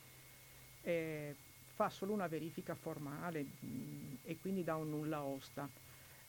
eh, 0.81 1.35
fa 1.75 1.91
solo 1.91 2.15
una 2.15 2.29
verifica 2.29 2.75
formale 2.75 3.43
mh, 3.43 4.17
e 4.25 4.39
quindi 4.41 4.65
dà 4.65 4.77
un 4.77 4.89
nulla 4.89 5.23
osta. 5.23 5.69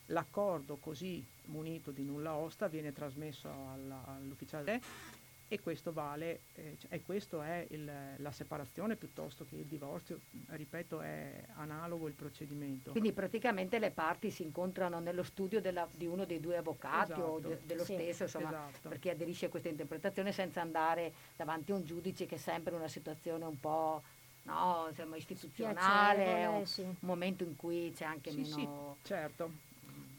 L'accordo 0.07 0.75
così 0.75 1.23
munito 1.45 1.91
di 1.91 2.03
nulla 2.03 2.33
osta 2.33 2.67
viene 2.67 2.91
trasmesso 2.91 3.47
alla, 3.47 4.03
all'ufficiale 4.05 4.81
e 5.53 5.59
questo 5.59 5.91
vale, 5.91 6.43
eh, 6.55 6.77
e 6.87 7.01
questo 7.01 7.41
è 7.41 7.65
il, 7.71 7.91
la 8.15 8.31
separazione 8.31 8.95
piuttosto 8.95 9.43
che 9.43 9.57
il 9.57 9.65
divorzio, 9.65 10.21
ripeto 10.45 11.01
è 11.01 11.43
analogo 11.55 12.07
il 12.07 12.13
procedimento. 12.13 12.91
Quindi 12.91 13.11
praticamente 13.11 13.77
le 13.77 13.91
parti 13.91 14.31
si 14.31 14.43
incontrano 14.43 14.99
nello 14.99 15.23
studio 15.23 15.59
della, 15.59 15.85
di 15.91 16.05
uno 16.05 16.23
dei 16.23 16.39
due 16.39 16.55
avvocati 16.55 17.11
esatto. 17.11 17.27
o 17.27 17.39
de, 17.39 17.59
dello 17.65 17.83
sì. 17.83 17.95
stesso, 17.95 18.23
insomma, 18.23 18.69
esatto. 18.69 18.87
per 18.87 18.99
chi 18.99 19.09
aderisce 19.09 19.47
a 19.47 19.49
questa 19.49 19.67
interpretazione 19.67 20.31
senza 20.31 20.61
andare 20.61 21.11
davanti 21.35 21.73
a 21.73 21.75
un 21.75 21.83
giudice 21.83 22.25
che 22.25 22.35
è 22.35 22.37
sempre 22.37 22.73
una 22.73 22.87
situazione 22.87 23.43
un 23.43 23.59
po' 23.59 24.01
no, 24.43 24.85
insomma, 24.87 25.17
istituzionale, 25.17 26.45
un 26.45 26.65
sì. 26.65 26.85
momento 27.01 27.43
in 27.43 27.57
cui 27.57 27.91
c'è 27.93 28.05
anche 28.05 28.31
sì, 28.31 28.39
meno... 28.39 28.95
Sì, 29.01 29.07
certo. 29.09 29.51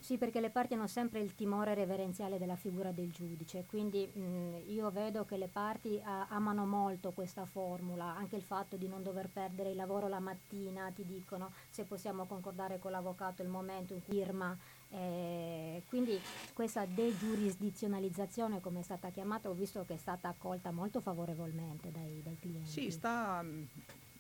Sì, 0.03 0.19
perché 0.19 0.41
le 0.41 0.51
parti 0.51 0.75
hanno 0.75 0.89
sempre 0.89 1.21
il 1.21 1.37
timore 1.37 1.75
reverenziale 1.75 2.37
della 2.37 2.57
figura 2.57 2.91
del 2.91 3.13
giudice, 3.13 3.65
quindi 3.67 4.05
mh, 4.13 4.63
io 4.67 4.91
vedo 4.91 5.25
che 5.25 5.37
le 5.37 5.47
parti 5.47 6.01
a, 6.03 6.27
amano 6.29 6.67
molto 6.67 7.13
questa 7.13 7.47
formula, 7.47 8.07
anche 8.17 8.35
il 8.35 8.43
fatto 8.43 8.77
di 8.77 8.89
non 8.89 9.05
dover 9.05 9.29
perdere 9.29 9.71
il 9.71 9.77
lavoro 9.77 10.09
la 10.09 10.19
mattina, 10.19 10.91
ti 10.91 11.05
dicono 11.07 11.53
se 11.71 11.85
possiamo 11.85 12.27
concordare 12.27 12.81
con 12.81 12.91
l'avvocato 12.91 13.43
il 13.43 13.49
momento 13.49 13.95
in 13.95 14.01
firma. 14.01 14.59
Eh, 14.89 15.85
quindi 15.87 16.21
questa 16.53 16.85
degiurisdizionalizzazione, 16.85 18.61
come 18.61 18.81
è 18.81 18.83
stata 18.83 19.09
chiamata, 19.11 19.49
ho 19.49 19.55
visto 19.55 19.85
che 19.87 19.95
è 19.95 19.99
stata 19.99 20.29
accolta 20.29 20.73
molto 20.73 21.01
favorevolmente 21.01 21.93
dai, 21.93 22.21
dai 22.25 22.39
clienti. 22.41 22.69
Sì, 22.69 22.91
sta 22.91 23.45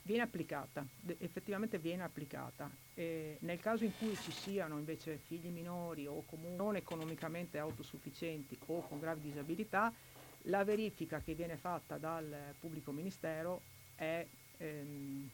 viene 0.02 0.22
applicata, 0.22 0.86
effettivamente 1.18 1.78
viene 1.78 2.02
applicata. 2.02 2.70
E 2.94 3.38
nel 3.40 3.60
caso 3.60 3.84
in 3.84 3.96
cui 3.96 4.14
ci 4.16 4.32
siano 4.32 4.78
invece 4.78 5.18
figli 5.18 5.48
minori 5.48 6.06
o 6.06 6.24
comunque 6.26 6.64
non 6.64 6.76
economicamente 6.76 7.58
autosufficienti 7.58 8.58
o 8.66 8.80
con 8.82 8.98
gravi 8.98 9.20
disabilità, 9.20 9.92
la 10.46 10.64
verifica 10.64 11.20
che 11.20 11.34
viene 11.34 11.56
fatta 11.56 11.98
dal 11.98 12.54
pubblico 12.58 12.90
ministero 12.90 13.62
è, 13.94 14.26
ehm, 14.58 15.28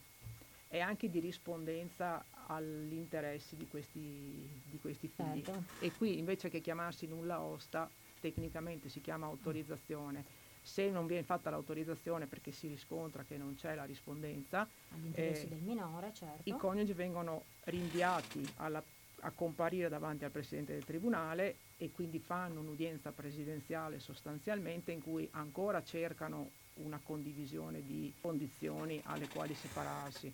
è 0.67 0.79
anche 0.79 1.09
di 1.09 1.19
rispondenza 1.19 2.23
agli 2.47 2.93
interessi 2.93 3.55
di 3.55 3.67
questi, 3.67 4.61
di 4.69 4.79
questi 4.79 5.07
figli. 5.07 5.43
Certo. 5.43 5.63
E 5.81 5.91
qui 5.93 6.19
invece 6.19 6.49
che 6.49 6.61
chiamarsi 6.61 7.07
nulla 7.07 7.41
osta, 7.41 7.89
tecnicamente 8.19 8.89
si 8.89 9.01
chiama 9.01 9.25
autorizzazione 9.25 10.38
se 10.69 10.87
non 10.91 11.07
viene 11.07 11.23
fatta 11.23 11.49
l'autorizzazione 11.49 12.27
perché 12.27 12.51
si 12.51 12.67
riscontra 12.67 13.23
che 13.23 13.37
non 13.37 13.55
c'è 13.55 13.73
la 13.73 13.85
rispondenza, 13.85 14.67
all'interesse 14.89 15.45
eh, 15.45 15.49
del 15.49 15.61
minore, 15.63 16.13
certo. 16.13 16.47
i 16.47 16.55
coniugi 16.55 16.93
vengono 16.93 17.41
rinviati 17.63 18.47
alla, 18.57 18.81
a 19.21 19.31
comparire 19.31 19.89
davanti 19.89 20.25
al 20.25 20.31
Presidente 20.31 20.73
del 20.73 20.85
Tribunale 20.85 21.55
e 21.77 21.89
quindi 21.91 22.19
fanno 22.19 22.59
un'udienza 22.59 23.11
presidenziale 23.11 23.99
sostanzialmente 23.99 24.91
in 24.91 25.01
cui 25.01 25.27
ancora 25.31 25.83
cercano 25.83 26.51
una 26.75 26.99
condivisione 27.03 27.81
di 27.81 28.13
condizioni 28.21 29.01
alle 29.05 29.25
quali 29.27 29.55
separarsi. 29.55 30.31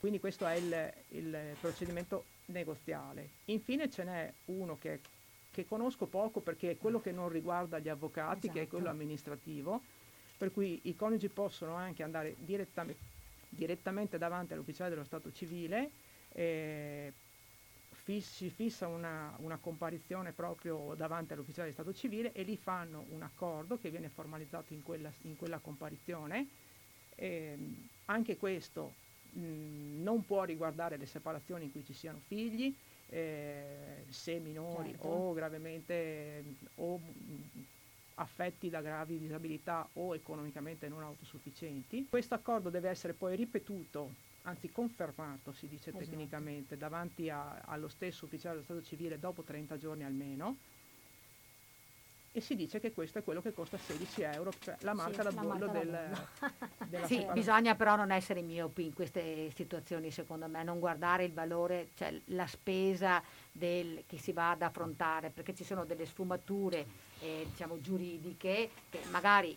Quindi 0.00 0.18
questo 0.18 0.44
è 0.44 0.54
il, 0.54 0.92
il 1.10 1.56
procedimento 1.60 2.24
negoziale. 2.46 3.28
Infine 3.44 3.88
ce 3.88 4.02
n'è 4.02 4.32
uno 4.46 4.76
che 4.76 4.94
è 4.94 4.98
che 5.52 5.66
conosco 5.66 6.06
poco 6.06 6.40
perché 6.40 6.70
è 6.72 6.78
quello 6.78 7.00
che 7.00 7.12
non 7.12 7.28
riguarda 7.28 7.78
gli 7.78 7.88
avvocati, 7.88 8.46
esatto. 8.46 8.52
che 8.52 8.62
è 8.62 8.68
quello 8.68 8.86
esatto. 8.86 9.00
amministrativo, 9.00 9.80
per 10.36 10.50
cui 10.50 10.80
i 10.84 10.96
coniugi 10.96 11.28
possono 11.28 11.74
anche 11.74 12.02
andare 12.02 12.34
direttamente, 12.38 13.02
direttamente 13.50 14.18
davanti 14.18 14.54
all'ufficiale 14.54 14.90
dello 14.90 15.04
Stato 15.04 15.30
civile, 15.30 15.90
eh, 16.30 17.12
si 18.20 18.50
fissa 18.50 18.88
una, 18.88 19.32
una, 19.38 19.58
comparizione 19.58 20.32
proprio 20.32 20.94
davanti 20.96 21.34
all'ufficiale 21.34 21.68
di 21.68 21.74
Stato 21.74 21.94
civile 21.94 22.32
e 22.32 22.42
lì 22.42 22.56
fanno 22.56 23.04
un 23.10 23.22
accordo 23.22 23.78
che 23.78 23.90
viene 23.90 24.08
formalizzato 24.08 24.72
in 24.72 24.82
quella, 24.82 25.12
in 25.22 25.36
quella 25.36 25.58
comparizione. 25.58 26.48
Eh, 27.14 27.56
anche 28.06 28.36
questo 28.36 28.94
mh, 29.30 30.02
non 30.02 30.24
può 30.24 30.42
riguardare 30.44 30.96
le 30.96 31.06
separazioni 31.06 31.64
in 31.64 31.72
cui 31.72 31.84
ci 31.84 31.92
siano 31.92 32.20
figli, 32.26 32.74
eh, 33.12 34.06
se 34.08 34.38
minori 34.38 34.90
Certo. 34.92 35.08
o 35.08 35.32
gravemente 35.34 36.44
o 36.76 36.96
mh, 36.98 37.64
affetti 38.14 38.70
da 38.70 38.80
gravi 38.80 39.18
disabilità 39.18 39.88
o 39.94 40.14
economicamente 40.14 40.88
non 40.88 41.02
autosufficienti. 41.02 42.06
Questo 42.08 42.34
accordo 42.34 42.70
deve 42.70 42.88
essere 42.88 43.12
poi 43.12 43.36
ripetuto, 43.36 44.14
anzi 44.42 44.70
confermato, 44.70 45.52
si 45.52 45.68
dice 45.68 45.90
Esatto. 45.90 46.04
tecnicamente, 46.04 46.76
davanti 46.78 47.28
a- 47.28 47.58
allo 47.60 47.88
stesso 47.88 48.24
ufficiale 48.24 48.54
dello 48.54 48.64
Stato 48.64 48.82
civile 48.82 49.18
dopo 49.18 49.42
30 49.42 49.76
giorni 49.76 50.04
almeno. 50.04 50.56
E 52.34 52.40
si 52.40 52.56
dice 52.56 52.80
che 52.80 52.92
questo 52.92 53.18
è 53.18 53.22
quello 53.22 53.42
che 53.42 53.52
costa 53.52 53.76
16 53.76 54.22
euro, 54.22 54.54
cioè 54.62 54.74
la 54.80 54.94
marca 54.94 55.16
Sì, 55.18 55.22
da 55.22 55.30
la 55.32 55.42
marca 55.42 55.66
del, 55.70 55.90
della 56.88 57.06
Sì, 57.06 57.16
separazione. 57.16 57.32
bisogna 57.34 57.74
però 57.74 57.94
non 57.94 58.10
essere 58.10 58.40
miopi 58.40 58.86
in 58.86 58.94
queste 58.94 59.50
situazioni, 59.54 60.10
secondo 60.10 60.48
me, 60.48 60.62
non 60.62 60.78
guardare 60.78 61.24
il 61.24 61.34
valore, 61.34 61.88
cioè 61.94 62.18
la 62.28 62.46
spesa 62.46 63.22
del- 63.52 64.04
che 64.06 64.16
si 64.16 64.32
va 64.32 64.52
ad 64.52 64.62
affrontare, 64.62 65.28
perché 65.28 65.54
ci 65.54 65.62
sono 65.62 65.84
delle 65.84 66.06
sfumature 66.06 67.10
eh, 67.20 67.44
diciamo, 67.50 67.78
giuridiche 67.82 68.70
che 68.88 69.04
magari 69.10 69.54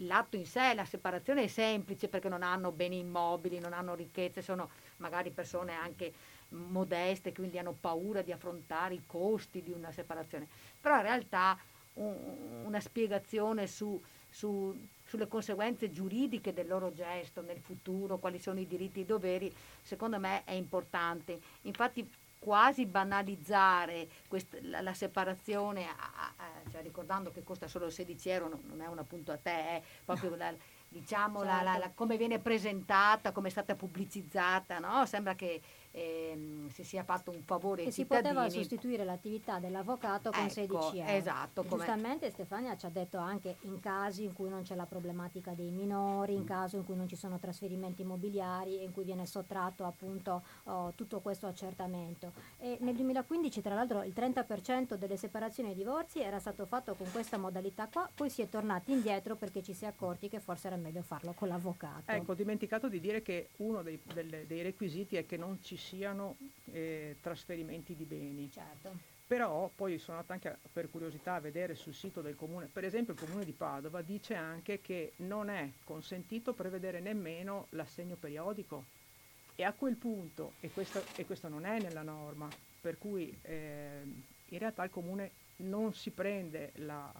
l'atto 0.00 0.36
in 0.36 0.44
sé, 0.46 0.74
la 0.74 0.84
separazione 0.84 1.44
è 1.44 1.46
semplice 1.46 2.08
perché 2.08 2.28
non 2.28 2.42
hanno 2.42 2.72
beni 2.72 2.98
immobili, 2.98 3.60
non 3.60 3.72
hanno 3.72 3.94
ricchezze, 3.94 4.42
sono 4.42 4.68
magari 4.96 5.30
persone 5.30 5.72
anche 5.74 6.12
modeste, 6.48 7.32
quindi 7.32 7.58
hanno 7.58 7.74
paura 7.80 8.20
di 8.20 8.32
affrontare 8.32 8.94
i 8.94 9.02
costi 9.06 9.62
di 9.62 9.70
una 9.72 9.92
separazione. 9.92 10.46
Però 10.80 10.96
in 10.96 11.02
realtà 11.02 11.56
un- 11.96 12.62
una 12.64 12.80
spiegazione 12.80 13.66
su, 13.66 14.00
su- 14.28 14.74
sulle 15.04 15.28
conseguenze 15.28 15.90
giuridiche 15.92 16.52
del 16.52 16.66
loro 16.66 16.92
gesto 16.92 17.40
nel 17.42 17.58
futuro, 17.60 18.18
quali 18.18 18.38
sono 18.38 18.58
i 18.60 18.66
diritti 18.66 19.00
e 19.00 19.02
i 19.02 19.06
doveri, 19.06 19.54
secondo 19.82 20.18
me 20.18 20.42
è 20.44 20.52
importante. 20.52 21.38
Infatti 21.62 22.08
quasi 22.38 22.86
banalizzare 22.86 24.08
quest- 24.28 24.58
la, 24.62 24.80
la 24.80 24.94
separazione, 24.94 25.86
a- 25.86 26.32
a- 26.36 26.70
cioè 26.70 26.82
ricordando 26.82 27.30
che 27.32 27.42
costa 27.42 27.66
solo 27.68 27.88
16 27.90 28.28
euro, 28.28 28.48
no- 28.48 28.60
non 28.66 28.80
è 28.82 28.86
un 28.86 28.98
appunto 28.98 29.32
a 29.32 29.36
te, 29.36 29.50
è 29.50 29.82
proprio 30.04 30.34
la, 30.36 30.52
diciamo 30.88 31.42
la- 31.42 31.62
la- 31.62 31.78
la- 31.78 31.90
come 31.94 32.16
viene 32.16 32.38
presentata, 32.38 33.32
come 33.32 33.48
è 33.48 33.50
stata 33.50 33.74
pubblicizzata, 33.74 34.78
no? 34.78 35.04
sembra 35.06 35.34
che 35.34 35.60
ehm, 35.96 36.68
si 36.68 36.84
sia 36.84 37.02
fatto 37.04 37.30
un 37.30 37.42
favore 37.42 37.82
ai 37.82 37.88
E 37.88 37.90
si 37.90 38.02
cittadini. 38.02 38.34
poteva 38.34 38.50
sostituire 38.50 39.04
l'attività 39.04 39.58
dell'avvocato 39.58 40.30
con 40.30 40.40
Ecco, 40.42 40.52
16 40.52 40.98
euro. 40.98 41.10
esatto, 41.12 41.64
Giustamente 41.66 42.30
Stefania 42.30 42.76
ci 42.76 42.84
ha 42.86 42.90
detto 42.90 43.16
anche 43.16 43.56
in 43.62 43.80
casi 43.80 44.24
in 44.24 44.34
cui 44.34 44.48
non 44.50 44.62
c'è 44.62 44.74
la 44.74 44.84
problematica 44.84 45.52
dei 45.52 45.70
minori, 45.70 46.34
in 46.34 46.44
caso 46.44 46.76
in 46.76 46.84
cui 46.84 46.96
non 46.96 47.08
ci 47.08 47.16
sono 47.16 47.38
trasferimenti 47.38 48.02
immobiliari 48.02 48.78
e 48.78 48.84
in 48.84 48.92
cui 48.92 49.04
viene 49.04 49.24
sottratto 49.26 49.84
appunto 49.84 50.42
oh, 50.64 50.92
tutto 50.94 51.20
questo 51.20 51.46
accertamento. 51.46 52.32
E 52.58 52.76
nel 52.80 52.94
2015 52.94 53.62
tra 53.62 53.74
l'altro 53.74 54.02
il 54.02 54.12
30% 54.14 54.94
delle 54.94 55.16
separazioni 55.16 55.70
e 55.70 55.74
divorzi 55.74 56.20
era 56.20 56.38
stato 56.38 56.66
fatto 56.66 56.94
con 56.94 57.10
questa 57.10 57.38
modalità 57.38 57.88
qua, 57.90 58.08
poi 58.14 58.28
si 58.28 58.42
è 58.42 58.48
tornati 58.48 58.92
indietro 58.92 59.34
perché 59.36 59.62
ci 59.62 59.72
si 59.72 59.84
è 59.84 59.88
accorti 59.88 60.28
che 60.28 60.40
forse 60.40 60.66
era 60.66 60.76
meglio 60.76 61.02
farlo 61.02 61.32
con 61.32 61.48
l'avvocato. 61.48 62.10
Ecco, 62.10 62.32
ho 62.32 62.34
dimenticato 62.34 62.88
di 62.88 63.00
dire 63.00 63.22
che 63.22 63.48
uno 63.58 63.82
dei, 63.82 63.98
delle- 64.12 64.46
dei 64.46 64.62
requisiti 64.62 65.16
è 65.16 65.24
che 65.24 65.36
non 65.36 65.58
ci 65.62 65.76
siano 65.86 66.36
eh, 66.72 67.16
trasferimenti 67.20 67.94
di 67.94 68.04
beni. 68.04 68.50
Certo. 68.50 69.14
Però 69.26 69.70
poi 69.74 69.98
sono 69.98 70.18
andata 70.18 70.34
anche 70.34 70.56
per 70.72 70.88
curiosità 70.88 71.34
a 71.34 71.40
vedere 71.40 71.74
sul 71.74 71.94
sito 71.94 72.20
del 72.20 72.36
comune, 72.36 72.66
per 72.72 72.84
esempio 72.84 73.12
il 73.12 73.18
comune 73.18 73.44
di 73.44 73.52
Padova 73.52 74.00
dice 74.00 74.34
anche 74.34 74.80
che 74.80 75.14
non 75.16 75.48
è 75.48 75.68
consentito 75.82 76.52
prevedere 76.52 77.00
nemmeno 77.00 77.66
l'assegno 77.70 78.14
periodico 78.14 78.84
e 79.56 79.64
a 79.64 79.72
quel 79.72 79.96
punto, 79.96 80.52
e 80.60 80.70
questo, 80.70 81.02
e 81.16 81.24
questo 81.24 81.48
non 81.48 81.64
è 81.64 81.80
nella 81.80 82.02
norma, 82.02 82.48
per 82.80 82.98
cui 82.98 83.36
ehm, 83.42 84.22
in 84.50 84.58
realtà 84.58 84.84
il 84.84 84.90
comune 84.90 85.30
non 85.56 85.92
si 85.94 86.10
prende 86.10 86.70
la, 86.76 87.12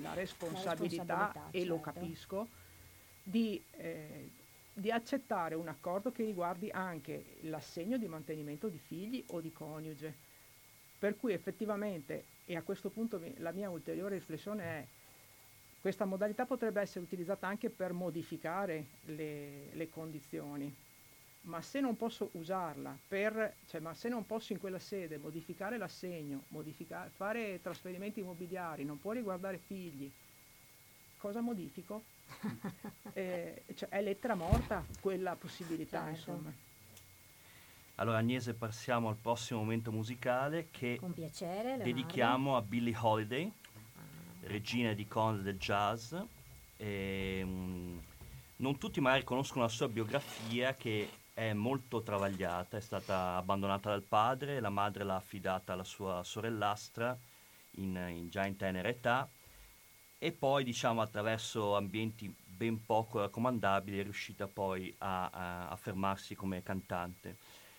la 0.00 0.14
responsabilità, 0.14 1.30
responsabilità, 1.34 1.48
e 1.50 1.64
lo 1.64 1.80
certo. 1.80 1.90
capisco, 1.92 2.48
di, 3.22 3.62
eh, 3.76 4.30
di 4.74 4.90
accettare 4.90 5.54
un 5.54 5.68
accordo 5.68 6.10
che 6.10 6.24
riguardi 6.24 6.70
anche 6.70 7.36
l'assegno 7.42 7.98
di 7.98 8.06
mantenimento 8.08 8.68
di 8.68 8.78
figli 8.78 9.22
o 9.28 9.40
di 9.40 9.52
coniuge. 9.52 10.14
Per 10.98 11.16
cui 11.16 11.32
effettivamente, 11.32 12.24
e 12.46 12.56
a 12.56 12.62
questo 12.62 12.88
punto 12.90 13.20
la 13.38 13.52
mia 13.52 13.68
ulteriore 13.70 14.14
riflessione 14.14 14.62
è, 14.62 14.86
questa 15.80 16.04
modalità 16.04 16.46
potrebbe 16.46 16.80
essere 16.80 17.04
utilizzata 17.04 17.46
anche 17.48 17.68
per 17.68 17.92
modificare 17.92 18.84
le, 19.06 19.74
le 19.74 19.90
condizioni, 19.90 20.72
ma 21.42 21.60
se 21.60 21.80
non 21.80 21.96
posso 21.96 22.30
usarla 22.34 22.96
per, 23.08 23.56
cioè, 23.66 23.80
ma 23.80 23.92
se 23.92 24.08
non 24.08 24.24
posso 24.24 24.52
in 24.52 24.60
quella 24.60 24.78
sede 24.78 25.18
modificare 25.18 25.76
l'assegno, 25.76 26.44
modifica- 26.48 27.10
fare 27.10 27.60
trasferimenti 27.60 28.20
immobiliari, 28.20 28.84
non 28.84 29.00
può 29.00 29.10
riguardare 29.10 29.58
figli, 29.58 30.08
cosa 31.16 31.40
modifico? 31.40 32.00
Eh, 33.14 33.64
cioè, 33.74 33.90
è 33.90 34.00
lettera 34.00 34.34
morta 34.34 34.86
quella 35.00 35.36
possibilità, 35.36 35.98
Certo. 36.04 36.10
insomma. 36.30 36.52
Allora 37.96 38.16
Agnese 38.16 38.54
passiamo 38.54 39.10
al 39.10 39.16
prossimo 39.16 39.60
momento 39.60 39.92
musicale 39.92 40.68
che 40.70 40.96
Con 40.98 41.12
piacere. 41.12 41.76
Dedichiamo 41.76 42.56
a 42.56 42.62
Billie 42.62 42.96
Holiday, 42.98 43.52
regina 44.44 44.94
di 44.94 45.02
icone 45.02 45.42
del 45.42 45.58
jazz. 45.58 46.14
E, 46.78 47.42
mm, 47.44 47.98
non 48.56 48.78
tutti 48.78 49.00
magari 49.00 49.24
conoscono 49.24 49.62
la 49.64 49.68
sua 49.68 49.88
biografia 49.88 50.74
che 50.74 51.10
è 51.34 51.52
molto 51.52 52.02
travagliata, 52.02 52.78
è 52.78 52.80
stata 52.80 53.36
abbandonata 53.36 53.90
dal 53.90 54.02
padre, 54.02 54.58
la 54.60 54.70
madre 54.70 55.04
l'ha 55.04 55.16
affidata 55.16 55.74
alla 55.74 55.84
sua 55.84 56.22
sorellastra 56.24 57.16
in, 57.76 57.94
in- 58.08 58.28
già 58.30 58.46
in 58.46 58.56
tenera 58.56 58.88
età 58.88 59.28
e 60.24 60.30
poi 60.30 60.62
diciamo 60.62 61.00
attraverso 61.00 61.74
ambienti 61.74 62.32
ben 62.46 62.86
poco 62.86 63.18
raccomandabili 63.18 63.98
è 63.98 64.04
riuscita 64.04 64.46
poi 64.46 64.94
a, 64.98 65.28
a 65.28 65.68
affermarsi 65.70 66.36
come 66.36 66.62
cantante. 66.62 67.34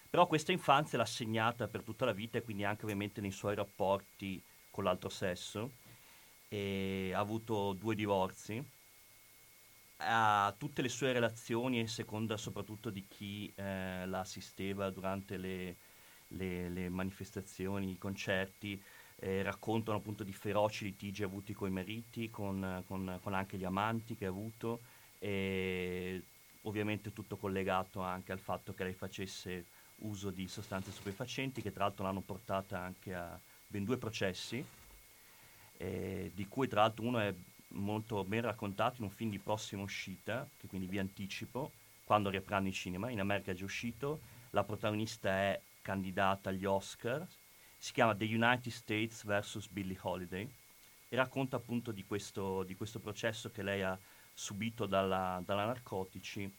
Però 0.09 0.27
questa 0.27 0.51
infanzia 0.51 0.97
l'ha 0.97 1.05
segnata 1.05 1.69
per 1.69 1.83
tutta 1.83 2.03
la 2.03 2.11
vita 2.11 2.37
e 2.37 2.41
quindi 2.41 2.65
anche 2.65 2.83
ovviamente 2.83 3.21
nei 3.21 3.31
suoi 3.31 3.55
rapporti 3.55 4.43
con 4.71 4.83
l'altro 4.83 5.07
sesso. 5.07 5.71
E 6.49 7.13
ha 7.15 7.19
avuto 7.19 7.71
due 7.71 7.95
divorzi. 7.95 8.61
Ha 10.05 10.53
tutte 10.57 10.81
le 10.81 10.89
sue 10.89 11.13
relazioni, 11.13 11.79
a 11.79 11.87
seconda 11.87 12.35
soprattutto 12.35 12.89
di 12.89 13.05
chi 13.07 13.49
eh, 13.55 14.05
la 14.05 14.19
assisteva 14.19 14.89
durante 14.89 15.37
le, 15.37 15.75
le- 16.27 16.69
le 16.69 16.89
manifestazioni, 16.89 17.91
i 17.91 17.97
concerti, 17.97 18.81
eh, 19.23 19.41
raccontano 19.41 19.99
appunto 19.99 20.25
di 20.25 20.33
feroci 20.33 20.83
litigi 20.83 21.23
avuti 21.23 21.53
con 21.53 21.69
i 21.69 21.71
mariti, 21.71 22.29
con, 22.29 22.83
con- 22.85 23.19
con 23.23 23.33
anche 23.33 23.57
gli 23.57 23.63
amanti 23.63 24.17
che 24.17 24.25
ha 24.25 24.29
avuto 24.29 24.81
e 25.17 26.21
ovviamente 26.63 27.13
tutto 27.13 27.37
collegato 27.37 28.01
anche 28.01 28.33
al 28.33 28.39
fatto 28.39 28.73
che 28.73 28.83
lei 28.83 28.93
facesse 28.93 29.65
uso 29.99 30.29
di 30.29 30.45
sostanze 30.49 30.91
stupefacenti 30.91 31.61
che 31.61 31.71
tra 31.71 31.85
l'altro 31.85 32.03
l'hanno 32.03 32.19
portata 32.19 32.79
anche 32.79 33.13
a 33.13 33.39
ben 33.65 33.85
due 33.85 33.95
processi, 33.97 34.63
eh, 35.77 36.31
di 36.33 36.47
cui 36.49 36.67
tra 36.67 36.81
l'altro 36.81 37.05
uno 37.05 37.19
è 37.19 37.33
molto 37.69 38.25
ben 38.25 38.41
raccontato 38.41 38.95
in 38.97 39.05
un 39.05 39.09
film 39.09 39.29
di 39.29 39.39
prossima 39.39 39.83
uscita, 39.83 40.45
che 40.59 40.67
quindi 40.67 40.87
vi 40.87 40.99
anticipo, 40.99 41.71
quando 42.03 42.29
riapriranno 42.29 42.67
i 42.67 42.73
cinema, 42.73 43.09
in 43.09 43.21
America 43.21 43.51
è 43.51 43.55
già 43.55 43.63
uscito, 43.63 44.19
la 44.49 44.65
protagonista 44.65 45.29
è 45.29 45.61
candidata 45.81 46.49
agli 46.49 46.65
Oscar, 46.65 47.25
si 47.83 47.91
chiama 47.91 48.15
The 48.15 48.23
United 48.23 48.71
States 48.71 49.25
vs. 49.25 49.67
Billie 49.67 49.97
Holiday 50.01 50.47
e 51.09 51.15
racconta 51.17 51.57
appunto 51.57 51.91
di 51.91 52.05
questo, 52.05 52.63
di 52.63 52.75
questo 52.75 52.99
processo 52.99 53.51
che 53.51 53.61
lei 53.61 53.81
ha 53.81 53.99
subito 54.33 54.85
dalla, 54.85 55.41
dalla 55.45 55.65
narcotici, 55.65 56.49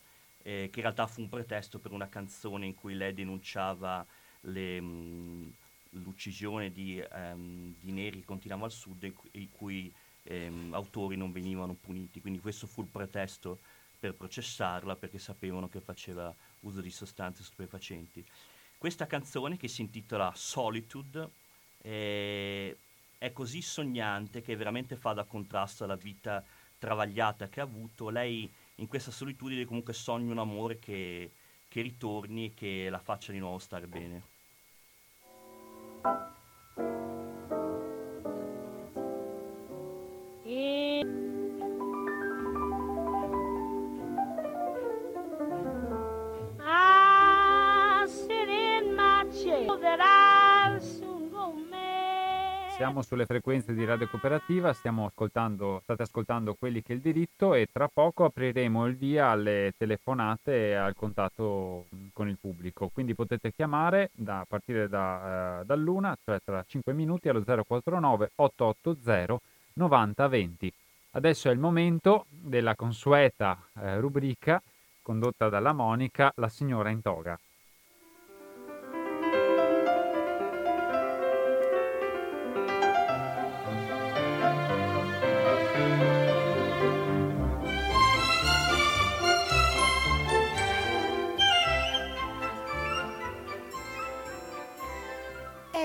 eh, 0.42 0.68
che 0.70 0.80
in 0.80 0.82
realtà 0.82 1.06
fu 1.06 1.22
un 1.22 1.30
pretesto 1.30 1.78
per 1.78 1.92
una 1.92 2.10
canzone 2.10 2.66
in 2.66 2.74
cui 2.74 2.92
lei 2.92 3.14
denunciava 3.14 4.04
le, 4.42 4.78
mh, 4.82 5.52
l'uccisione 5.92 6.70
di, 6.70 7.00
ehm, 7.00 7.74
di 7.80 7.92
neri 7.92 8.18
che 8.18 8.26
continuavano 8.26 8.70
al 8.70 8.76
sud 8.76 9.02
e 9.04 9.14
i 9.32 9.48
cui 9.50 9.90
ehm, 10.24 10.74
autori 10.74 11.16
non 11.16 11.32
venivano 11.32 11.72
puniti. 11.72 12.20
Quindi 12.20 12.38
questo 12.38 12.66
fu 12.66 12.82
il 12.82 12.88
pretesto 12.88 13.60
per 13.98 14.12
processarla 14.12 14.94
perché 14.94 15.18
sapevano 15.18 15.70
che 15.70 15.80
faceva 15.80 16.30
uso 16.60 16.82
di 16.82 16.90
sostanze 16.90 17.42
stupefacenti. 17.42 18.22
Questa 18.84 19.06
canzone 19.06 19.56
che 19.56 19.66
si 19.66 19.80
intitola 19.80 20.30
Solitude 20.34 21.30
eh, 21.80 22.76
è 23.16 23.32
così 23.32 23.62
sognante 23.62 24.42
che 24.42 24.56
veramente 24.56 24.94
fa 24.94 25.14
da 25.14 25.24
contrasto 25.24 25.84
alla 25.84 25.96
vita 25.96 26.44
travagliata 26.78 27.48
che 27.48 27.60
ha 27.60 27.62
avuto. 27.62 28.10
Lei 28.10 28.52
in 28.74 28.86
questa 28.86 29.10
solitudine 29.10 29.64
comunque 29.64 29.94
sogna 29.94 30.30
un 30.32 30.38
amore 30.38 30.78
che, 30.78 31.30
che 31.66 31.80
ritorni 31.80 32.48
e 32.48 32.54
che 32.54 32.90
la 32.90 32.98
faccia 32.98 33.32
di 33.32 33.38
nuovo 33.38 33.58
stare 33.58 33.86
bene. 33.86 34.22
I 40.44 41.43
siamo 52.84 53.00
sulle 53.00 53.24
frequenze 53.24 53.72
di 53.72 53.82
Radio 53.86 54.06
Cooperativa, 54.08 54.68
ascoltando, 54.68 55.80
state 55.84 56.02
ascoltando 56.02 56.52
quelli 56.52 56.82
che 56.82 56.92
è 56.92 56.96
il 56.96 57.00
diritto 57.00 57.54
e 57.54 57.66
tra 57.72 57.88
poco 57.88 58.26
apriremo 58.26 58.84
il 58.84 58.94
via 58.94 59.28
alle 59.28 59.72
telefonate 59.78 60.68
e 60.68 60.74
al 60.74 60.94
contatto 60.94 61.86
con 62.12 62.28
il 62.28 62.36
pubblico. 62.38 62.90
Quindi 62.92 63.14
potete 63.14 63.54
chiamare 63.54 64.10
da, 64.12 64.40
a 64.40 64.44
partire 64.46 64.86
da, 64.90 65.60
eh, 65.60 65.64
dall'una, 65.64 66.14
cioè 66.22 66.38
tra 66.44 66.62
5 66.62 66.92
minuti 66.92 67.30
allo 67.30 67.42
049 67.42 68.32
880 68.34 69.40
9020. 69.76 70.72
Adesso 71.12 71.48
è 71.48 71.52
il 71.52 71.58
momento 71.58 72.26
della 72.28 72.74
consueta 72.74 73.56
eh, 73.80 73.98
rubrica 73.98 74.62
condotta 75.00 75.48
dalla 75.48 75.72
Monica, 75.72 76.30
la 76.36 76.50
signora 76.50 76.90
in 76.90 77.00
toga. 77.00 77.38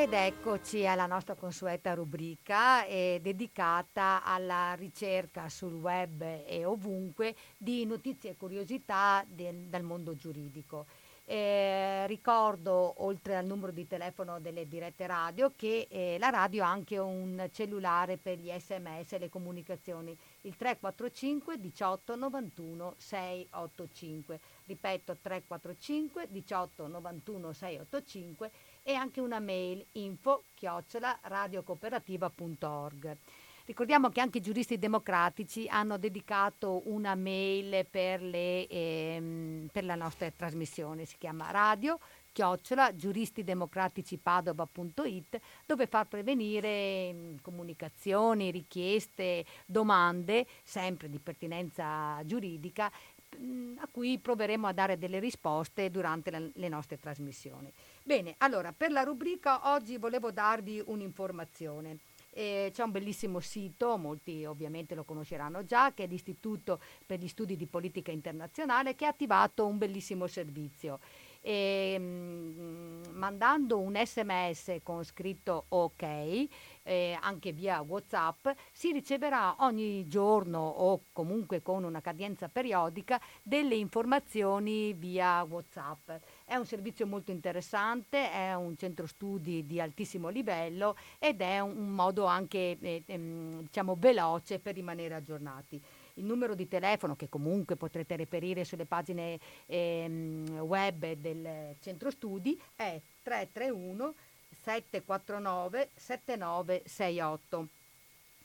Ed 0.10 0.16
eccoci 0.16 0.88
alla 0.88 1.06
nostra 1.06 1.36
consueta 1.36 1.94
rubrica 1.94 2.84
eh, 2.84 3.20
dedicata 3.22 4.24
alla 4.24 4.74
ricerca 4.74 5.50
sul 5.50 5.74
web 5.74 6.24
e 6.48 6.66
ovunque 6.66 7.36
di 7.56 7.86
notizie 7.86 8.32
e 8.32 8.36
curiosità 8.36 9.24
del, 9.28 9.68
dal 9.68 9.84
mondo 9.84 10.16
giuridico. 10.16 10.88
Eh, 11.26 12.08
ricordo, 12.08 13.04
oltre 13.04 13.36
al 13.36 13.46
numero 13.46 13.72
di 13.72 13.86
telefono 13.86 14.40
delle 14.40 14.68
dirette 14.68 15.06
radio, 15.06 15.54
che 15.56 15.86
eh, 15.88 16.18
la 16.18 16.32
radio 16.32 16.64
ha 16.64 16.72
anche 16.72 16.98
un 16.98 17.48
cellulare 17.52 18.18
per 18.18 18.40
gli 18.40 18.50
sms 18.50 19.14
e 19.14 19.20
le 19.20 19.30
comunicazioni, 19.30 20.18
il 20.42 20.56
345 20.58 21.60
18 21.60 22.16
91 22.16 22.96
685. 22.98 24.40
Ripeto, 24.66 25.18
345 25.22 26.28
18 26.32 26.88
91 26.88 27.54
685 27.54 28.52
e 28.90 28.96
anche 28.96 29.22
una 29.22 29.40
mail 29.40 29.86
info 29.92 30.46
chiocciola 30.56 31.20
radiocooperativa.org. 31.22 33.18
Ricordiamo 33.66 34.10
che 34.10 34.20
anche 34.20 34.40
i 34.40 34.42
giuristi 34.42 34.80
democratici 34.80 35.68
hanno 35.68 36.00
dedicato 36.00 36.82
una 36.86 37.14
mail 37.14 37.86
per, 37.88 38.24
le, 38.24 38.68
ehm, 38.68 39.70
per 39.72 39.86
la 39.86 39.94
nostra 39.94 40.32
trasmissione, 40.32 41.06
si 41.06 41.18
chiama 41.20 41.52
radio 41.52 42.00
chiocciola 42.32 42.96
giuristidemocraticipadova.it 42.96 45.40
dove 45.68 45.86
far 45.86 46.08
prevenire 46.08 47.14
mm, 47.14 47.36
comunicazioni, 47.44 48.50
richieste, 48.50 49.46
domande, 49.68 50.48
sempre 50.64 51.12
di 51.12 51.20
pertinenza 51.20 52.20
giuridica, 52.26 52.88
a 52.88 53.88
cui 53.92 54.18
proveremo 54.18 54.66
a 54.66 54.74
dare 54.74 54.98
delle 54.98 55.20
risposte 55.20 55.92
durante 55.92 56.52
le 56.56 56.68
nostre 56.68 56.98
trasmissioni. 56.98 57.72
Bene, 58.10 58.34
allora 58.40 58.74
per 58.76 58.90
la 58.90 59.04
rubrica 59.04 59.72
oggi 59.72 59.98
volevo 59.98 60.32
darvi 60.32 60.82
un'informazione. 60.84 62.00
Eh, 62.32 62.72
c'è 62.74 62.82
un 62.82 62.90
bellissimo 62.90 63.40
sito, 63.40 63.98
molti 63.98 64.46
ovviamente 64.46 64.96
lo 64.96 65.04
conosceranno 65.04 65.64
già, 65.64 65.94
che 65.94 66.06
è 66.06 66.08
l'Istituto 66.08 66.80
per 67.06 67.20
gli 67.20 67.28
Studi 67.28 67.56
di 67.56 67.68
Politica 67.68 68.10
Internazionale, 68.10 68.96
che 68.96 69.06
ha 69.06 69.10
attivato 69.10 69.68
un 69.68 69.78
bellissimo 69.78 70.26
servizio. 70.26 71.00
E, 71.42 72.00
mh, 72.00 72.04
mm, 72.04 73.04
mandando 73.12 73.80
un 73.80 73.96
sms 73.96 74.80
con 74.84 75.06
scritto 75.06 75.66
ok 75.70 76.48
eh, 76.84 77.18
anche 77.22 77.54
via 77.54 77.80
whatsapp 77.80 78.50
si 78.74 78.92
riceverà 78.92 79.56
ogni 79.60 80.06
giorno 80.10 80.60
o 80.60 81.00
comunque 81.14 81.62
con 81.62 81.86
una 81.86 82.02
cadenza 82.02 82.50
periodica 82.50 83.22
delle 83.42 83.76
informazioni 83.76 84.92
via 84.94 85.42
whatsapp 85.44 86.12
è 86.50 86.56
un 86.56 86.66
servizio 86.66 87.06
molto 87.06 87.30
interessante, 87.30 88.32
è 88.32 88.56
un 88.56 88.76
centro 88.76 89.06
studi 89.06 89.68
di 89.68 89.80
altissimo 89.80 90.30
livello 90.30 90.96
ed 91.20 91.42
è 91.42 91.60
un, 91.60 91.78
un 91.78 91.90
modo 91.94 92.26
anche 92.26 92.76
eh, 92.82 93.04
ehm, 93.06 93.62
diciamo 93.62 93.96
veloce 94.00 94.58
per 94.58 94.74
rimanere 94.74 95.14
aggiornati. 95.14 95.80
Il 96.16 96.26
numero 96.26 96.56
di 96.56 96.68
telefono 96.68 97.16
che 97.16 97.30
comunque 97.30 97.76
potrete 97.76 98.16
reperire 98.16 98.66
sulle 98.66 98.86
pagine 98.86 99.40
ehm, 99.68 100.62
web 100.62 101.14
del 101.14 101.76
centro 101.82 102.10
studi 102.10 102.60
è 102.76 103.00
331 103.22 104.14
749 104.64 105.90
7968 105.96 107.68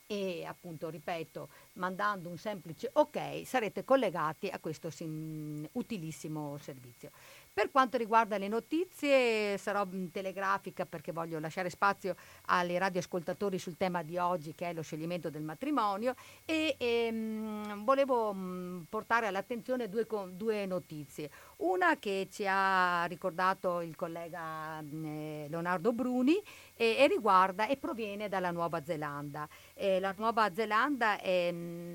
e 0.06 0.44
appunto 0.44 0.90
ripeto 0.90 1.48
mandando 1.74 2.28
un 2.28 2.36
semplice 2.36 2.90
ok 2.92 3.42
sarete 3.46 3.84
collegati 3.84 4.48
a 4.48 4.58
questo 4.58 4.90
sim- 4.90 5.66
utilissimo 5.72 6.58
servizio 6.58 7.10
per 7.54 7.70
quanto 7.70 7.96
riguarda 7.96 8.36
le 8.36 8.48
notizie 8.48 9.56
sarò 9.58 9.86
mm, 9.86 10.06
telegrafica 10.08 10.84
perché 10.84 11.12
voglio 11.12 11.38
lasciare 11.38 11.70
spazio 11.70 12.16
ai 12.46 12.76
radioascoltatori 12.76 13.60
sul 13.60 13.76
tema 13.76 14.02
di 14.02 14.18
oggi 14.18 14.54
che 14.56 14.70
è 14.70 14.74
lo 14.74 14.82
scioglimento 14.82 15.30
del 15.30 15.42
matrimonio 15.42 16.16
e, 16.44 16.74
e 16.76 17.12
mh, 17.12 17.16
mm, 17.16 17.84
volevo 17.84 18.32
mh, 18.32 18.38
mm, 18.38 18.82
portare 18.88 19.28
all'attenzione 19.28 19.88
due, 19.88 20.04
due, 20.32 20.66
notizie. 20.66 21.30
Una 21.56 21.98
che 21.98 22.26
ci 22.30 22.44
ha 22.48 23.04
ricordato 23.04 23.80
il 23.80 23.94
collega 23.94 24.80
mh, 24.80 25.48
Leonardo 25.48 25.92
Bruni 25.92 26.34
e, 26.74 26.96
e, 26.98 27.06
riguarda 27.06 27.68
e 27.68 27.76
proviene 27.76 28.28
dalla 28.28 28.50
Nuova 28.50 28.82
Zelanda. 28.82 29.48
Eh, 29.74 30.00
la 30.00 30.12
Nuova 30.16 30.52
Zelanda 30.52 31.18
è, 31.20 31.54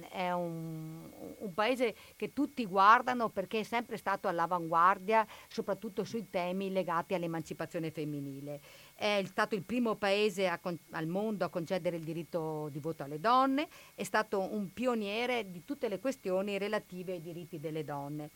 è 0.10 0.32
un, 0.32 1.10
un 1.40 1.54
paese 1.54 1.96
che 2.16 2.32
tutti 2.32 2.66
guardano 2.66 3.30
perché 3.30 3.60
è 3.60 3.64
sempre 3.64 3.98
stato 3.98 4.30
all'avanguardia 4.30 5.28
soprattutto 5.50 6.06
sui 6.06 6.30
temi 6.30 6.72
legati 6.72 7.14
all'emancipazione 7.14 7.92
femminile. 7.92 8.62
È 8.96 9.22
stato 9.26 9.56
il 9.56 9.64
primo 9.64 9.96
paese 9.96 10.58
con- 10.62 10.78
al 10.92 11.08
mondo 11.08 11.44
a 11.44 11.50
concedere 11.50 11.98
il 11.98 12.04
diritto 12.04 12.70
di 12.72 12.80
voto 12.80 13.04
alle 13.04 13.20
donne, 13.20 13.68
è 13.94 14.04
stato 14.04 14.40
un 14.40 14.72
pioniere 14.74 15.52
di 15.52 15.64
tutte 15.66 15.90
le 15.90 16.00
questioni 16.00 16.58
relative 16.58 17.14
ai 17.14 17.22
diritti 17.22 17.60
delle 17.60 17.84
donne. 17.84 18.30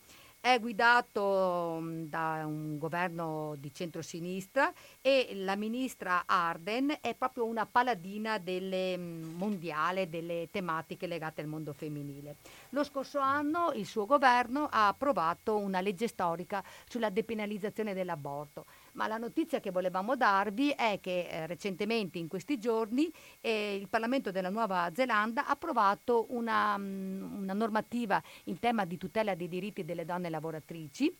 È 0.46 0.60
guidato 0.60 1.78
mm, 1.80 2.04
da 2.08 2.44
un 2.46 2.78
governo 2.78 3.56
di 3.58 3.74
centrosinistra 3.74 4.74
e 5.00 5.32
la 5.36 5.56
ministra 5.56 6.24
Arden 6.26 6.98
è 7.00 7.16
proprio 7.16 7.46
una 7.46 7.66
paladina 7.66 8.40
delle, 8.40 8.98
mm, 8.98 9.36
mondiale 9.36 10.10
delle 10.10 10.50
tematiche 10.52 11.08
legate 11.08 11.40
al 11.40 11.48
mondo 11.48 11.72
femminile. 11.72 12.36
Lo 12.72 12.84
scorso 12.84 13.20
anno 13.20 13.72
il 13.76 13.86
suo 13.86 14.06
governo 14.06 14.68
ha 14.70 14.90
approvato 14.90 15.56
una 15.56 15.80
legge 15.80 16.10
storica 16.10 16.62
sulla 16.90 17.10
depenalizzazione 17.10 17.94
dell'aborto 17.94 18.66
ma 18.94 19.08
la 19.08 19.18
notizia 19.18 19.60
che 19.60 19.72
volevamo 19.72 20.16
darvi 20.16 20.72
è 20.72 21.00
che 21.02 21.28
eh, 21.28 21.48
recentemente, 21.48 22.18
in 22.18 22.28
questi 22.28 22.60
giorni, 22.60 23.12
eh, 23.42 23.76
il 23.76 23.88
Parlamento 23.88 24.32
della 24.32 24.50
Nuova 24.50 24.92
Zelanda 24.94 25.46
ha 25.46 25.52
approvato 25.52 26.28
una, 26.30 26.78
mm, 26.78 27.42
una 27.44 27.54
normativa 27.54 28.22
in 28.46 28.60
tema 28.60 28.86
di 28.86 28.98
tutela 28.98 29.36
dei 29.36 29.48
diritti 29.48 29.86
delle 29.86 30.06
donne 30.06 30.30
lavoratrici 30.30 31.16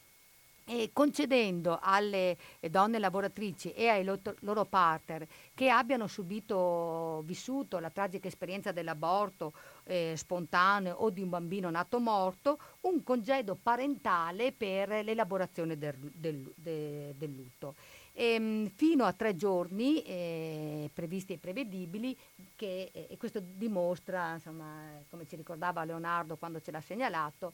concedendo 0.94 1.78
alle 1.82 2.38
donne 2.72 2.98
lavoratrici 2.98 3.74
e 3.74 3.90
ai 3.90 4.04
loro 4.06 4.66
partner 4.66 5.28
che 5.54 5.70
abbiano 5.70 6.08
subito, 6.08 7.22
vissuto 7.26 7.80
la 7.80 7.90
tragica 7.90 8.28
esperienza 8.28 8.72
dell'aborto 8.72 9.52
eh, 9.86 10.14
spontaneo 10.16 10.96
o 10.96 11.10
di 11.10 11.22
un 11.22 11.30
bambino 11.30 11.70
nato 11.70 12.00
morto, 12.00 12.60
un 12.82 13.04
congedo 13.04 13.58
parentale 13.62 14.52
per 14.52 15.04
l'elaborazione 15.04 15.78
del, 15.78 15.96
del, 16.14 16.52
de, 16.56 17.14
del 17.18 17.32
lutto. 17.34 17.76
E, 18.14 18.34
ehm, 18.34 18.70
fino 18.70 19.06
a 19.06 19.14
tre 19.14 19.36
giorni 19.36 20.02
eh, 20.04 20.90
previsti 20.94 21.34
e 21.34 21.38
prevedibili, 21.38 22.16
che, 22.56 22.90
eh, 22.94 23.08
e 23.10 23.18
questo 23.18 23.40
dimostra, 23.40 24.34
insomma, 24.34 25.02
come 25.10 25.26
ci 25.28 25.36
ricordava 25.36 25.84
Leonardo 25.84 26.38
quando 26.38 26.62
ce 26.62 26.72
l'ha 26.72 26.82
segnalato, 26.82 27.54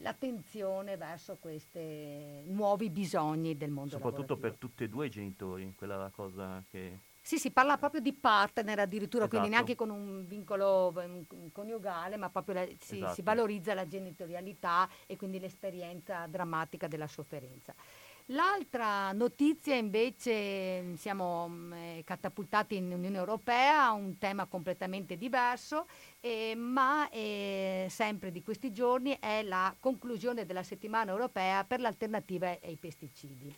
l'attenzione 0.00 0.96
verso 0.96 1.38
questi 1.40 2.42
nuovi 2.44 2.88
bisogni 2.88 3.56
del 3.56 3.70
mondo 3.70 3.96
Soprattutto 3.96 4.34
lavorativo. 4.34 4.48
per 4.48 4.58
tutti 4.58 4.84
e 4.84 4.88
due 4.88 5.06
i 5.06 5.10
genitori, 5.10 5.74
quella 5.76 5.94
è 5.94 5.98
la 5.98 6.10
cosa 6.14 6.62
che... 6.70 7.10
Sì, 7.24 7.38
si 7.38 7.52
parla 7.52 7.78
proprio 7.78 8.00
di 8.00 8.12
partner 8.12 8.80
addirittura, 8.80 9.24
esatto. 9.24 9.38
quindi 9.38 9.54
neanche 9.54 9.76
con 9.76 9.90
un 9.90 10.26
vincolo 10.26 10.92
coniugale, 11.52 12.16
ma 12.16 12.28
proprio 12.30 12.56
la, 12.56 12.66
si, 12.80 12.96
esatto. 12.96 13.14
si 13.14 13.22
valorizza 13.22 13.74
la 13.74 13.86
genitorialità 13.86 14.88
e 15.06 15.16
quindi 15.16 15.38
l'esperienza 15.38 16.26
drammatica 16.26 16.88
della 16.88 17.06
sofferenza. 17.06 17.72
L'altra 18.26 19.12
notizia 19.12 19.74
invece 19.74 20.96
siamo 20.96 21.48
mm, 21.48 21.72
eh, 21.72 22.02
catapultati 22.04 22.76
in 22.76 22.92
Unione 22.92 23.16
Europea, 23.16 23.90
un 23.92 24.18
tema 24.18 24.46
completamente 24.46 25.16
diverso, 25.16 25.86
eh, 26.20 26.54
ma 26.56 27.08
eh, 27.10 27.86
sempre 27.88 28.32
di 28.32 28.42
questi 28.42 28.72
giorni 28.72 29.16
è 29.20 29.42
la 29.42 29.74
conclusione 29.78 30.44
della 30.44 30.62
settimana 30.62 31.10
europea 31.10 31.64
per 31.64 31.80
l'alternativa 31.80 32.48
ai 32.62 32.76
pesticidi. 32.80 33.54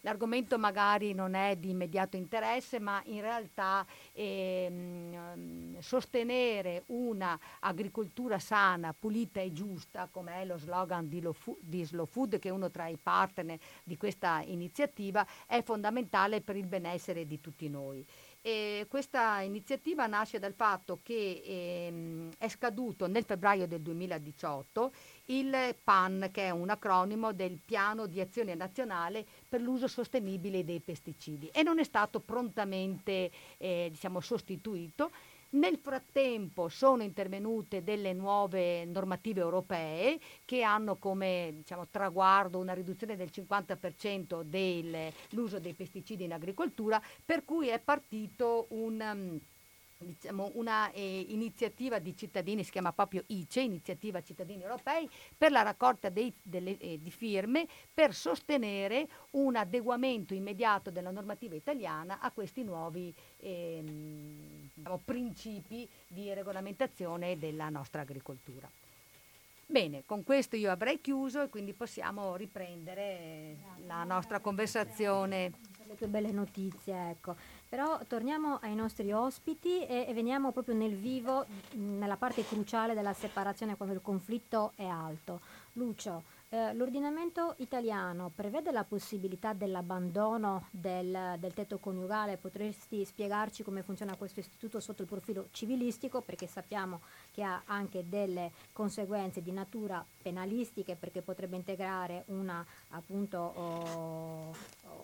L'argomento 0.00 0.58
magari 0.58 1.14
non 1.14 1.34
è 1.34 1.56
di 1.56 1.70
immediato 1.70 2.16
interesse, 2.16 2.78
ma 2.78 3.00
in 3.06 3.20
realtà 3.20 3.86
ehm, 4.12 5.78
sostenere 5.80 6.84
una 6.86 7.38
agricoltura 7.60 8.38
sana, 8.38 8.94
pulita 8.98 9.40
e 9.40 9.52
giusta, 9.52 10.08
come 10.10 10.42
è 10.42 10.44
lo 10.44 10.58
slogan 10.58 11.08
di, 11.08 11.20
Lo, 11.20 11.34
di 11.60 11.84
Slow 11.84 12.06
Food, 12.06 12.38
che 12.38 12.48
è 12.48 12.52
uno 12.52 12.70
tra 12.70 12.86
i 12.88 12.96
partner 12.96 13.58
di 13.82 13.96
questa 13.96 14.42
iniziativa, 14.44 15.26
è 15.46 15.62
fondamentale 15.62 16.40
per 16.40 16.56
il 16.56 16.66
benessere 16.66 17.26
di 17.26 17.40
tutti 17.40 17.68
noi. 17.68 18.04
E 18.40 18.86
questa 18.88 19.40
iniziativa 19.40 20.06
nasce 20.06 20.38
dal 20.38 20.54
fatto 20.54 21.00
che 21.02 21.42
ehm, 21.44 22.30
è 22.38 22.48
scaduto 22.48 23.06
nel 23.08 23.24
febbraio 23.24 23.66
del 23.66 23.82
2018 23.82 24.92
il 25.30 25.74
PAN, 25.82 26.28
che 26.32 26.46
è 26.46 26.50
un 26.50 26.70
acronimo 26.70 27.32
del 27.32 27.58
Piano 27.64 28.06
di 28.06 28.20
Azione 28.20 28.54
Nazionale 28.54 29.24
per 29.48 29.60
l'uso 29.60 29.86
sostenibile 29.88 30.64
dei 30.64 30.80
pesticidi 30.80 31.48
e 31.52 31.62
non 31.62 31.78
è 31.78 31.84
stato 31.84 32.20
prontamente 32.20 33.30
eh, 33.58 33.88
diciamo, 33.90 34.20
sostituito. 34.20 35.10
Nel 35.50 35.78
frattempo 35.78 36.68
sono 36.68 37.02
intervenute 37.02 37.82
delle 37.82 38.12
nuove 38.12 38.84
normative 38.84 39.40
europee 39.40 40.18
che 40.44 40.62
hanno 40.62 40.96
come 40.96 41.52
diciamo, 41.56 41.86
traguardo 41.90 42.58
una 42.58 42.74
riduzione 42.74 43.16
del 43.16 43.30
50% 43.32 44.42
dell'uso 44.42 45.58
dei 45.58 45.72
pesticidi 45.72 46.24
in 46.24 46.34
agricoltura, 46.34 47.00
per 47.24 47.44
cui 47.44 47.68
è 47.68 47.78
partito 47.80 48.66
un... 48.70 49.00
Um, 49.00 49.40
diciamo, 49.98 50.52
una 50.54 50.90
eh, 50.92 51.26
iniziativa 51.28 51.98
di 51.98 52.16
cittadini, 52.16 52.62
si 52.62 52.70
chiama 52.70 52.92
proprio 52.92 53.24
ICE, 53.26 53.60
Iniziativa 53.60 54.22
Cittadini 54.22 54.62
Europei, 54.62 55.08
per 55.36 55.50
la 55.50 55.62
raccolta 55.62 56.08
dei, 56.08 56.32
delle, 56.42 56.78
eh, 56.78 56.98
di 57.00 57.10
firme 57.10 57.66
per 57.92 58.14
sostenere 58.14 59.08
un 59.32 59.56
adeguamento 59.56 60.34
immediato 60.34 60.90
della 60.90 61.10
normativa 61.10 61.54
italiana 61.54 62.20
a 62.20 62.30
questi 62.30 62.62
nuovi 62.62 63.12
ehm, 63.40 64.70
diciamo, 64.74 65.00
principi 65.04 65.88
di 66.06 66.32
regolamentazione 66.32 67.36
della 67.38 67.68
nostra 67.68 68.02
agricoltura. 68.02 68.70
Bene, 69.70 70.04
con 70.06 70.24
questo 70.24 70.56
io 70.56 70.70
avrei 70.70 70.98
chiuso 70.98 71.42
e 71.42 71.48
quindi 71.50 71.74
possiamo 71.74 72.36
riprendere 72.36 73.56
la 73.86 74.02
nostra 74.04 74.40
conversazione. 74.40 75.67
Tue 75.98 76.06
belle 76.06 76.30
notizie, 76.30 77.10
ecco. 77.10 77.34
Però 77.68 77.98
torniamo 78.06 78.60
ai 78.62 78.76
nostri 78.76 79.12
ospiti 79.12 79.84
e, 79.84 80.06
e 80.08 80.14
veniamo 80.14 80.52
proprio 80.52 80.76
nel 80.76 80.94
vivo, 80.94 81.44
nella 81.72 82.16
parte 82.16 82.46
cruciale 82.46 82.94
della 82.94 83.12
separazione 83.12 83.76
quando 83.76 83.96
il 83.96 84.00
conflitto 84.00 84.70
è 84.76 84.86
alto. 84.86 85.40
Lucio, 85.72 86.22
eh, 86.50 86.72
l'ordinamento 86.72 87.54
italiano 87.58 88.32
prevede 88.34 88.72
la 88.72 88.84
possibilità 88.84 89.52
dell'abbandono 89.52 90.68
del, 90.70 91.36
del, 91.38 91.52
tetto 91.52 91.78
coniugale? 91.78 92.38
Potresti 92.38 93.04
spiegarci 93.04 93.62
come 93.62 93.82
funziona 93.82 94.16
questo 94.16 94.40
istituto 94.40 94.80
sotto 94.80 95.02
il 95.02 95.08
profilo 95.08 95.48
civilistico? 95.50 96.22
Perché 96.22 96.46
sappiamo 96.46 97.00
che 97.32 97.42
ha 97.42 97.62
anche 97.66 98.08
delle 98.08 98.52
conseguenze 98.72 99.42
di 99.42 99.52
natura 99.52 100.02
penalistiche 100.22 100.96
perché 100.96 101.20
potrebbe 101.20 101.56
integrare 101.56 102.22
una, 102.28 102.64
appunto, 102.90 103.38
oh, 103.38 104.54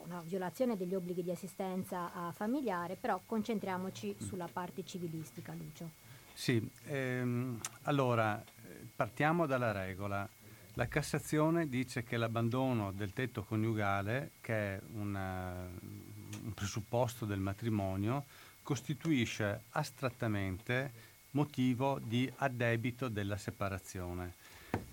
una 0.05 0.23
violazione 0.25 0.79
degli 0.79 0.95
obblighi 0.95 1.23
di 1.23 1.31
assistenza 1.31 2.33
familiare, 2.33 2.97
però 2.97 3.21
concentriamoci 3.27 4.17
sulla 4.19 4.49
parte 4.51 4.83
civilistica, 4.83 5.53
Lucio. 5.53 5.91
Sì, 6.33 6.67
ehm, 6.87 7.61
allora 7.83 8.41
eh, 8.41 8.87
partiamo 8.97 9.47
dalla 9.47 9.73
regola. 9.73 10.27
La 10.77 10.89
Cassazione 10.89 11.69
dice 11.69 12.03
che 12.03 12.17
l'abbandono 12.17 12.91
del 12.91 13.13
tetto 13.13 13.45
coniugale, 13.45 14.33
che 14.41 14.75
è 14.75 14.81
una, 14.95 15.69
un 16.43 16.53
presupposto 16.53 17.25
del 17.25 17.39
matrimonio, 17.39 18.25
costituisce 18.61 19.63
astrattamente 19.71 20.91
motivo 21.31 22.01
di 22.03 22.29
addebito 22.39 23.07
della 23.07 23.37
separazione. 23.37 24.35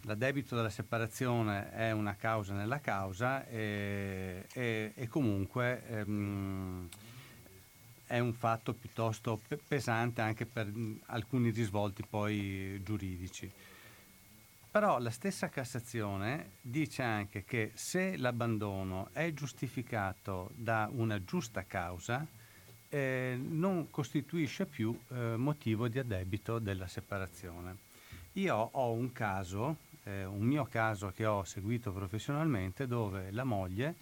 L'addebito 0.01 0.55
della 0.55 0.69
separazione 0.69 1.71
è 1.71 1.89
una 1.89 2.15
causa 2.15 2.53
nella 2.53 2.79
causa 2.79 3.47
e, 3.47 4.45
e, 4.53 4.91
e 4.93 5.07
comunque 5.07 5.84
ehm, 5.88 6.89
è 8.05 8.19
un 8.19 8.34
fatto 8.34 8.73
piuttosto 8.73 9.41
pesante 9.67 10.21
anche 10.21 10.45
per 10.45 10.71
alcuni 11.07 11.49
risvolti 11.49 12.05
poi 12.07 12.79
giuridici. 12.84 13.51
Però 14.72 14.99
la 14.99 15.09
stessa 15.09 15.49
Cassazione 15.49 16.51
dice 16.61 17.01
anche 17.01 17.43
che 17.43 17.72
se 17.74 18.15
l'abbandono 18.15 19.09
è 19.11 19.34
giustificato 19.34 20.49
da 20.55 20.89
una 20.89 21.22
giusta 21.26 21.65
causa, 21.65 22.26
eh, 22.88 23.38
non 23.38 23.89
costituisce 23.89 24.65
più 24.65 24.97
eh, 25.09 25.36
motivo 25.36 25.89
di 25.89 25.99
addebito 25.99 26.57
della 26.59 26.88
separazione. 26.88 27.80
Io 28.34 28.55
ho 28.55 28.93
un 28.93 29.11
caso, 29.11 29.76
eh, 30.05 30.24
un 30.24 30.43
mio 30.43 30.63
caso 30.63 31.11
che 31.13 31.26
ho 31.26 31.43
seguito 31.43 31.91
professionalmente, 31.91 32.88
dove 32.88 33.30
la 33.32 33.43
moglie 33.43 33.95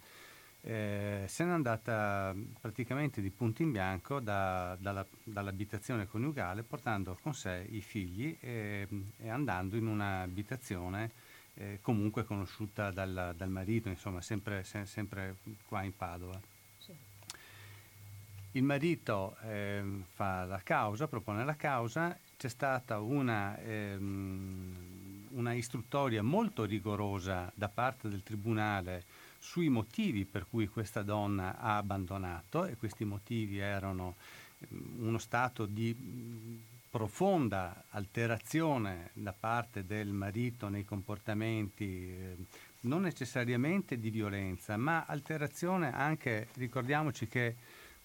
eh, 0.62 1.24
se 1.26 1.44
n'è 1.44 1.50
andata 1.50 2.34
praticamente 2.60 3.22
di 3.22 3.30
punto 3.30 3.62
in 3.62 3.72
bianco 3.72 4.20
da, 4.20 4.76
dalla, 4.78 5.06
dall'abitazione 5.22 6.06
coniugale 6.06 6.62
portando 6.62 7.18
con 7.22 7.32
sé 7.34 7.66
i 7.70 7.80
figli 7.80 8.36
e, 8.40 8.86
e 9.16 9.28
andando 9.30 9.76
in 9.76 9.86
un'abitazione 9.86 11.28
eh, 11.54 11.78
comunque 11.82 12.24
conosciuta 12.24 12.90
dal, 12.90 13.34
dal 13.36 13.48
marito, 13.48 13.88
insomma 13.88 14.20
sempre, 14.20 14.64
se, 14.64 14.86
sempre, 14.86 15.36
qua 15.66 15.82
in 15.82 15.94
Padova. 15.94 16.40
Sì. 16.78 16.94
Il 18.52 18.62
marito 18.62 19.36
eh, 19.42 19.82
fa 20.14 20.44
la 20.44 20.60
causa, 20.62 21.08
propone 21.08 21.44
la 21.44 21.56
causa, 21.56 22.16
c'è 22.36 22.48
stata 22.48 23.00
una, 23.00 23.58
ehm, 23.58 25.26
una 25.30 25.52
istruttoria 25.52 26.22
molto 26.22 26.64
rigorosa 26.64 27.50
da 27.54 27.68
parte 27.68 28.08
del 28.08 28.22
Tribunale 28.22 29.04
sui 29.40 29.70
motivi 29.70 30.26
per 30.26 30.46
cui 30.48 30.68
questa 30.68 31.02
donna 31.02 31.58
ha 31.58 31.78
abbandonato 31.78 32.66
e 32.66 32.76
questi 32.76 33.04
motivi 33.04 33.58
erano 33.58 34.16
mm, 34.72 35.06
uno 35.06 35.18
stato 35.18 35.64
di 35.64 36.68
profonda 36.90 37.84
alterazione 37.90 39.10
da 39.14 39.32
parte 39.32 39.86
del 39.86 40.08
marito 40.08 40.68
nei 40.68 40.84
comportamenti, 40.84 41.84
eh, 41.84 42.36
non 42.80 43.02
necessariamente 43.02 43.98
di 43.98 44.10
violenza, 44.10 44.76
ma 44.76 45.04
alterazione 45.06 45.92
anche, 45.92 46.48
ricordiamoci 46.54 47.28
che 47.28 47.54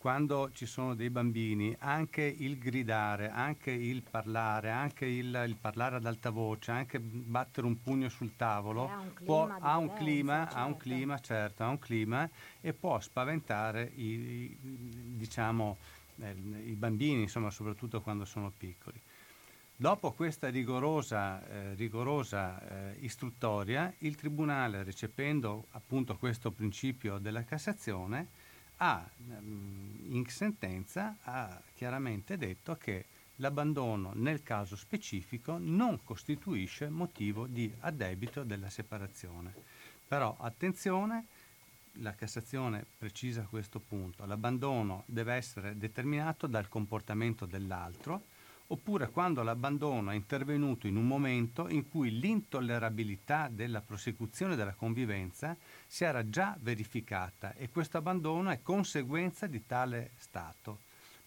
quando 0.06 0.51
ci 0.53 0.68
sono 0.68 0.93
dei 0.93 1.10
bambini, 1.10 1.76
anche 1.80 2.22
il 2.22 2.60
gridare, 2.60 3.32
anche 3.32 3.72
il 3.72 4.03
parlare, 4.03 4.70
anche 4.70 5.08
il, 5.08 5.45
il 5.47 5.56
parlare 5.60 5.95
ad 5.95 6.06
alta 6.06 6.30
voce, 6.30 6.70
anche 6.70 6.99
battere 6.99 7.66
un 7.66 7.82
pugno 7.82 8.08
sul 8.10 8.36
tavolo, 8.36 8.88
eh, 8.88 9.24
può, 9.24 9.49
ha, 9.60 9.78
un 9.78 9.91
clima, 9.93 10.43
certo. 10.43 10.58
ha 10.58 10.66
un 10.66 10.78
clima, 10.78 11.20
certo, 11.20 11.64
ha 11.64 11.70
un 11.70 11.80
clima 11.80 12.30
e 12.62 12.72
può 12.74 12.99
spaventare 12.99 13.93
i, 13.95 14.03
i, 14.03 14.58
diciamo, 15.18 15.76
eh, 16.18 16.36
i 16.66 16.76
bambini, 16.76 17.24
insomma, 17.24 17.49
soprattutto 17.49 17.99
quando 18.01 18.26
sono 18.26 18.51
piccoli. 18.56 19.01
Dopo 19.76 20.12
questa 20.12 20.49
rigorosa, 20.49 21.43
eh, 21.47 21.74
rigorosa 21.74 22.62
eh, 22.91 22.97
istruttoria, 22.99 23.91
il 23.97 24.14
Tribunale, 24.14 24.84
recependo 24.84 25.66
appunto 25.72 26.16
questo 26.18 26.51
principio 26.51 27.18
della 27.18 27.43
Cassazione, 27.43 28.45
ha 28.78 29.07
ehm, 29.30 29.99
in 30.09 30.26
sentenza 30.28 31.15
ha 31.23 31.61
chiaramente 31.73 32.38
detto 32.38 32.76
che 32.76 33.05
l'abbandono 33.38 34.11
nel 34.13 34.43
caso 34.43 34.76
specifico 34.76 35.57
non 35.59 36.03
costituisce 36.03 36.89
motivo 36.89 37.47
di 37.47 37.73
addebito 37.80 38.43
della 38.43 38.69
separazione. 38.69 39.53
Però 40.07 40.36
attenzione, 40.39 41.26
la 41.99 42.13
Cassazione 42.13 42.86
precisa 42.97 43.47
questo 43.49 43.80
punto, 43.80 44.26
l'abbandono 44.26 45.03
deve 45.05 45.34
essere 45.34 45.78
determinato 45.78 46.47
dal 46.47 46.67
comportamento 46.69 47.45
dell'altro 47.45 48.34
oppure 48.68 49.09
quando 49.09 49.43
l'abbandono 49.43 50.11
è 50.11 50.16
intervenuto 50.16 50.88
in 50.88 50.95
un 50.95 51.05
momento 51.05 51.70
in 51.70 51.88
cui 51.88 52.20
l'intollerabilità 52.20 53.47
della 53.51 53.82
prosecuzione 53.82 54.55
della 54.55 54.74
convivenza 54.74 55.55
si 55.86 56.03
era 56.03 56.28
già 56.28 56.57
verificata 56.59 57.53
e 57.53 57.70
questo 57.70 57.97
abbandono 57.97 58.49
è 58.49 58.61
conseguenza 58.63 59.45
di 59.45 59.66
tale 59.68 60.11
stato 60.18 60.80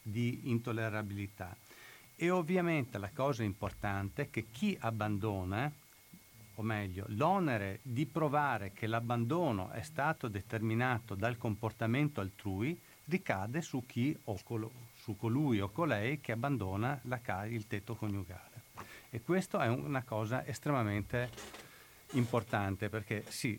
di 0.03 0.41
intollerabilità. 0.45 1.57
E 2.17 2.31
ovviamente 2.31 2.99
la 2.99 3.11
cosa 3.15 3.45
importante 3.45 4.23
è 4.23 4.31
che 4.31 4.47
chi 4.51 4.77
abbandona, 4.81 5.71
o 6.57 6.63
meglio, 6.63 7.05
l'onere 7.11 7.79
di 7.83 8.07
provare 8.07 8.73
che 8.73 8.89
l'abbandono 8.89 9.71
è 9.71 9.83
stato 9.83 10.27
determinato 10.27 11.15
dal 11.15 11.39
comportamento 11.39 12.21
altrui 12.21 12.77
ricade 13.05 13.63
su 13.63 13.85
chi 13.87 14.19
o 14.25 14.37
su 15.09 15.17
colui 15.17 15.59
o 15.61 15.71
colei 15.71 16.21
che 16.21 16.33
abbandona 16.33 17.01
ca- 17.23 17.47
il 17.47 17.67
tetto 17.67 17.95
coniugale. 17.95 18.61
E 19.09 19.23
questo 19.23 19.59
è 19.59 19.67
una 19.67 20.03
cosa 20.03 20.45
estremamente 20.45 21.31
importante 22.13 22.91
perché 22.91 23.25
sì, 23.29 23.59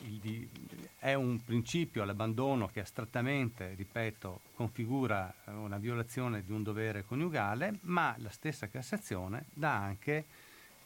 il, 0.00 0.50
è 0.98 1.14
un 1.14 1.42
principio, 1.42 2.04
l'abbandono 2.04 2.66
che 2.66 2.80
astrattamente, 2.80 3.72
ripeto, 3.74 4.40
configura 4.54 5.32
una 5.46 5.78
violazione 5.78 6.44
di 6.44 6.52
un 6.52 6.62
dovere 6.62 7.06
coniugale, 7.06 7.78
ma 7.82 8.14
la 8.18 8.30
stessa 8.30 8.68
Cassazione 8.68 9.46
anche, 9.72 10.26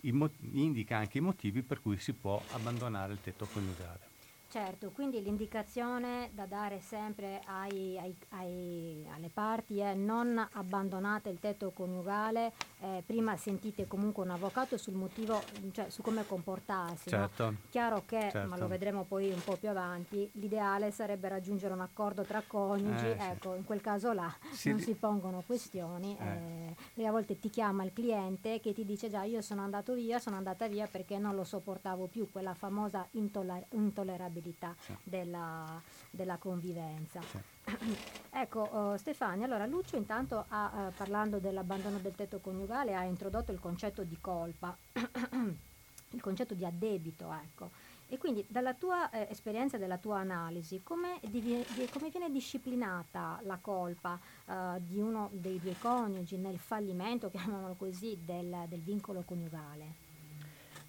indica 0.03 0.99
anche 0.99 1.19
i 1.19 1.21
motivi 1.21 1.63
per 1.63 1.83
cui 1.83 1.99
si 1.99 2.13
può 2.13 2.41
abbandonare 2.53 3.13
il 3.13 3.21
tetto 3.21 3.49
coniugale. 3.53 4.15
Certo, 4.49 4.91
quindi 4.93 5.21
l'indicazione 5.23 6.31
da 6.33 6.47
dare 6.47 6.81
sempre 6.81 7.43
ai, 7.47 7.99
ai, 7.99 8.17
ai, 8.29 9.07
alle 9.13 9.29
parti 9.29 9.81
è 9.81 9.93
non 9.93 10.39
abbandonate 10.53 11.29
il 11.31 11.41
tetto 11.41 11.73
coniugale, 11.73 12.53
eh, 12.79 13.03
prima 13.05 13.37
sentite 13.37 13.89
comunque 13.89 14.23
un 14.23 14.31
avvocato 14.31 14.79
sul 14.79 14.95
motivo, 14.95 15.43
cioè 15.73 15.91
su 15.91 16.01
come 16.01 16.25
comportarsi. 16.25 17.11
Certo, 17.11 17.51
no? 17.51 17.57
Chiaro 17.71 18.05
che, 18.07 18.29
certo. 18.31 18.49
ma 18.49 18.57
lo 18.57 18.69
vedremo 18.69 19.03
poi 19.03 19.31
un 19.33 19.43
po' 19.43 19.57
più 19.57 19.69
avanti, 19.69 20.31
l'ideale 20.35 20.93
sarebbe 20.93 21.29
raggiungere 21.29 21.75
un 21.75 21.81
accordo 21.81 22.23
tra 22.23 22.41
coniugi, 22.47 23.05
Eh, 23.05 23.17
sì. 23.19 23.27
ecco, 23.29 23.55
in 23.57 23.65
quel 23.65 23.81
caso 23.81 24.13
là 24.13 24.33
Si 24.53 24.71
non 24.71 24.79
si 24.79 24.95
pongono 24.95 25.43
questioni, 25.45 26.17
Eh. 26.19 26.25
eh, 26.25 26.75
perché 26.95 27.07
a 27.07 27.11
volte 27.11 27.39
ti 27.39 27.51
chiama 27.51 27.83
il 27.83 27.93
cliente 27.93 28.61
che 28.61 28.73
ti 28.73 28.85
dice 28.87 29.11
già 29.11 29.25
io 29.25 29.43
sono 29.43 29.63
andato 29.63 29.93
via, 29.93 30.21
sono 30.21 30.37
andata 30.37 30.69
via 30.69 30.87
perché 30.87 31.19
non 31.19 31.35
lo 31.35 31.43
sopportavo 31.43 32.07
più, 32.07 32.31
quella 32.31 32.55
famosa 32.55 33.07
intoller- 33.11 33.67
intollerabilità 33.73 34.35
Sì. 34.41 34.95
della, 35.03 35.81
della 36.11 36.37
convivenza. 36.37 37.21
Sì. 37.23 37.39
ecco 38.31 38.61
oh, 38.61 38.97
Stefania, 38.97 39.47
allora 39.47 39.67
Lucio 39.67 39.97
intanto 39.97 40.45
ha, 40.49 40.89
eh, 40.89 40.91
parlando 40.93 41.39
dell'abbandono 41.39 41.99
del 41.99 42.15
tetto 42.15 42.39
coniugale 42.39 42.95
ha 42.95 43.03
introdotto 43.03 43.53
il 43.53 43.61
concetto 43.61 44.03
di 44.03 44.19
colpa, 44.21 44.77
il 44.93 46.21
concetto 46.21 46.55
di 46.55 46.65
addebito, 46.65 47.33
ecco. 47.33 47.71
E 48.09 48.19
quindi 48.19 48.45
dalla 48.49 48.73
tua 48.73 49.11
eh, 49.11 49.27
esperienza, 49.31 49.79
dalla 49.79 49.99
tua 49.99 50.19
analisi, 50.19 50.81
come, 50.85 51.19
divi- 51.23 51.67
di- 51.75 51.89
come 51.89 52.09
viene 52.11 52.31
disciplinata 52.31 53.41
la 53.43 53.59
colpa 53.61 54.17
eh, 54.47 54.55
di 54.79 55.01
uno 55.01 55.29
dei 55.33 55.59
due 55.59 55.75
coniugi 55.77 56.37
nel 56.37 56.59
fallimento, 56.59 57.29
chiamiamolo 57.31 57.75
così, 57.75 58.17
del, 58.25 58.67
del 58.69 58.81
vincolo 58.81 59.23
coniugale? 59.23 60.05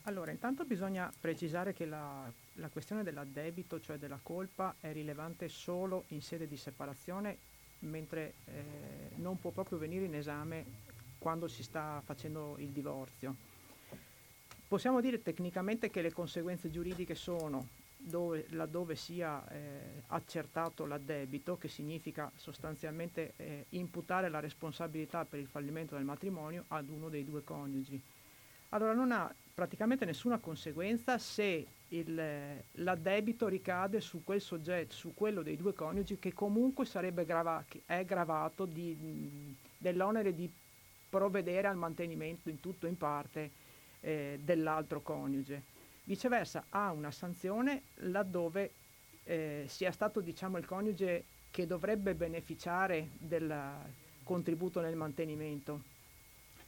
Allora, 0.04 0.30
intanto 0.32 0.64
bisogna 0.64 1.12
precisare 1.20 1.74
che 1.74 1.86
la, 1.86 2.32
la 2.58 2.70
questione 2.70 3.04
dell'addebito, 3.04 3.80
cioè 3.80 3.98
della 3.98 4.20
colpa, 4.22 4.76
è 4.80 4.92
rilevante 4.92 5.50
solo 5.50 6.06
in 6.10 6.22
sede 6.22 6.48
di 6.48 6.58
separazione, 6.58 7.38
mentre 7.80 8.34
eh, 8.46 9.10
non 9.16 9.40
può 9.40 9.52
proprio 9.52 9.78
venire 9.78 10.06
in 10.06 10.16
esame 10.16 10.66
quando 11.20 11.48
si 11.48 11.64
sta 11.64 12.02
facendo 12.04 12.56
il 12.60 12.70
divorzio. 12.70 13.36
Possiamo 14.68 15.02
dire 15.02 15.22
tecnicamente 15.22 15.90
che 15.90 16.02
le 16.02 16.12
conseguenze 16.12 16.70
giuridiche 16.70 17.16
sono 17.16 17.68
dove, 17.98 18.46
laddove 18.50 18.96
sia 18.96 19.48
eh, 19.50 20.04
accertato 20.08 20.86
l'addebito, 20.86 21.58
che 21.58 21.68
significa 21.68 22.32
sostanzialmente 22.36 23.34
eh, 23.38 23.66
imputare 23.70 24.30
la 24.30 24.40
responsabilità 24.40 25.26
per 25.26 25.40
il 25.40 25.48
fallimento 25.48 25.96
del 25.96 26.04
matrimonio 26.04 26.66
ad 26.70 26.90
uno 26.90 27.10
dei 27.10 27.24
due 27.24 27.44
coniugi. 27.44 28.02
Allora 28.70 28.94
non 28.94 29.12
ha 29.12 29.34
praticamente 29.54 30.06
nessuna 30.06 30.40
conseguenza 30.40 31.18
se 31.18 31.66
il, 31.90 32.62
l'addebito 32.72 33.48
ricade 33.48 34.02
su 34.02 34.24
quel 34.24 34.42
soggetto, 34.42 34.94
su 34.94 35.14
quello 35.14 35.42
dei 35.42 35.56
due 35.56 35.74
coniugi 35.74 36.20
che 36.20 36.34
comunque 36.34 36.86
sarebbe 36.86 37.26
grava- 37.26 37.64
è 37.86 38.04
gravato 38.04 38.66
di, 38.66 39.56
dell'onere 39.78 40.36
di 40.36 40.52
provvedere 41.10 41.68
al 41.68 41.78
mantenimento 41.78 42.50
in 42.50 42.60
tutto 42.60 42.86
o 42.86 42.90
in 42.90 42.98
parte 42.98 43.52
eh, 44.02 44.40
dell'altro 44.44 45.02
coniuge. 45.02 45.76
Viceversa 46.04 46.66
ha 46.70 46.92
una 46.92 47.12
sanzione 47.12 47.84
laddove 47.96 48.72
eh, 49.24 49.66
sia 49.68 49.92
stato 49.92 50.22
diciamo, 50.22 50.58
il 50.58 50.66
coniuge 50.66 51.24
che 51.52 51.66
dovrebbe 51.66 52.14
beneficiare 52.14 53.10
del 53.18 53.54
contributo 54.24 54.82
nel 54.82 54.96
mantenimento 54.96 55.96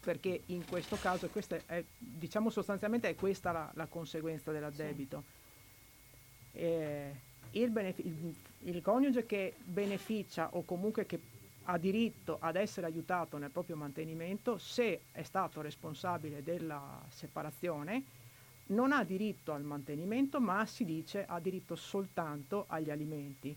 perché 0.01 0.41
in 0.47 0.65
questo 0.67 0.97
caso 0.97 1.27
questa 1.29 1.57
è, 1.65 1.83
diciamo 1.97 2.49
sostanzialmente 2.49 3.09
è 3.09 3.15
questa 3.15 3.51
la, 3.51 3.71
la 3.75 3.85
conseguenza 3.87 4.51
dell'addebito. 4.51 5.23
Eh, 6.51 7.11
il, 7.51 7.69
benefi- 7.69 8.05
il- 8.05 8.35
il 8.63 8.81
coniuge 8.81 9.25
che 9.25 9.53
beneficia 9.63 10.49
o 10.53 10.63
comunque 10.63 11.05
che 11.05 11.19
ha 11.63 11.77
diritto 11.77 12.37
ad 12.39 12.55
essere 12.55 12.87
aiutato 12.87 13.37
nel 13.37 13.51
proprio 13.51 13.75
mantenimento, 13.75 14.57
se 14.57 15.01
è 15.11 15.21
stato 15.23 15.61
responsabile 15.61 16.41
della 16.43 16.99
separazione, 17.09 18.03
non 18.67 18.91
ha 18.91 19.03
diritto 19.03 19.51
al 19.53 19.63
mantenimento, 19.63 20.39
ma 20.39 20.65
si 20.65 20.85
dice 20.85 21.25
ha 21.25 21.39
diritto 21.39 21.75
soltanto 21.75 22.65
agli 22.67 22.89
alimenti. 22.89 23.55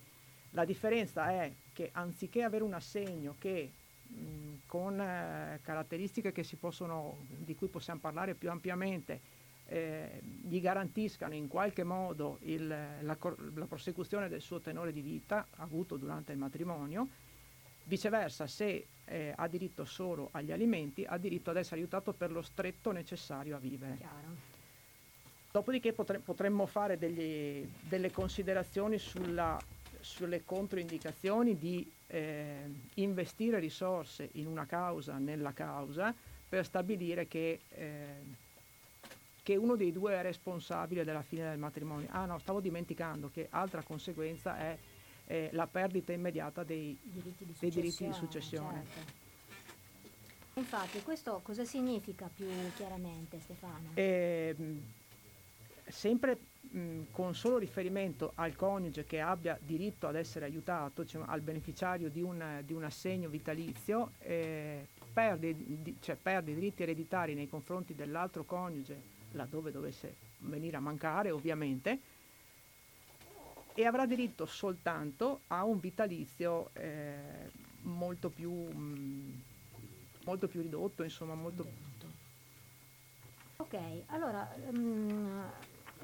La 0.51 0.65
differenza 0.65 1.31
è 1.31 1.51
che 1.73 1.89
anziché 1.93 2.43
avere 2.43 2.65
un 2.65 2.75
assegno 2.75 3.35
che 3.39 3.71
mh, 4.09 4.55
con 4.67 5.01
eh, 5.01 5.61
caratteristiche 5.63 6.33
che 6.33 6.43
si 6.43 6.57
possono, 6.57 7.17
di 7.29 7.55
cui 7.55 7.69
possiamo 7.69 8.01
parlare 8.01 8.35
più 8.35 8.51
ampiamente, 8.51 9.21
eh, 9.67 10.21
gli 10.23 10.61
garantiscano 10.61 11.35
in 11.35 11.49
qualche 11.49 11.85
modo 11.85 12.39
il- 12.43 12.67
la, 12.67 13.01
la 13.01 13.67
prosecuzione 13.67 14.29
del 14.29 14.41
suo 14.41 14.61
tenore 14.61 14.93
di 14.93 15.01
vita 15.01 15.47
avuto 15.57 15.97
durante 15.97 16.33
il 16.33 16.39
matrimonio, 16.39 17.09
viceversa 17.85 18.47
se 18.47 18.87
eh, 19.05 19.33
ha 19.37 19.49
diritto 19.49 19.85
solo 19.85 20.29
agli 20.33 20.53
alimenti, 20.53 21.05
ha 21.05 21.19
diritto 21.19 21.51
ad 21.51 21.57
essere 21.57 21.81
aiutato 21.81 22.13
per 22.13 22.31
lo 22.31 22.41
stretto 22.43 22.93
necessario 22.93 23.57
a 23.57 23.59
vivere. 23.59 23.97
Chiaro. 23.97 24.51
Dopodiché 25.51 25.93
potre- 25.93 26.19
potremmo 26.21 26.67
fare 26.67 26.97
degli- 26.97 27.67
delle 27.89 28.11
considerazioni 28.11 28.99
sulla- 28.99 29.59
sulle 30.03 30.45
controindicazioni 30.45 31.57
di 31.57 31.91
eh, 32.09 32.71
investire 32.95 33.59
risorse 33.59 34.29
in 34.33 34.47
una 34.47 34.67
causa, 34.67 35.19
nella 35.19 35.53
causa, 35.53 36.15
per 36.49 36.65
stabilire 36.65 37.27
che, 37.27 37.61
eh, 37.69 38.15
che 39.43 39.57
uno 39.57 39.77
dei 39.77 39.93
due 39.93 40.15
è 40.15 40.23
responsabile 40.23 41.05
della 41.05 41.23
fine 41.23 41.49
del 41.49 41.59
matrimonio. 41.59 42.09
Ah 42.11 42.27
no, 42.27 42.39
stavo 42.39 42.61
dimenticando 42.61 43.31
che 43.31 43.47
altra 43.51 43.83
conseguenza 43.83 44.59
è 44.59 44.79
eh, 45.27 45.49
la 45.53 45.67
perdita 45.67 46.13
immediata 46.13 46.63
dei, 46.63 46.99
diritti 47.03 47.45
di 47.45 47.55
dei 47.59 47.71
diritti 47.71 48.05
di 48.07 48.13
successione, 48.13 48.15
successione. 48.15 48.85
certo. 48.93 49.21
Infatti, 50.55 51.01
questo 51.01 51.41
cosa 51.43 51.65
significa 51.65 52.29
più 52.33 52.47
chiaramente, 52.77 53.41
Stefano? 53.41 53.93
E, 53.95 54.55
mh, 54.57 54.79
sempre 55.93 56.39
con 57.11 57.35
solo 57.35 57.59
riferimento 57.59 58.33
al 58.37 58.57
coniuge 58.57 59.05
che 59.05 59.21
abbia 59.21 59.59
diritto 59.61 60.07
ad 60.07 60.17
essere 60.17 60.47
aiutato, 60.47 61.05
cioè 61.05 61.23
al 61.27 61.43
beneficiario 61.43 62.09
di 62.09 62.23
un, 62.23 62.63
di 62.65 62.73
un 62.73 62.85
assegno 62.85 63.29
vitalizio, 63.29 64.13
eh, 64.21 64.87
perde, 65.13 65.55
di- 65.55 65.97
cioè 66.01 66.17
perde 66.17 66.55
diritti 66.55 66.83
ereditari 66.83 67.35
nei 67.35 67.47
confronti 67.49 67.95
dell'altro 67.95 68.45
coniuge, 68.45 69.01
laddove 69.33 69.71
dovesse 69.71 70.15
venire 70.39 70.79
a 70.79 70.81
mancare 70.81 71.31
ovviamente, 71.31 71.99
e 73.75 73.85
avrà 73.85 74.07
diritto 74.07 74.47
soltanto 74.47 75.41
a 75.49 75.65
un 75.65 75.79
vitalizio 75.79 76.71
eh, 76.73 77.51
molto, 77.83 78.31
più, 78.31 78.51
mh, 78.51 79.43
molto 80.25 80.49
più 80.49 80.63
ridotto, 80.63 81.03
insomma 81.03 81.35
molto 81.35 81.91
Ok, 83.63 83.79
allora 84.07 84.49
mm, 84.77 85.41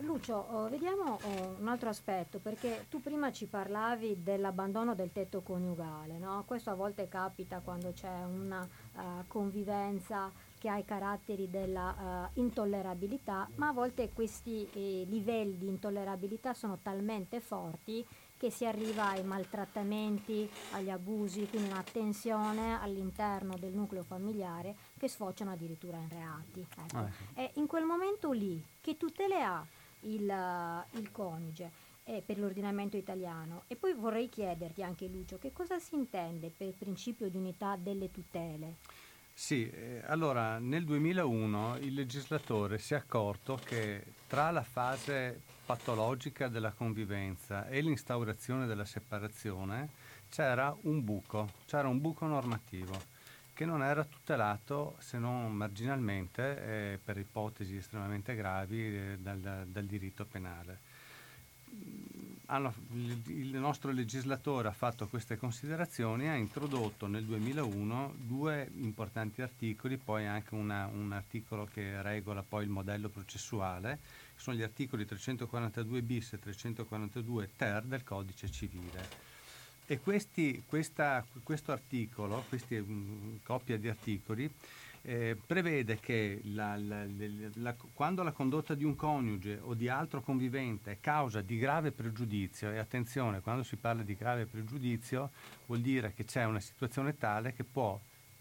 Lucio, 0.01 0.47
oh, 0.51 0.69
vediamo 0.69 1.19
oh, 1.21 1.57
un 1.59 1.69
altro 1.69 1.89
aspetto, 1.89 2.39
perché 2.39 2.87
tu 2.89 3.01
prima 3.01 3.33
ci 3.33 3.47
parlavi 3.47 4.23
dell'abbandono 4.23 4.95
del 4.95 5.13
tetto 5.13 5.41
coniugale, 5.41 6.19
no? 6.19 6.45
Questo 6.47 6.71
a 6.71 6.75
volte 6.75 7.09
capita 7.09 7.61
quando 7.61 7.93
c'è 7.93 8.25
una 8.25 8.65
eh, 8.65 9.27
convivenza 9.27 10.31
che 10.59 10.69
ha 10.69 10.77
i 10.77 10.85
caratteri 10.85 11.49
della 11.51 12.29
eh, 12.35 12.41
intollerabilità, 12.41 13.49
ma 13.57 13.69
a 13.69 13.73
volte 13.73 14.11
questi 14.13 14.69
eh, 14.73 15.05
livelli 15.09 15.59
di 15.59 15.67
intollerabilità 15.67 16.55
sono 16.55 16.79
talmente 16.83 17.41
forti 17.41 18.05
che 18.37 18.51
si 18.51 18.65
arriva 18.65 19.09
ai 19.09 19.25
maltrattamenti, 19.25 20.49
agli 20.73 20.91
abusi, 20.91 21.49
quindi 21.49 21.71
una 21.71 21.83
tensione 21.83 22.81
all'interno 22.81 23.57
del 23.59 23.73
nucleo 23.73 24.05
familiare 24.05 24.77
che 24.97 25.09
sfociano 25.09 25.51
addirittura 25.51 25.97
in 25.97 26.09
reati. 26.09 26.61
ecco. 26.61 26.97
Ah, 26.97 27.11
sì. 27.11 27.41
E 27.41 27.51
in 27.55 27.67
quel 27.67 27.85
momento 27.85 28.31
lì, 28.31 28.65
che 28.81 28.97
tutele 28.97 29.43
ha 29.43 29.67
il, 30.01 30.85
il 30.93 31.11
coniuge 31.11 31.71
eh, 32.05 32.23
per 32.25 32.39
l'ordinamento 32.39 32.97
italiano? 32.97 33.65
E 33.67 33.77
poi 33.77 33.95
vorrei 33.95 34.29
chiederti 34.29 34.83
anche 34.83 35.07
Lucio, 35.07 35.39
che 35.39 35.53
cosa 35.53 35.79
si 35.79 35.95
intende 35.95 36.51
per 36.55 36.73
principio 36.79 37.29
di 37.29 37.37
unità 37.37 37.77
delle 37.77 38.11
tutele? 38.11 38.77
Sì, 39.33 39.71
eh, 39.71 40.03
allora 40.07 40.59
nel 40.59 40.85
2001 40.85 41.79
il 41.83 41.95
legislatore 41.95 42.79
si 42.79 42.95
è 42.95 42.97
accorto 42.97 43.59
che 43.63 44.03
tra 44.27 44.51
la 44.51 44.65
fase 44.65 45.41
patologica 45.65 46.49
della 46.49 46.73
convivenza 46.73 47.69
e 47.69 47.81
l'instaurazione 47.81 48.67
della 48.67 48.85
separazione 48.85 49.91
c'era 50.29 50.77
un 50.83 51.05
buco, 51.05 51.53
c'era 51.67 51.87
un 51.87 52.01
buco 52.01 52.27
normativo 52.27 53.18
che 53.59 53.65
non 53.65 53.83
era 53.83 54.05
tutelato 54.05 54.95
se 55.01 55.19
non 55.19 55.53
marginalmente 55.53 56.93
eh, 56.93 56.99
per 57.05 57.19
ipotesi 57.19 57.75
estremamente 57.75 58.37
gravi 58.37 58.81
eh, 58.83 59.19
dal, 59.21 59.67
dal, 59.67 59.85
diritto 59.85 60.25
penale. 60.25 60.79
Hanno, 62.47 62.73
il, 62.93 63.21
il, 63.27 63.57
nostro 63.57 63.91
legislatore 63.91 64.69
ha 64.69 64.73
fatto 64.73 65.09
queste 65.09 65.37
considerazioni 65.37 66.27
e 66.27 66.29
ha 66.29 66.37
introdotto 66.37 67.09
nel 67.09 67.25
2001 67.25 68.15
due 68.17 68.71
importanti 68.77 69.43
articoli, 69.43 69.97
poi 69.97 70.25
anche 70.25 70.55
una, 70.55 70.87
un 70.87 71.11
articolo 71.11 71.65
che 71.67 72.01
regola 72.01 72.45
poi 72.49 72.63
il 72.63 72.71
modello 72.71 73.09
processuale, 73.09 73.99
sono 74.37 74.57
gli 74.57 74.63
articoli 74.63 75.05
342 75.05 76.01
bis 76.03 76.35
e 76.35 76.39
342 76.39 77.51
ter 77.57 77.83
del 77.83 78.05
codice 78.05 78.49
civile 78.53 79.28
e 79.91 80.01
questi, 80.01 80.63
questa, 80.67 81.25
questo 81.43 81.73
articolo, 81.73 82.45
questa 82.47 82.75
um, 82.75 83.39
coppia 83.43 83.79
di 83.79 83.89
articoli, 83.89 84.49
eh, 85.01 85.35
prevede 85.47 85.99
che 85.99 86.41
la, 86.45 86.77
la, 86.77 87.07
la, 87.55 87.75
quando 87.95 88.23
la 88.23 88.33
condotta 88.33 88.75
di 88.75 88.85
un 88.85 88.95
coniuge 88.95 89.59
o 89.63 89.73
di 89.73 89.89
altro 89.89 90.21
convivente 90.21 90.93
è 90.93 90.97
causa 91.01 91.41
di 91.41 91.57
grave 91.57 91.91
pregiudizio, 91.91 92.71
e 92.71 92.77
attenzione, 92.77 93.41
quando 93.41 93.63
si 93.63 93.77
parla 93.77 94.03
di 94.03 94.15
grave 94.15 94.45
pregiudizio 94.45 95.31
vuol 95.65 95.81
dire 95.81 96.13
che 96.13 96.27
c'è 96.27 96.45
una 96.45 96.61
situazione 96.61 97.17
tale 97.17 97.55
che 97.55 97.65
può 97.65 97.99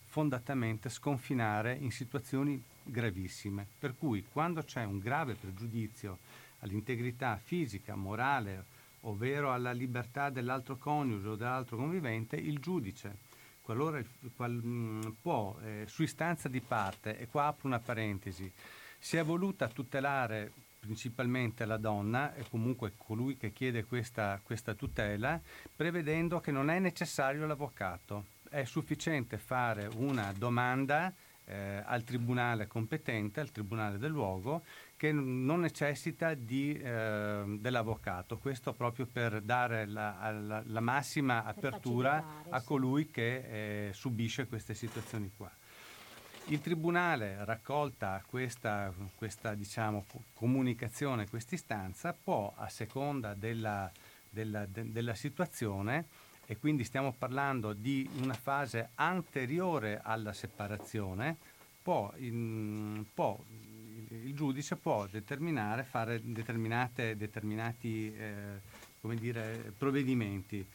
fondatamente 0.07 0.89
sconfinare 0.89 1.77
in 1.79 1.91
situazioni 1.91 2.61
gravissime. 2.83 3.65
Per 3.79 3.95
cui 3.97 4.25
quando 4.29 4.63
c'è 4.63 4.83
un 4.83 4.99
grave 4.99 5.35
pregiudizio 5.35 6.17
all'integrità 6.59 7.39
fisica, 7.41 7.95
morale, 7.95 8.75
ovvero 9.07 9.51
alla 9.51 9.71
libertà 9.71 10.29
dell'altro 10.29 10.77
coniuge 10.77 11.29
o 11.29 11.35
dell'altro 11.35 11.77
convivente, 11.77 12.35
il 12.35 12.59
giudice, 12.59 13.17
qualora 13.61 14.01
qual, 14.35 14.51
mm, 14.51 15.01
può, 15.21 15.57
eh, 15.63 15.85
su 15.87 16.03
istanza 16.03 16.47
di 16.47 16.61
parte, 16.61 17.17
e 17.17 17.27
qua 17.27 17.47
apro 17.47 17.67
una 17.67 17.79
parentesi, 17.79 18.51
si 18.99 19.17
è 19.17 19.23
voluta 19.23 19.67
tutelare 19.67 20.51
principalmente 20.79 21.65
la 21.65 21.77
donna 21.77 22.33
e 22.35 22.45
comunque 22.49 22.93
colui 22.95 23.35
che 23.35 23.51
chiede 23.51 23.83
questa, 23.83 24.39
questa 24.43 24.73
tutela, 24.73 25.39
prevedendo 25.75 26.39
che 26.39 26.51
non 26.51 26.69
è 26.69 26.79
necessario 26.79 27.45
l'avvocato, 27.45 28.25
è 28.49 28.63
sufficiente 28.63 29.37
fare 29.37 29.89
una 29.95 30.33
domanda 30.37 31.13
eh, 31.45 31.81
al 31.85 32.03
tribunale 32.03 32.67
competente, 32.67 33.39
al 33.39 33.51
tribunale 33.51 33.97
del 33.97 34.11
luogo, 34.11 34.63
che 34.97 35.11
non 35.11 35.59
necessita 35.59 36.33
di, 36.33 36.73
eh, 36.73 37.43
dell'avvocato, 37.59 38.39
questo 38.39 38.73
proprio 38.73 39.05
per 39.05 39.41
dare 39.41 39.85
la, 39.85 40.31
la, 40.31 40.63
la 40.65 40.79
massima 40.79 41.45
apertura 41.45 42.41
a 42.49 42.61
colui 42.61 43.11
che 43.11 43.89
eh, 43.89 43.93
subisce 43.93 44.47
queste 44.47 44.73
situazioni 44.73 45.31
qua. 45.37 45.51
Il 46.45 46.61
Tribunale, 46.61 47.45
raccolta 47.45 48.23
questa, 48.25 48.91
questa 49.15 49.53
diciamo, 49.53 50.05
comunicazione, 50.33 51.29
questa 51.29 51.53
istanza, 51.53 52.13
può, 52.13 52.53
a 52.55 52.67
seconda 52.67 53.35
della, 53.35 53.91
della, 54.29 54.65
de, 54.65 54.91
della 54.91 55.13
situazione, 55.13 56.05
e 56.47 56.57
quindi 56.57 56.85
stiamo 56.85 57.11
parlando 57.11 57.73
di 57.73 58.09
una 58.21 58.33
fase 58.33 58.91
anteriore 58.95 59.99
alla 60.01 60.33
separazione, 60.33 61.35
può, 61.83 62.11
in, 62.15 63.05
può 63.13 63.37
il 64.09 64.33
giudice 64.33 64.75
può 64.75 65.05
determinare, 65.07 65.83
fare 65.83 66.21
determinati 66.23 68.13
eh, 68.15 68.61
dire, 69.15 69.73
provvedimenti, 69.77 70.65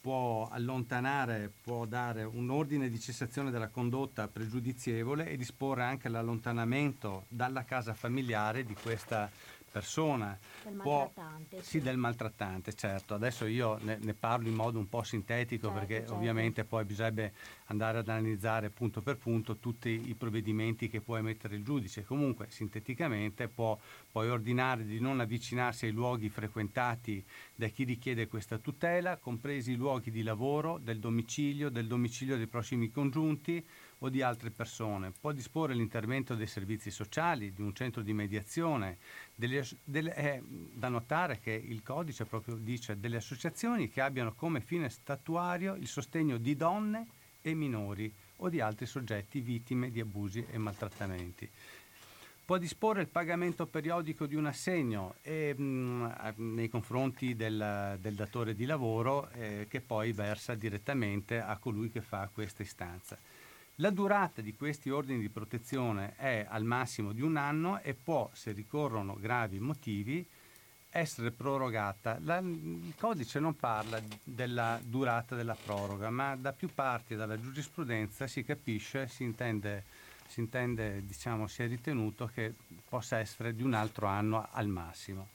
può 0.00 0.48
allontanare, 0.50 1.50
può 1.62 1.86
dare 1.86 2.24
un 2.24 2.50
ordine 2.50 2.88
di 2.88 3.00
cessazione 3.00 3.50
della 3.50 3.68
condotta 3.68 4.28
pregiudizievole 4.28 5.28
e 5.28 5.36
disporre 5.36 5.82
anche 5.82 6.08
l'allontanamento 6.08 7.24
dalla 7.28 7.64
casa 7.64 7.94
familiare 7.94 8.64
di 8.64 8.74
questa 8.74 9.30
persona. 9.74 10.38
Del 10.62 10.74
maltrattante. 10.74 11.62
sì. 11.62 11.68
sì, 11.68 11.80
del 11.80 11.96
maltrattante, 11.96 12.74
certo. 12.74 13.14
Adesso 13.14 13.44
io 13.46 13.76
ne, 13.82 13.98
ne, 14.00 14.14
parlo 14.14 14.46
in 14.46 14.54
modo 14.54 14.78
un 14.78 14.88
po' 14.88 15.02
sintetico 15.02 15.66
certo, 15.66 15.78
perché 15.80 15.94
certo. 15.96 16.14
ovviamente 16.14 16.64
poi 16.64 16.84
bisognerebbe 16.84 17.32
andare 17.66 17.98
ad 17.98 18.08
analizzare 18.08 18.70
punto 18.70 19.02
per 19.02 19.16
punto 19.16 19.56
tutti 19.56 19.88
i 19.88 20.14
provvedimenti 20.14 20.88
che 20.88 21.00
può 21.00 21.16
emettere 21.16 21.56
il 21.56 21.64
giudice. 21.64 22.04
Comunque, 22.04 22.46
sinteticamente, 22.50 23.48
può 23.48 23.76
poi 24.12 24.28
ordinare 24.28 24.84
di 24.84 25.00
non 25.00 25.18
avvicinarsi 25.18 25.86
ai 25.86 25.92
luoghi 25.92 26.28
frequentati 26.28 27.24
da 27.56 27.66
chi 27.66 27.82
richiede 27.82 28.28
questa 28.28 28.58
tutela, 28.58 29.16
compresi 29.16 29.72
i 29.72 29.76
luoghi 29.76 30.12
di 30.12 30.22
lavoro, 30.22 30.78
del 30.78 31.00
domicilio, 31.00 31.68
del 31.68 31.88
domicilio 31.88 32.36
dei 32.36 32.46
prossimi 32.46 32.92
congiunti, 32.92 33.64
o 34.04 34.08
di 34.10 34.20
altre 34.22 34.50
persone. 34.50 35.12
Può 35.18 35.32
disporre 35.32 35.74
l'intervento 35.74 36.34
dei 36.34 36.46
servizi 36.46 36.90
sociali, 36.90 37.54
di 37.54 37.62
un 37.62 37.74
centro 37.74 38.02
di 38.02 38.12
mediazione. 38.12 38.98
Delle, 39.34 39.66
delle, 39.82 40.12
è 40.12 40.40
da 40.42 40.88
notare 40.88 41.40
che 41.40 41.52
il 41.52 41.82
codice 41.82 42.26
proprio 42.26 42.56
dice 42.56 43.00
delle 43.00 43.16
associazioni 43.16 43.88
che 43.88 44.02
abbiano 44.02 44.34
come 44.34 44.60
fine 44.60 44.90
statuario 44.90 45.74
il 45.74 45.88
sostegno 45.88 46.36
di 46.36 46.54
donne 46.54 47.06
e 47.40 47.54
minori 47.54 48.12
o 48.36 48.48
di 48.48 48.60
altri 48.60 48.86
soggetti 48.86 49.40
vittime 49.40 49.90
di 49.90 50.00
abusi 50.00 50.44
e 50.50 50.58
maltrattamenti. 50.58 51.48
Può 52.44 52.58
disporre 52.58 53.00
il 53.00 53.08
pagamento 53.08 53.64
periodico 53.64 54.26
di 54.26 54.34
un 54.34 54.44
assegno 54.44 55.14
e, 55.22 55.54
mh, 55.54 56.34
nei 56.36 56.68
confronti 56.68 57.34
del, 57.34 57.96
del, 57.98 58.14
datore 58.14 58.54
di 58.54 58.66
lavoro 58.66 59.30
eh, 59.30 59.66
che 59.66 59.80
poi 59.80 60.12
versa 60.12 60.54
direttamente 60.54 61.40
a 61.40 61.56
colui 61.56 61.90
che 61.90 62.02
fa 62.02 62.28
questa 62.30 62.62
istanza. 62.62 63.16
La 63.78 63.90
durata 63.90 64.40
di 64.40 64.54
questi 64.54 64.88
ordini 64.88 65.20
di 65.20 65.28
protezione 65.28 66.14
è 66.16 66.46
al 66.48 66.62
massimo 66.62 67.10
di 67.10 67.22
un 67.22 67.36
anno 67.36 67.80
e 67.80 67.94
può, 67.94 68.30
se 68.32 68.52
ricorrono 68.52 69.16
gravi 69.18 69.58
motivi, 69.58 70.24
essere 70.90 71.32
prorogata. 71.32 72.18
La, 72.22 72.38
il 72.38 72.94
codice 72.96 73.40
non 73.40 73.56
parla 73.56 74.00
della 74.22 74.78
durata 74.80 75.34
della 75.34 75.56
proroga, 75.56 76.08
ma 76.10 76.36
da 76.36 76.52
più 76.52 76.72
parti 76.72 77.16
dalla 77.16 77.40
giurisprudenza 77.40 78.28
si 78.28 78.44
capisce, 78.44 79.08
si 79.08 79.24
intende, 79.24 79.82
si 80.28 80.38
intende 80.38 81.04
diciamo, 81.04 81.48
si 81.48 81.64
è 81.64 81.66
ritenuto 81.66 82.30
che 82.32 82.54
possa 82.88 83.18
essere 83.18 83.56
di 83.56 83.64
un 83.64 83.74
altro 83.74 84.06
anno 84.06 84.46
al 84.52 84.68
massimo. 84.68 85.33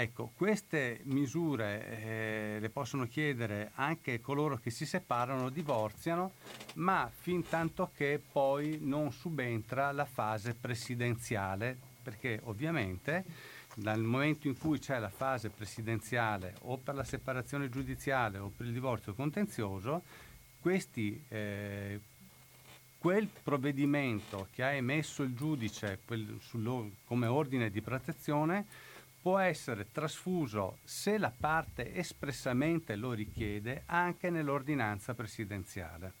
Ecco, 0.00 0.30
queste 0.36 1.00
misure 1.06 1.88
eh, 1.88 2.58
le 2.60 2.70
possono 2.70 3.08
chiedere 3.08 3.72
anche 3.74 4.20
coloro 4.20 4.56
che 4.58 4.70
si 4.70 4.86
separano 4.86 5.48
divorziano, 5.48 6.34
ma 6.74 7.10
fin 7.12 7.42
tanto 7.48 7.90
che 7.96 8.22
poi 8.30 8.78
non 8.80 9.10
subentra 9.10 9.90
la 9.90 10.04
fase 10.04 10.54
presidenziale, 10.54 11.76
perché 12.00 12.38
ovviamente 12.44 13.24
dal 13.74 14.00
momento 14.00 14.46
in 14.46 14.56
cui 14.56 14.78
c'è 14.78 15.00
la 15.00 15.10
fase 15.10 15.50
presidenziale 15.50 16.54
o 16.60 16.76
per 16.76 16.94
la 16.94 17.02
separazione 17.02 17.68
giudiziale 17.68 18.38
o 18.38 18.52
per 18.56 18.66
il 18.66 18.72
divorzio 18.72 19.14
contenzioso, 19.14 20.02
questi, 20.60 21.20
eh, 21.26 22.00
quel 22.98 23.28
provvedimento 23.42 24.46
che 24.52 24.62
ha 24.62 24.70
emesso 24.70 25.24
il 25.24 25.34
giudice 25.34 25.98
quel, 26.04 26.36
sullo, 26.38 26.88
come 27.04 27.26
ordine 27.26 27.68
di 27.68 27.80
protezione 27.80 28.86
può 29.28 29.36
essere 29.36 29.92
trasfuso, 29.92 30.78
se 30.84 31.18
la 31.18 31.30
parte 31.30 31.94
espressamente 31.94 32.96
lo 32.96 33.12
richiede, 33.12 33.82
anche 33.84 34.30
nell'ordinanza 34.30 35.12
presidenziale. 35.12 36.14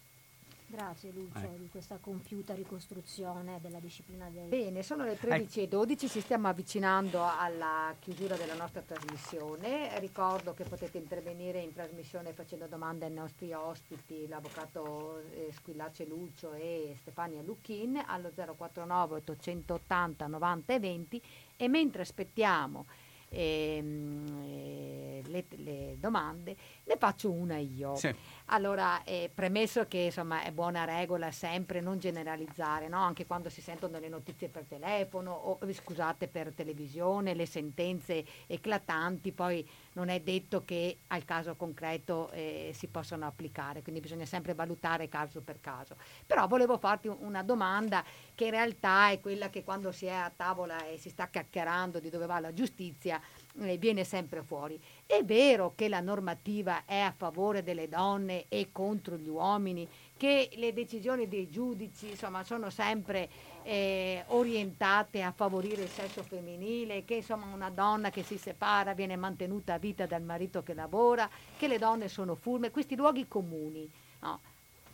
Grazie 0.70 1.12
Lucio 1.12 1.38
ecco. 1.38 1.56
di 1.56 1.68
questa 1.70 1.96
compiuta 1.96 2.52
ricostruzione 2.52 3.58
della 3.62 3.78
disciplina 3.78 4.28
del... 4.28 4.48
Bene, 4.48 4.82
sono 4.82 5.04
le 5.04 5.16
13.12, 5.18 5.90
ecco. 5.90 6.06
ci 6.08 6.20
stiamo 6.20 6.48
avvicinando 6.48 7.24
alla 7.24 7.94
chiusura 7.98 8.36
della 8.36 8.52
nostra 8.52 8.82
trasmissione. 8.82 9.98
Ricordo 9.98 10.52
che 10.52 10.64
potete 10.64 10.98
intervenire 10.98 11.60
in 11.60 11.72
trasmissione 11.72 12.34
facendo 12.34 12.66
domande 12.66 13.06
ai 13.06 13.12
nostri 13.12 13.54
ospiti, 13.54 14.28
l'avvocato 14.28 15.22
eh, 15.30 15.50
Squillace 15.54 16.04
Lucio 16.04 16.52
e 16.52 16.94
Stefania 17.00 17.40
Lucchin 17.40 18.02
allo 18.06 18.30
049 18.34 19.14
880 19.14 20.26
90 20.26 20.74
e 20.74 20.78
20 20.78 21.22
e 21.56 21.68
mentre 21.68 22.02
aspettiamo 22.02 22.84
ehm, 23.28 24.42
eh, 24.44 25.22
le, 25.26 25.44
le, 25.56 25.96
domande, 25.98 26.56
ne 26.84 26.96
faccio 26.98 27.30
una 27.30 27.56
io. 27.58 27.96
Sì. 27.96 28.14
Allora, 28.46 29.02
eh, 29.04 29.30
premesso 29.32 29.86
che 29.86 29.98
insomma 29.98 30.42
è 30.42 30.52
buona 30.52 30.84
regola 30.84 31.30
sempre 31.30 31.80
non 31.80 31.98
generalizzare, 31.98 32.88
no? 32.88 32.98
anche 32.98 33.26
quando 33.26 33.48
si 33.50 33.60
sentono 33.60 33.98
le 33.98 34.08
notizie 34.08 34.48
per 34.48 34.64
telefono 34.64 35.32
o 35.32 35.58
eh, 35.62 35.72
scusate 35.72 36.28
per 36.28 36.52
televisione, 36.54 37.34
le 37.34 37.46
sentenze 37.46 38.24
eclatanti, 38.46 39.32
poi 39.32 39.68
non 39.98 40.10
è 40.10 40.20
detto 40.20 40.62
che 40.64 40.98
al 41.08 41.24
caso 41.24 41.56
concreto 41.56 42.30
eh, 42.30 42.70
si 42.72 42.86
possano 42.86 43.26
applicare, 43.26 43.82
quindi 43.82 44.00
bisogna 44.00 44.26
sempre 44.26 44.54
valutare 44.54 45.08
caso 45.08 45.40
per 45.40 45.58
caso. 45.60 45.96
Però 46.24 46.46
volevo 46.46 46.78
farti 46.78 47.08
una 47.08 47.42
domanda 47.42 48.04
che 48.36 48.44
in 48.44 48.52
realtà 48.52 49.10
è 49.10 49.20
quella 49.20 49.50
che 49.50 49.64
quando 49.64 49.90
si 49.90 50.06
è 50.06 50.12
a 50.12 50.32
tavola 50.34 50.86
e 50.86 50.98
si 50.98 51.10
sta 51.10 51.26
chiacchierando 51.26 51.98
di 51.98 52.10
dove 52.10 52.26
va 52.26 52.38
la 52.38 52.54
giustizia, 52.54 53.20
eh, 53.60 53.76
viene 53.76 54.04
sempre 54.04 54.42
fuori. 54.42 54.80
È 55.04 55.24
vero 55.24 55.72
che 55.74 55.88
la 55.88 56.00
normativa 56.00 56.84
è 56.84 57.00
a 57.00 57.12
favore 57.16 57.64
delle 57.64 57.88
donne 57.88 58.44
e 58.48 58.68
contro 58.70 59.16
gli 59.16 59.28
uomini, 59.28 59.88
che 60.16 60.50
le 60.54 60.72
decisioni 60.72 61.26
dei 61.26 61.48
giudici 61.48 62.10
insomma, 62.10 62.44
sono 62.44 62.70
sempre 62.70 63.28
eh, 63.68 64.24
orientate 64.28 65.20
a 65.20 65.30
favorire 65.30 65.82
il 65.82 65.90
sesso 65.90 66.22
femminile, 66.22 67.04
che 67.04 67.16
insomma 67.16 67.52
una 67.52 67.68
donna 67.68 68.08
che 68.08 68.22
si 68.22 68.38
separa 68.38 68.94
viene 68.94 69.14
mantenuta 69.14 69.74
a 69.74 69.78
vita 69.78 70.06
dal 70.06 70.22
marito 70.22 70.62
che 70.62 70.72
lavora, 70.72 71.28
che 71.58 71.68
le 71.68 71.76
donne 71.76 72.08
sono 72.08 72.34
furme, 72.34 72.70
questi 72.70 72.96
luoghi 72.96 73.28
comuni 73.28 73.86
no, 74.20 74.40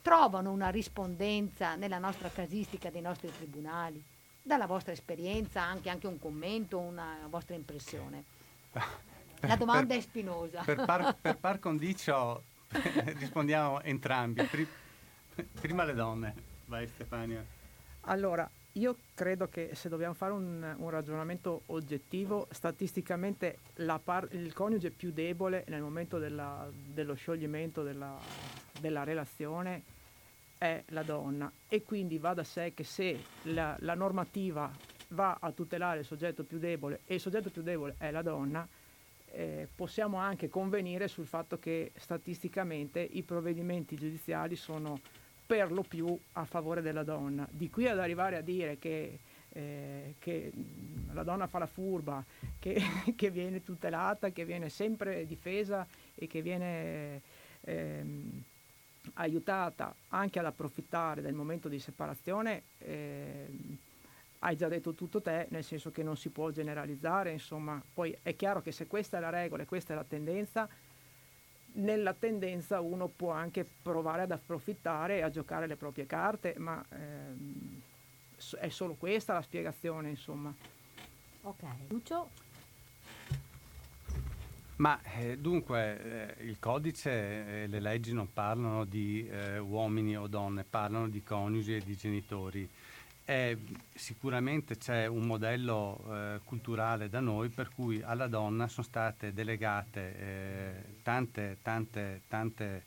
trovano 0.02 0.50
una 0.50 0.70
rispondenza 0.70 1.76
nella 1.76 1.98
nostra 1.98 2.28
casistica 2.30 2.90
dei 2.90 3.00
nostri 3.00 3.32
tribunali, 3.32 4.02
dalla 4.42 4.66
vostra 4.66 4.90
esperienza, 4.90 5.62
anche, 5.62 5.88
anche 5.88 6.08
un 6.08 6.18
commento, 6.18 6.80
una 6.80 7.18
vostra 7.28 7.54
impressione. 7.54 8.24
La 9.46 9.56
domanda 9.56 9.94
per, 9.94 9.98
è 9.98 10.00
spinosa. 10.00 10.62
Per 10.64 10.84
par, 10.84 11.16
per 11.20 11.36
par 11.36 11.60
condicio 11.60 12.42
rispondiamo 13.18 13.82
entrambi. 13.82 14.42
Prima 15.60 15.84
le 15.84 15.94
donne. 15.94 16.34
Vai 16.64 16.88
Stefania. 16.88 17.44
Allora, 18.06 18.48
io 18.76 18.96
credo 19.14 19.48
che 19.48 19.70
se 19.74 19.88
dobbiamo 19.88 20.14
fare 20.14 20.32
un, 20.32 20.74
un 20.78 20.90
ragionamento 20.90 21.62
oggettivo, 21.66 22.48
statisticamente 22.50 23.58
par- 24.02 24.28
il 24.32 24.52
coniuge 24.52 24.90
più 24.90 25.12
debole 25.12 25.64
nel 25.68 25.80
momento 25.80 26.18
della, 26.18 26.68
dello 26.72 27.14
scioglimento 27.14 27.82
della, 27.82 28.18
della, 28.80 29.04
relazione 29.04 29.82
è 30.58 30.82
la 30.88 31.02
donna. 31.02 31.50
E 31.68 31.82
quindi 31.82 32.18
va 32.18 32.34
da 32.34 32.42
sé 32.42 32.72
che 32.74 32.82
se 32.82 33.22
la, 33.42 33.76
la 33.80 33.94
normativa 33.94 34.70
va 35.08 35.36
a 35.40 35.52
tutelare 35.52 36.00
il 36.00 36.04
soggetto 36.04 36.42
più 36.42 36.58
debole 36.58 37.00
e 37.06 37.14
il 37.14 37.20
soggetto 37.20 37.50
più 37.50 37.62
debole 37.62 37.94
è 37.98 38.10
la 38.10 38.22
donna, 38.22 38.66
eh, 39.30 39.68
possiamo 39.72 40.16
anche 40.16 40.48
convenire 40.48 41.06
sul 41.06 41.26
fatto 41.26 41.60
che 41.60 41.92
statisticamente 41.94 43.00
i 43.00 43.22
provvedimenti 43.22 43.94
giudiziali 43.94 44.56
sono 44.56 45.00
per 45.46 45.70
lo 45.72 45.82
più 45.82 46.18
a 46.32 46.44
favore 46.44 46.80
della 46.80 47.02
donna. 47.02 47.46
Di 47.50 47.70
qui 47.70 47.86
ad 47.86 47.98
arrivare 47.98 48.36
a 48.36 48.40
dire 48.40 48.78
che, 48.78 49.18
eh, 49.50 50.14
che 50.18 50.52
la 51.12 51.22
donna 51.22 51.46
fa 51.46 51.58
la 51.58 51.66
furba, 51.66 52.24
che, 52.58 52.80
che, 53.14 53.30
viene 53.30 53.62
tutelata, 53.62 54.30
che 54.30 54.44
viene 54.44 54.68
sempre 54.68 55.26
difesa 55.26 55.86
e 56.14 56.26
che 56.26 56.42
viene 56.42 57.20
ehm, 57.62 58.42
aiutata 59.14 59.94
anche 60.08 60.38
ad 60.38 60.46
approfittare 60.46 61.20
del 61.20 61.34
momento 61.34 61.68
di 61.68 61.78
separazione, 61.78 62.62
eh, 62.78 63.46
hai 64.40 64.56
già 64.56 64.68
detto 64.68 64.92
tutto 64.92 65.22
te, 65.22 65.46
nel 65.50 65.64
senso 65.64 65.90
che 65.90 66.02
non 66.02 66.16
si 66.16 66.28
può 66.28 66.50
generalizzare, 66.50 67.32
insomma, 67.32 67.82
poi 67.92 68.16
è 68.22 68.36
chiaro 68.36 68.60
che 68.60 68.72
se 68.72 68.86
questa 68.86 69.16
è 69.16 69.20
la 69.20 69.30
regola 69.30 69.62
e 69.62 69.66
questa 69.66 69.94
è 69.94 69.96
la 69.96 70.04
tendenza, 70.04 70.68
nella 71.74 72.12
tendenza 72.14 72.80
uno 72.80 73.08
può 73.08 73.30
anche 73.30 73.66
provare 73.82 74.22
ad 74.22 74.30
approfittare 74.30 75.18
e 75.18 75.22
a 75.22 75.30
giocare 75.30 75.66
le 75.66 75.76
proprie 75.76 76.06
carte, 76.06 76.54
ma 76.58 76.84
ehm, 76.90 77.80
è 78.60 78.68
solo 78.68 78.94
questa 78.94 79.34
la 79.34 79.42
spiegazione, 79.42 80.10
insomma. 80.10 80.54
Ok, 81.42 81.62
Lucio? 81.88 82.28
Ma 84.76 85.00
eh, 85.02 85.38
dunque 85.38 86.36
eh, 86.38 86.44
il 86.44 86.58
codice 86.58 87.62
e 87.62 87.66
le 87.68 87.80
leggi 87.80 88.12
non 88.12 88.32
parlano 88.32 88.84
di 88.84 89.26
eh, 89.28 89.58
uomini 89.58 90.16
o 90.16 90.26
donne, 90.26 90.64
parlano 90.64 91.08
di 91.08 91.22
coniugi 91.22 91.76
e 91.76 91.80
di 91.80 91.96
genitori. 91.96 92.68
Eh, 93.26 93.56
sicuramente 93.94 94.76
c'è 94.76 95.06
un 95.06 95.22
modello 95.22 96.04
eh, 96.10 96.40
culturale 96.44 97.08
da 97.08 97.20
noi 97.20 97.48
per 97.48 97.70
cui 97.74 98.02
alla 98.02 98.26
donna 98.26 98.68
sono 98.68 98.86
state 98.86 99.32
delegate 99.32 100.18
eh, 100.18 100.72
tante, 101.02 101.56
tante, 101.62 102.20
tante 102.28 102.82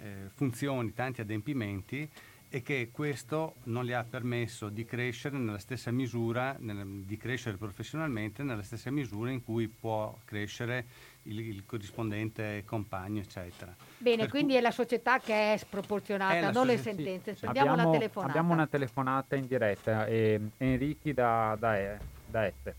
eh, 0.00 0.30
funzioni, 0.34 0.92
tanti 0.92 1.20
adempimenti 1.20 2.08
e 2.48 2.62
che 2.62 2.88
questo 2.90 3.56
non 3.64 3.84
le 3.84 3.94
ha 3.94 4.02
permesso 4.02 4.70
di 4.70 4.84
crescere 4.84 5.38
nella 5.38 5.58
stessa 5.58 5.92
misura, 5.92 6.56
nel, 6.58 7.04
di 7.04 7.16
crescere 7.16 7.56
professionalmente 7.56 8.42
nella 8.42 8.64
stessa 8.64 8.90
misura 8.90 9.30
in 9.30 9.44
cui 9.44 9.68
può 9.68 10.16
crescere 10.24 10.84
il, 11.26 11.40
il 11.40 11.64
corrispondente 11.66 12.62
compagno, 12.64 13.20
eccetera. 13.20 13.74
Bene, 13.98 14.22
per 14.22 14.30
quindi 14.30 14.52
cui... 14.52 14.58
è 14.58 14.60
la 14.60 14.70
società 14.70 15.18
che 15.18 15.54
è 15.54 15.56
sproporzionata, 15.56 16.34
è 16.34 16.40
non 16.42 16.52
socie... 16.52 16.66
le 16.66 16.78
sentenze. 16.78 17.34
Sì, 17.34 17.46
Abbiamo, 17.46 17.72
una 17.72 17.90
telefonata. 17.90 18.30
Abbiamo 18.30 18.52
una 18.52 18.66
telefonata 18.66 19.36
in 19.36 19.46
diretta. 19.46 20.06
Eh, 20.06 20.40
Enrichi 20.58 21.12
da, 21.12 21.56
da, 21.58 21.96
da 22.26 22.46
Este. 22.46 22.76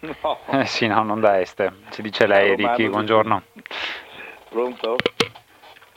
No. 0.00 0.38
Eh, 0.52 0.64
sì, 0.64 0.86
no, 0.86 1.02
non 1.02 1.20
da 1.20 1.40
Este. 1.40 1.72
Si 1.90 2.02
dice 2.02 2.26
lei, 2.26 2.50
Enrichi, 2.50 2.88
buongiorno. 2.88 3.42
Pronto? 4.48 4.96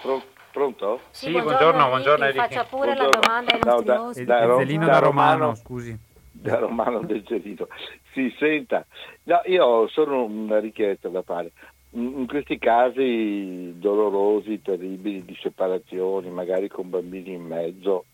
Pro- 0.01 0.23
pronto? 0.51 1.01
Sì, 1.11 1.27
sì 1.27 1.31
buongiorno, 1.31 1.87
buongiorno 1.87 2.25
Enrichi. 2.25 2.47
Faccia 2.47 2.63
pure 2.63 2.93
buongiorno. 2.93 3.11
la 3.11 3.19
domanda 3.19 3.53
ai 3.53 3.59
nostri 3.63 4.23
no, 4.23 4.33
da. 4.35 4.45
Da, 4.45 4.55
da, 4.55 4.85
da, 4.85 4.99
Romano, 4.99 4.99
Romano, 4.99 5.55
scusi. 5.55 5.97
Da 6.31 6.57
Romano 6.57 7.01
del 7.01 7.23
Zelino. 7.27 7.67
Si 8.13 8.33
senta. 8.37 8.85
No, 9.23 9.41
io 9.45 9.65
ho 9.65 9.87
solo 9.87 10.23
una 10.23 10.59
richiesta 10.59 11.09
da 11.09 11.21
fare 11.21 11.51
in 11.93 12.25
questi 12.27 12.57
casi 12.57 13.73
dolorosi, 13.77 14.61
terribili 14.61 15.25
di 15.25 15.37
separazioni, 15.41 16.29
magari 16.29 16.69
con 16.69 16.89
bambini 16.89 17.33
in 17.33 17.43
mezzo, 17.43 18.05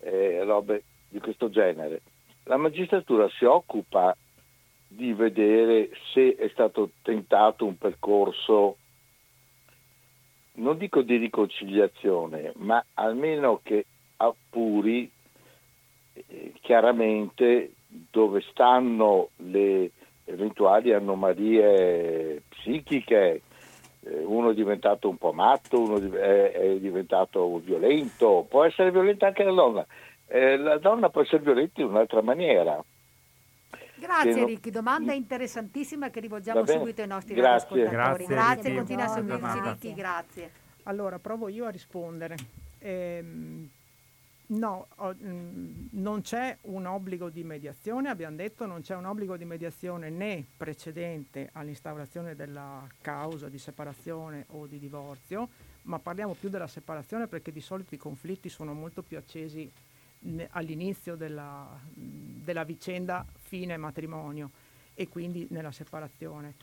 eh, 0.00 0.42
robe 0.44 0.84
di 1.08 1.18
questo 1.18 1.50
genere, 1.50 2.00
la 2.44 2.56
magistratura 2.56 3.28
si 3.30 3.44
occupa 3.44 4.16
di 4.88 5.12
vedere 5.12 5.90
se 6.12 6.34
è 6.34 6.48
stato 6.48 6.90
tentato 7.02 7.66
un 7.66 7.76
percorso, 7.76 8.76
non 10.54 10.78
dico 10.78 11.02
di 11.02 11.16
riconciliazione, 11.16 12.52
ma 12.56 12.82
almeno 12.94 13.60
che 13.62 13.84
appuri 14.16 15.10
eh, 16.12 16.52
chiaramente 16.60 17.72
dove 18.10 18.40
stanno 18.50 19.30
le 19.36 19.90
eventuali 20.24 20.92
anomalie 20.92 22.42
psichiche, 22.48 23.42
eh, 24.02 24.22
uno 24.24 24.50
è 24.50 24.54
diventato 24.54 25.08
un 25.08 25.18
po' 25.18 25.32
matto, 25.32 25.80
uno 25.80 25.96
è 25.96 26.76
diventato 26.78 27.58
violento, 27.58 28.46
può 28.48 28.64
essere 28.64 28.90
violenta 28.90 29.26
anche 29.26 29.42
la 29.42 29.52
donna, 29.52 29.86
eh, 30.26 30.56
la 30.56 30.78
donna 30.78 31.08
può 31.10 31.22
essere 31.22 31.42
violenta 31.42 31.80
in 31.80 31.88
un'altra 31.88 32.22
maniera. 32.22 32.82
Grazie 33.96 34.34
non... 34.34 34.46
Ricchi, 34.46 34.70
domanda 34.70 35.12
interessantissima 35.12 36.08
che 36.08 36.20
rivolgiamo 36.20 36.64
subito 36.64 37.02
ai 37.02 37.08
nostri 37.08 37.34
grazie. 37.34 37.86
Grazie, 37.86 38.26
grazie, 38.26 38.74
continua 38.74 39.04
a 39.04 39.08
seguirci 39.08 39.60
Ricchi, 39.62 39.94
grazie. 39.94 40.50
Allora 40.84 41.18
provo 41.18 41.48
io 41.48 41.66
a 41.66 41.70
rispondere. 41.70 42.36
Ehm, 42.78 43.68
No, 44.50 44.88
mh, 44.98 45.90
non 45.92 46.22
c'è 46.22 46.58
un 46.62 46.84
obbligo 46.86 47.30
di 47.30 47.44
mediazione, 47.44 48.08
abbiamo 48.08 48.34
detto 48.34 48.66
non 48.66 48.80
c'è 48.80 48.96
un 48.96 49.04
obbligo 49.04 49.36
di 49.36 49.44
mediazione 49.44 50.10
né 50.10 50.44
precedente 50.56 51.50
all'instaurazione 51.52 52.34
della 52.34 52.84
causa 53.00 53.48
di 53.48 53.58
separazione 53.58 54.46
o 54.48 54.66
di 54.66 54.80
divorzio, 54.80 55.48
ma 55.82 56.00
parliamo 56.00 56.34
più 56.34 56.48
della 56.48 56.66
separazione 56.66 57.28
perché 57.28 57.52
di 57.52 57.60
solito 57.60 57.94
i 57.94 57.98
conflitti 57.98 58.48
sono 58.48 58.72
molto 58.74 59.02
più 59.02 59.18
accesi 59.18 59.70
ne, 60.22 60.48
all'inizio 60.50 61.14
della, 61.14 61.68
della 61.94 62.64
vicenda 62.64 63.24
fine 63.38 63.76
matrimonio 63.76 64.50
e 64.94 65.06
quindi 65.08 65.46
nella 65.50 65.70
separazione. 65.70 66.54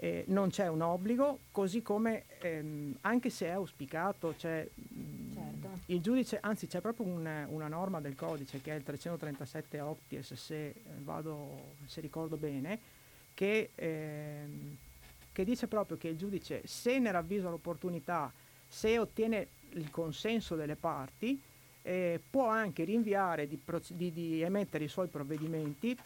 Eh, 0.00 0.22
non 0.28 0.50
c'è 0.50 0.68
un 0.68 0.80
obbligo, 0.80 1.40
così 1.50 1.82
come 1.82 2.26
ehm, 2.40 2.98
anche 3.00 3.30
se 3.30 3.46
è 3.46 3.50
auspicato, 3.50 4.32
cioè, 4.36 4.64
certo. 5.34 5.68
il 5.86 6.00
giudice, 6.00 6.38
anzi 6.40 6.68
c'è 6.68 6.80
proprio 6.80 7.06
un, 7.06 7.46
una 7.48 7.66
norma 7.66 8.00
del 8.00 8.14
codice 8.14 8.60
che 8.60 8.70
è 8.72 8.76
il 8.76 8.84
337 8.84 9.80
Opties, 9.80 10.34
se, 10.34 10.74
vado, 11.02 11.74
se 11.86 12.00
ricordo 12.00 12.36
bene, 12.36 12.78
che, 13.34 13.70
ehm, 13.74 14.76
che 15.32 15.44
dice 15.44 15.66
proprio 15.66 15.96
che 15.96 16.06
il 16.06 16.16
giudice, 16.16 16.62
se 16.64 17.00
ne 17.00 17.10
ravvisa 17.10 17.50
l'opportunità, 17.50 18.32
se 18.68 19.00
ottiene 19.00 19.48
il 19.70 19.90
consenso 19.90 20.54
delle 20.54 20.76
parti, 20.76 21.42
eh, 21.82 22.20
può 22.30 22.46
anche 22.46 22.84
rinviare 22.84 23.48
di, 23.48 23.58
di, 23.88 24.12
di 24.12 24.42
emettere 24.42 24.84
i 24.84 24.88
suoi 24.88 25.08
provvedimenti 25.08 25.98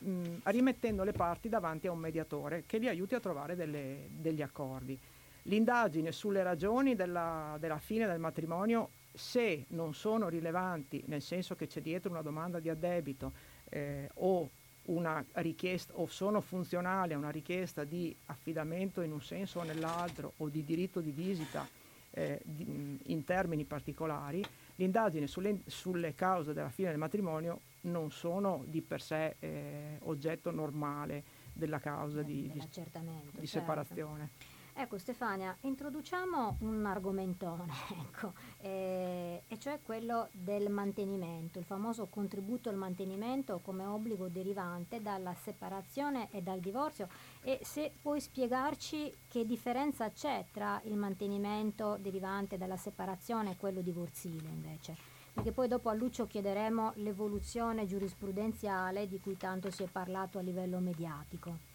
mh, 0.00 0.40
rimettendo 0.44 1.04
le 1.04 1.12
parti 1.12 1.48
davanti 1.48 1.86
a 1.86 1.92
un 1.92 1.98
mediatore 1.98 2.64
che 2.66 2.78
li 2.78 2.88
aiuti 2.88 3.14
a 3.14 3.20
trovare 3.20 3.54
delle, 3.54 4.08
degli 4.08 4.42
accordi. 4.42 4.98
L'indagine 5.44 6.12
sulle 6.12 6.42
ragioni 6.42 6.94
della, 6.94 7.56
della 7.58 7.78
fine 7.78 8.06
del 8.06 8.18
matrimonio, 8.18 8.90
se 9.12 9.64
non 9.68 9.94
sono 9.94 10.28
rilevanti, 10.28 11.02
nel 11.06 11.22
senso 11.22 11.56
che 11.56 11.66
c'è 11.66 11.80
dietro 11.80 12.10
una 12.10 12.22
domanda 12.22 12.60
di 12.60 12.68
addebito 12.68 13.32
eh, 13.70 14.08
o 14.14 14.48
una 14.84 15.24
richiesta 15.34 15.92
o 15.96 16.06
sono 16.06 16.40
funzionali 16.40 17.12
a 17.12 17.18
una 17.18 17.30
richiesta 17.30 17.84
di 17.84 18.14
affidamento 18.26 19.02
in 19.02 19.12
un 19.12 19.20
senso 19.20 19.60
o 19.60 19.62
nell'altro 19.62 20.32
o 20.38 20.48
di 20.48 20.64
diritto 20.64 21.00
di 21.00 21.10
visita 21.10 21.66
eh, 22.10 22.40
di, 22.42 22.98
in 23.06 23.24
termini 23.24 23.64
particolari, 23.64 24.42
l'indagine 24.76 25.26
sulle, 25.26 25.60
sulle, 25.66 26.14
cause 26.14 26.52
della 26.52 26.70
fine 26.70 26.88
del 26.88 26.98
matrimonio 26.98 27.60
non 27.82 28.10
sono 28.10 28.64
di 28.66 28.82
per 28.82 29.00
sé 29.00 29.36
eh, 29.38 29.98
oggetto 30.02 30.50
normale 30.50 31.24
della 31.52 31.78
causa 31.78 32.22
di, 32.22 32.50
di, 32.50 32.60
di 32.60 32.70
certo. 32.70 33.00
separazione. 33.44 34.30
Ecco 34.72 34.98
Stefania, 34.98 35.54
introduciamo 35.60 36.56
un 36.60 36.86
argomentone, 36.86 37.70
ecco, 38.00 38.32
eh, 38.60 39.42
e 39.46 39.58
cioè 39.58 39.80
quello 39.82 40.28
del 40.32 40.70
mantenimento, 40.70 41.58
il 41.58 41.64
famoso 41.64 42.06
contributo 42.06 42.70
al 42.70 42.76
mantenimento 42.76 43.60
come 43.62 43.84
obbligo 43.84 44.28
derivante 44.28 45.02
dalla 45.02 45.34
separazione 45.34 46.28
e 46.30 46.40
dal 46.40 46.60
divorzio 46.60 47.08
e 47.42 47.58
se 47.62 47.92
puoi 48.00 48.20
spiegarci 48.20 49.12
che 49.28 49.44
differenza 49.44 50.08
c'è 50.10 50.46
tra 50.50 50.80
il 50.84 50.96
mantenimento 50.96 51.98
derivante 52.00 52.56
dalla 52.56 52.78
separazione 52.78 53.50
e 53.50 53.56
quello 53.56 53.82
divorzile 53.82 54.48
invece. 54.48 55.09
Perché 55.32 55.52
poi 55.52 55.68
dopo 55.68 55.88
a 55.88 55.94
Lucio 55.94 56.26
chiederemo 56.26 56.92
l'evoluzione 56.96 57.86
giurisprudenziale 57.86 59.08
di 59.08 59.20
cui 59.20 59.36
tanto 59.36 59.70
si 59.70 59.82
è 59.82 59.86
parlato 59.86 60.38
a 60.38 60.42
livello 60.42 60.78
mediatico. 60.78 61.68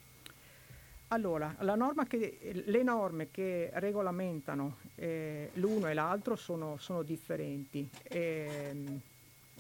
Allora, 1.10 1.56
che, 2.08 2.64
le 2.66 2.84
norme 2.84 3.30
che 3.30 3.70
regolamentano 3.74 4.78
eh, 4.96 5.52
l'uno 5.54 5.88
e 5.88 5.94
l'altro 5.94 6.36
sono, 6.36 6.78
sono 6.78 7.04
differenti. 7.04 7.88
Eh, 8.04 9.00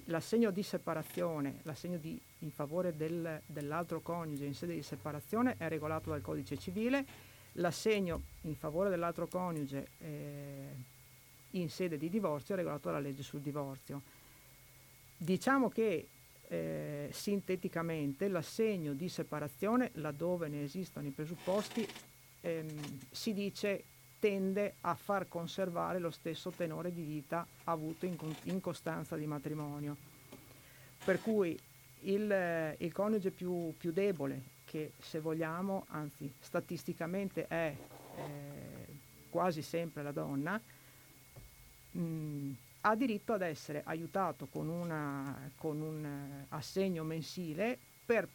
l'assegno 0.05 0.51
di 0.51 0.63
separazione, 0.63 1.59
l'assegno 1.63 1.97
di, 1.97 2.19
in 2.39 2.51
favore 2.51 2.95
del, 2.95 3.41
dell'altro 3.45 4.01
coniuge 4.01 4.45
in 4.45 4.53
sede 4.53 4.73
di 4.73 4.83
separazione 4.83 5.55
è 5.57 5.67
regolato 5.67 6.09
dal 6.09 6.21
codice 6.21 6.57
civile, 6.57 7.05
l'assegno 7.53 8.21
in 8.41 8.55
favore 8.55 8.89
dell'altro 8.89 9.27
coniuge 9.27 9.87
eh, 9.99 10.93
in 11.59 11.69
sede 11.69 11.97
di 11.97 12.09
divorzio 12.09 12.55
regolato 12.55 12.89
dalla 12.89 12.99
legge 12.99 13.23
sul 13.23 13.41
divorzio. 13.41 14.01
Diciamo 15.17 15.69
che 15.69 16.07
eh, 16.47 17.09
sinteticamente 17.11 18.27
l'assegno 18.27 18.93
di 18.93 19.09
separazione, 19.09 19.91
laddove 19.93 20.47
ne 20.47 20.63
esistono 20.63 21.07
i 21.07 21.11
presupposti, 21.11 21.87
ehm, 22.41 22.99
si 23.11 23.33
dice 23.33 23.83
tende 24.19 24.75
a 24.81 24.95
far 24.95 25.27
conservare 25.27 25.99
lo 25.99 26.09
stesso 26.09 26.49
tenore 26.51 26.93
di 26.93 27.03
vita 27.03 27.45
avuto 27.65 28.05
in, 28.05 28.17
in 28.43 28.61
costanza 28.61 29.15
di 29.15 29.25
matrimonio. 29.25 29.95
Per 31.03 31.21
cui 31.21 31.57
il, 32.01 32.75
il 32.77 32.91
coniuge 32.91 33.31
più, 33.31 33.73
più, 33.77 33.91
debole, 33.91 34.53
che 34.65 34.93
se 34.99 35.19
vogliamo, 35.19 35.85
anzi 35.89 36.31
statisticamente 36.39 37.47
è 37.47 37.75
eh, 38.17 38.85
quasi 39.29 39.61
sempre 39.61 40.01
la 40.01 40.11
donna, 40.11 40.59
mh, 41.95 41.99
mm, 41.99 42.51
ha 42.81 42.95
diritto 42.95 43.33
ad 43.33 43.41
essere 43.41 43.81
aiutato 43.85 44.47
con, 44.51 44.67
una, 44.67 45.51
con 45.57 45.81
un 45.81 46.05
eh, 46.05 46.45
assegno 46.49 47.03
mensile 47.03 47.77
per 48.05 48.27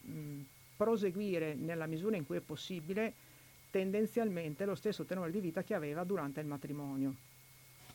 mh, 0.00 0.40
proseguire 0.76 1.54
nella 1.54 1.86
misura 1.86 2.16
in 2.16 2.26
cui 2.26 2.36
è 2.36 2.40
possibile 2.40 3.12
tendenzialmente 3.70 4.64
lo 4.64 4.74
stesso 4.74 5.04
tenore 5.04 5.30
di 5.30 5.40
vita 5.40 5.62
che 5.62 5.74
aveva 5.74 6.04
durante 6.04 6.40
il 6.40 6.46
matrimonio. 6.46 7.14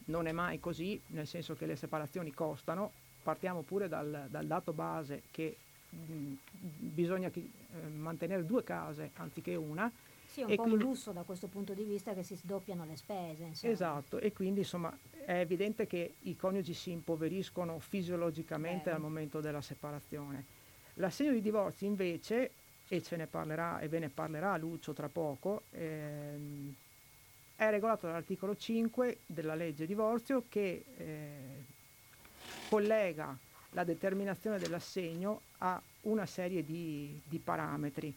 Non 0.05 0.25
è 0.25 0.31
mai 0.31 0.59
così, 0.59 0.99
nel 1.07 1.27
senso 1.27 1.55
che 1.55 1.65
le 1.65 1.75
separazioni 1.75 2.31
costano, 2.31 2.91
partiamo 3.21 3.61
pure 3.61 3.87
dal, 3.87 4.25
dal 4.29 4.47
dato 4.47 4.73
base 4.73 5.23
che 5.29 5.55
mh, 5.89 6.33
bisogna 6.51 7.29
chi, 7.29 7.39
eh, 7.41 7.87
mantenere 7.87 8.45
due 8.45 8.63
case 8.63 9.11
anziché 9.15 9.55
una, 9.55 9.89
sì, 10.31 10.41
è 10.41 10.43
un 10.43 10.51
e 10.51 10.55
po' 10.55 10.63
quindi, 10.63 10.83
un 10.83 10.89
lusso 10.89 11.11
da 11.11 11.23
questo 11.23 11.47
punto 11.47 11.73
di 11.73 11.83
vista 11.83 12.13
che 12.13 12.23
si 12.23 12.35
sdoppiano 12.35 12.85
le 12.85 12.95
spese. 12.95 13.43
Insomma. 13.45 13.73
Esatto, 13.73 14.19
e 14.19 14.31
quindi 14.31 14.59
insomma 14.59 14.95
è 15.25 15.39
evidente 15.39 15.87
che 15.87 16.15
i 16.21 16.35
coniugi 16.35 16.73
si 16.73 16.91
impoveriscono 16.91 17.79
fisiologicamente 17.79 18.89
Beh. 18.89 18.95
al 18.95 19.01
momento 19.01 19.41
della 19.41 19.61
separazione. 19.61 20.45
L'assegno 20.95 21.31
di 21.31 21.41
divorzio 21.41 21.87
invece, 21.87 22.51
e 22.87 23.01
ce 23.01 23.15
ne 23.15 23.25
parlerà 23.25 23.79
e 23.79 23.87
ve 23.87 23.99
ne 23.99 24.09
parlerà 24.09 24.55
Lucio 24.57 24.93
tra 24.93 25.07
poco, 25.07 25.63
ehm, 25.71 26.73
è 27.55 27.69
regolato 27.69 28.07
dall'articolo 28.07 28.55
5 28.55 29.19
della 29.25 29.55
legge 29.55 29.85
divorzio 29.85 30.45
che 30.47 30.83
eh, 30.97 31.65
collega 32.69 33.37
la 33.71 33.83
determinazione 33.83 34.57
dell'assegno 34.57 35.41
a 35.59 35.81
una 36.01 36.25
serie 36.25 36.63
di, 36.63 37.19
di 37.27 37.37
parametri 37.39 38.15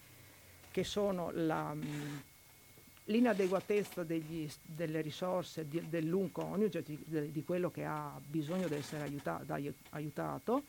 che 0.72 0.82
sono 0.82 1.30
la, 1.32 1.76
l'inadeguatezza 3.04 4.02
degli, 4.02 4.48
delle 4.64 5.00
risorse 5.00 5.68
di, 5.68 5.88
dell'un 5.88 6.32
coniuge, 6.32 6.82
di, 6.82 6.98
di, 7.30 7.44
quello 7.44 7.70
che 7.70 7.84
ha 7.84 8.18
bisogno 8.24 8.66
di 8.66 8.74
essere 8.74 9.02
aiuta, 9.02 9.40
da, 9.44 9.60
aiutato, 9.90 10.62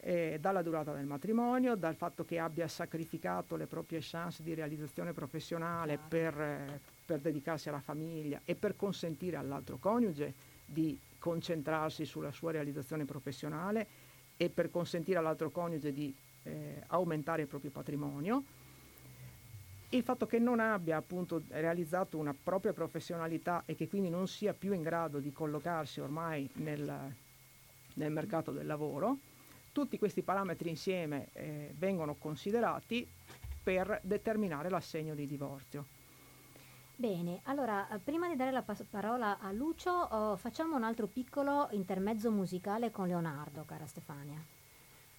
eh, 0.00 0.38
dalla 0.40 0.62
durata 0.62 0.92
del 0.92 1.06
matrimonio, 1.06 1.76
dal 1.76 1.94
fatto 1.94 2.24
che 2.24 2.38
abbia 2.38 2.68
sacrificato 2.68 3.56
le 3.56 3.66
proprie 3.66 4.00
chance 4.02 4.42
di 4.42 4.52
realizzazione 4.52 5.12
professionale 5.12 5.96
per, 5.96 6.38
eh, 6.38 6.80
per 7.06 7.20
dedicarsi 7.20 7.68
alla 7.68 7.80
famiglia 7.80 8.40
e 8.44 8.54
per 8.56 8.76
consentire 8.76 9.36
all'altro 9.36 9.78
coniuge 9.78 10.34
di 10.66 10.98
concentrarsi 11.18 12.04
sulla 12.04 12.32
sua 12.32 12.50
realizzazione 12.50 13.04
professionale 13.04 13.86
e 14.36 14.48
per 14.48 14.70
consentire 14.70 15.18
all'altro 15.18 15.50
coniuge 15.50 15.92
di 15.92 16.14
eh, 16.42 16.82
aumentare 16.88 17.42
il 17.42 17.48
proprio 17.48 17.70
patrimonio 17.70 18.42
il 19.90 20.02
fatto 20.02 20.26
che 20.26 20.38
non 20.38 20.60
abbia 20.60 20.96
appunto 20.96 21.42
realizzato 21.48 22.18
una 22.18 22.34
propria 22.34 22.72
professionalità 22.72 23.62
e 23.66 23.74
che 23.74 23.88
quindi 23.88 24.08
non 24.08 24.26
sia 24.26 24.52
più 24.52 24.72
in 24.72 24.82
grado 24.82 25.20
di 25.20 25.32
collocarsi 25.32 26.00
ormai 26.00 26.48
nel, 26.54 27.14
nel 27.94 28.12
mercato 28.12 28.50
del 28.50 28.66
lavoro, 28.66 29.18
tutti 29.72 29.98
questi 29.98 30.22
parametri 30.22 30.68
insieme 30.68 31.28
eh, 31.32 31.74
vengono 31.76 32.14
considerati 32.14 33.06
per 33.62 34.00
determinare 34.02 34.70
l'assegno 34.70 35.14
di 35.14 35.26
divorzio. 35.26 35.86
Bene, 36.98 37.40
allora 37.44 37.86
prima 38.02 38.26
di 38.26 38.36
dare 38.36 38.52
la 38.52 38.62
pas- 38.62 38.84
parola 38.88 39.38
a 39.38 39.52
Lucio, 39.52 39.90
oh, 39.90 40.36
facciamo 40.36 40.76
un 40.76 40.82
altro 40.82 41.06
piccolo 41.06 41.68
intermezzo 41.72 42.30
musicale 42.30 42.90
con 42.90 43.06
Leonardo, 43.06 43.64
cara 43.66 43.86
Stefania. 43.86 44.55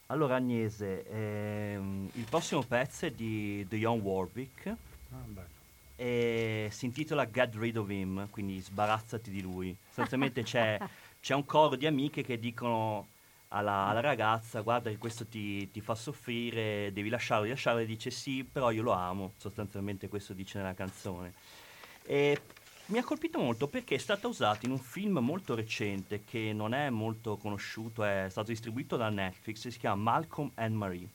Allora 0.08 0.36
Agnese, 0.36 1.06
ehm, 1.10 2.10
il 2.14 2.24
prossimo 2.30 2.64
pezzo 2.64 3.06
è 3.06 3.12
di 3.12 3.66
The 3.68 3.76
Young 3.76 4.02
Warwick 4.02 4.68
ah, 4.68 5.44
e 5.98 6.70
si 6.72 6.86
intitola 6.86 7.30
Get 7.30 7.56
Rid 7.56 7.76
of 7.76 7.90
Him, 7.90 8.30
quindi 8.30 8.58
sbarazzati 8.62 9.30
di 9.30 9.42
lui. 9.42 9.76
Sostanzialmente 9.86 10.44
c'è, 10.44 10.78
c'è, 11.20 11.34
un 11.34 11.44
coro 11.44 11.76
di 11.76 11.86
amiche 11.86 12.24
che 12.24 12.40
dicono 12.40 13.08
alla, 13.50 13.88
alla 13.88 14.00
ragazza 14.00 14.62
guarda 14.62 14.90
che 14.90 14.98
questo 14.98 15.26
ti, 15.26 15.70
ti, 15.72 15.82
fa 15.82 15.94
soffrire, 15.94 16.94
devi 16.94 17.10
lasciarlo, 17.10 17.46
lasciarlo 17.46 17.82
e 17.82 17.86
dice 17.86 18.10
sì, 18.10 18.46
però 18.50 18.72
io 18.72 18.84
lo 18.84 18.94
amo, 18.94 19.34
sostanzialmente 19.36 20.08
questo 20.08 20.32
dice 20.32 20.58
nella 20.58 20.74
canzone. 20.74 21.34
E 22.04 22.42
mi 22.88 23.00
ha 23.00 23.04
colpito 23.04 23.40
molto 23.40 23.68
perché 23.68 23.96
è 23.96 23.98
stata 23.98 24.28
usata 24.28 24.66
in 24.66 24.72
un 24.72 24.80
film 24.80 25.18
molto 25.18 25.56
recente 25.56 26.24
che 26.24 26.54
non 26.54 26.74
è 26.74 26.90
molto 26.90 27.36
conosciuto, 27.36 28.04
è 28.04 28.28
stato 28.30 28.50
distribuito 28.50 28.96
da 28.96 29.10
Netflix, 29.10 29.68
si 29.68 29.78
chiama 29.78 30.02
Malcolm 30.02 30.52
and 30.56 30.74
Marie. 30.74 31.10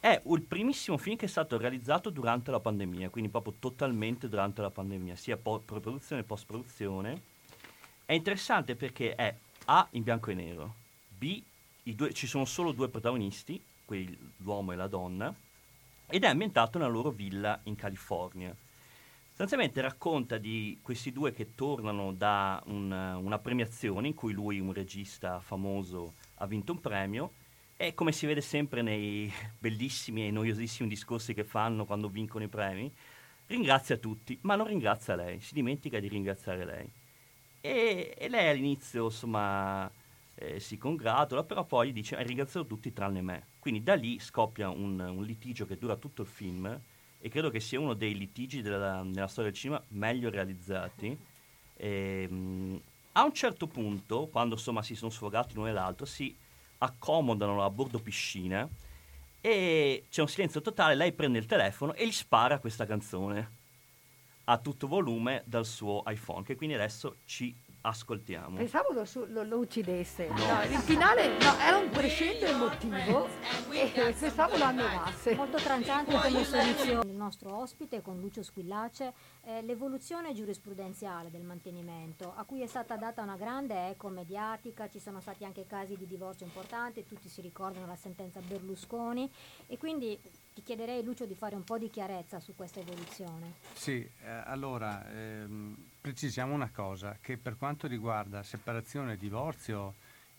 È 0.00 0.20
il 0.24 0.42
primissimo 0.42 0.98
film 0.98 1.16
che 1.16 1.26
è 1.26 1.28
stato 1.28 1.56
realizzato 1.56 2.10
durante 2.10 2.50
la 2.50 2.58
pandemia, 2.58 3.10
quindi 3.10 3.30
proprio 3.30 3.54
totalmente 3.60 4.28
durante 4.28 4.60
la 4.60 4.70
pandemia, 4.70 5.14
sia 5.14 5.36
pre-produzione 5.36 6.22
che 6.22 6.26
post-produzione. 6.26 7.22
È 8.04 8.12
interessante 8.12 8.74
perché 8.74 9.14
è 9.14 9.34
A 9.66 9.86
in 9.90 10.02
bianco 10.02 10.30
e 10.30 10.34
nero, 10.34 10.74
B 11.16 11.42
due, 11.84 12.12
ci 12.12 12.26
sono 12.26 12.44
solo 12.44 12.72
due 12.72 12.88
protagonisti, 12.88 13.62
quelli, 13.84 14.18
l'uomo 14.38 14.72
e 14.72 14.76
la 14.76 14.88
donna, 14.88 15.32
ed 16.08 16.24
è 16.24 16.26
ambientato 16.26 16.78
nella 16.78 16.90
loro 16.90 17.10
villa 17.10 17.60
in 17.64 17.76
California 17.76 18.54
Sostanzialmente 19.36 19.82
racconta 19.82 20.38
di 20.38 20.78
questi 20.80 21.12
due 21.12 21.30
che 21.30 21.54
tornano 21.54 22.14
da 22.14 22.62
un, 22.68 22.90
una 22.90 23.38
premiazione 23.38 24.06
in 24.06 24.14
cui 24.14 24.32
lui, 24.32 24.60
un 24.60 24.72
regista 24.72 25.40
famoso, 25.40 26.14
ha 26.36 26.46
vinto 26.46 26.72
un 26.72 26.80
premio 26.80 27.32
e 27.76 27.92
come 27.92 28.12
si 28.12 28.24
vede 28.24 28.40
sempre 28.40 28.80
nei 28.80 29.30
bellissimi 29.60 30.26
e 30.26 30.30
noiosissimi 30.30 30.88
discorsi 30.88 31.34
che 31.34 31.44
fanno 31.44 31.84
quando 31.84 32.08
vincono 32.08 32.44
i 32.44 32.48
premi, 32.48 32.90
ringrazia 33.48 33.98
tutti, 33.98 34.38
ma 34.40 34.56
non 34.56 34.68
ringrazia 34.68 35.14
lei, 35.16 35.38
si 35.40 35.52
dimentica 35.52 36.00
di 36.00 36.08
ringraziare 36.08 36.64
lei. 36.64 36.90
E, 37.60 38.14
e 38.16 38.28
lei 38.30 38.48
all'inizio, 38.48 39.04
insomma, 39.04 39.90
eh, 40.34 40.60
si 40.60 40.78
congratula, 40.78 41.44
però 41.44 41.62
poi 41.66 41.92
dice 41.92 42.16
hai 42.16 42.24
ringraziato 42.24 42.66
tutti 42.66 42.90
tranne 42.90 43.20
me. 43.20 43.48
Quindi 43.58 43.82
da 43.82 43.96
lì 43.96 44.18
scoppia 44.18 44.70
un, 44.70 44.98
un 44.98 45.22
litigio 45.24 45.66
che 45.66 45.76
dura 45.76 45.96
tutto 45.96 46.22
il 46.22 46.28
film 46.28 46.80
e 47.26 47.28
credo 47.28 47.50
che 47.50 47.58
sia 47.58 47.80
uno 47.80 47.94
dei 47.94 48.16
litigi 48.16 48.62
della, 48.62 49.02
nella 49.02 49.26
storia 49.26 49.50
del 49.50 49.58
cinema 49.58 49.82
meglio 49.88 50.30
realizzati. 50.30 51.18
E, 51.76 52.28
mh, 52.28 52.80
a 53.12 53.24
un 53.24 53.34
certo 53.34 53.66
punto, 53.66 54.28
quando 54.28 54.54
insomma 54.54 54.80
si 54.80 54.94
sono 54.94 55.10
sfogati 55.10 55.54
l'uno 55.54 55.66
e 55.66 55.72
l'altro, 55.72 56.06
si 56.06 56.32
accomodano 56.78 57.64
a 57.64 57.70
bordo 57.70 57.98
piscina 57.98 58.68
e 59.40 60.04
c'è 60.08 60.20
un 60.20 60.28
silenzio 60.28 60.60
totale, 60.60 60.94
lei 60.94 61.10
prende 61.10 61.38
il 61.38 61.46
telefono 61.46 61.94
e 61.94 62.06
gli 62.06 62.12
spara 62.12 62.60
questa 62.60 62.86
canzone 62.86 63.50
a 64.44 64.58
tutto 64.58 64.86
volume 64.86 65.42
dal 65.46 65.66
suo 65.66 66.04
iPhone, 66.06 66.44
che 66.44 66.54
quindi 66.54 66.76
adesso 66.76 67.16
ci 67.24 67.52
Ascoltiamo. 67.88 68.56
Pensavo 68.56 68.92
lo, 68.92 69.04
su- 69.04 69.26
lo- 69.28 69.44
lo 69.44 69.58
uccidesse. 69.58 70.26
No. 70.26 70.62
il 70.68 70.76
finale 70.78 71.38
no, 71.38 71.56
era 71.58 71.76
un 71.76 71.88
crescendo 71.90 72.44
emotivo 72.46 73.28
e 73.70 73.92
pensavo 73.94 74.56
lo 74.56 74.64
annovasse. 74.64 75.36
Molto 75.36 75.58
tranciante 75.58 76.10
come 76.18 76.44
soluzione. 76.44 77.08
Il 77.08 77.16
nostro 77.16 77.54
ospite 77.56 78.02
con 78.02 78.18
Lucio 78.18 78.42
Squillace 78.42 79.12
è 79.40 79.62
l'evoluzione 79.62 80.34
giurisprudenziale 80.34 81.30
del 81.30 81.42
mantenimento, 81.42 82.32
a 82.34 82.42
cui 82.42 82.60
è 82.62 82.66
stata 82.66 82.96
data 82.96 83.22
una 83.22 83.36
grande 83.36 83.90
eco 83.90 84.08
mediatica, 84.08 84.88
ci 84.88 84.98
sono 84.98 85.20
stati 85.20 85.44
anche 85.44 85.64
casi 85.66 85.96
di 85.96 86.06
divorzio 86.06 86.44
importanti, 86.44 87.06
tutti 87.06 87.28
si 87.28 87.40
ricordano 87.40 87.86
la 87.86 87.96
sentenza 87.96 88.40
Berlusconi 88.40 89.30
e 89.68 89.78
quindi 89.78 90.18
ti 90.56 90.62
chiederei 90.62 91.04
Lucio 91.04 91.26
di 91.26 91.34
fare 91.34 91.54
un 91.54 91.64
po' 91.64 91.76
di 91.76 91.90
chiarezza 91.90 92.40
su 92.40 92.54
questa 92.54 92.80
evoluzione. 92.80 93.56
Sì, 93.74 93.96
eh, 94.22 94.26
allora 94.26 95.06
ehm, 95.12 95.76
precisiamo 96.00 96.54
una 96.54 96.70
cosa, 96.72 97.18
che 97.20 97.36
per 97.36 97.58
quanto 97.58 97.86
riguarda 97.86 98.42
separazione 98.42 99.12
e 99.12 99.16
divorzio, 99.18 99.96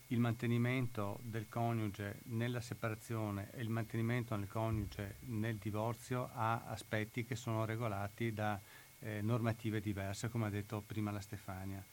il 0.08 0.20
mantenimento 0.20 1.20
del 1.22 1.48
coniuge 1.48 2.22
nella 2.30 2.62
separazione 2.62 3.52
e 3.52 3.62
il 3.62 3.70
mantenimento 3.70 4.36
del 4.36 4.48
coniuge 4.48 5.18
nel 5.26 5.58
divorzio 5.58 6.32
ha 6.34 6.64
aspetti 6.66 7.24
che 7.24 7.36
sono 7.36 7.64
regolati 7.66 8.34
da 8.34 8.60
eh, 9.02 9.22
normative 9.22 9.80
diverse, 9.80 10.30
come 10.30 10.48
ha 10.48 10.50
detto 10.50 10.82
prima 10.82 11.12
la 11.12 11.22
Stefania. 11.22 11.84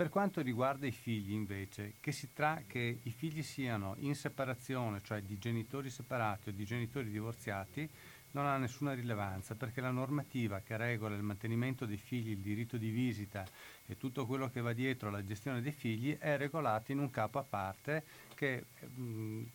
Per 0.00 0.08
quanto 0.08 0.40
riguarda 0.40 0.86
i 0.86 0.92
figli, 0.92 1.32
invece, 1.32 1.96
che, 2.00 2.10
si 2.10 2.32
tra- 2.32 2.62
che 2.66 3.00
i 3.02 3.10
figli 3.10 3.42
siano 3.42 3.96
in 3.98 4.14
separazione, 4.14 5.02
cioè 5.02 5.20
di 5.20 5.36
genitori 5.36 5.90
separati 5.90 6.48
o 6.48 6.52
di 6.52 6.64
genitori 6.64 7.10
divorziati, 7.10 7.86
non 8.30 8.46
ha 8.46 8.56
nessuna 8.56 8.94
rilevanza 8.94 9.56
perché 9.56 9.82
la 9.82 9.90
normativa 9.90 10.60
che 10.60 10.78
regola 10.78 11.14
il 11.16 11.22
mantenimento 11.22 11.84
dei 11.84 11.98
figli, 11.98 12.30
il 12.30 12.38
diritto 12.38 12.78
di 12.78 12.88
visita 12.88 13.44
e 13.84 13.98
tutto 13.98 14.24
quello 14.24 14.48
che 14.48 14.62
va 14.62 14.72
dietro 14.72 15.08
alla 15.08 15.22
gestione 15.22 15.60
dei 15.60 15.72
figli 15.72 16.16
è 16.16 16.38
regolata 16.38 16.92
in 16.92 16.98
un 16.98 17.10
capo 17.10 17.38
a 17.38 17.44
parte 17.44 18.02
che, 18.34 18.64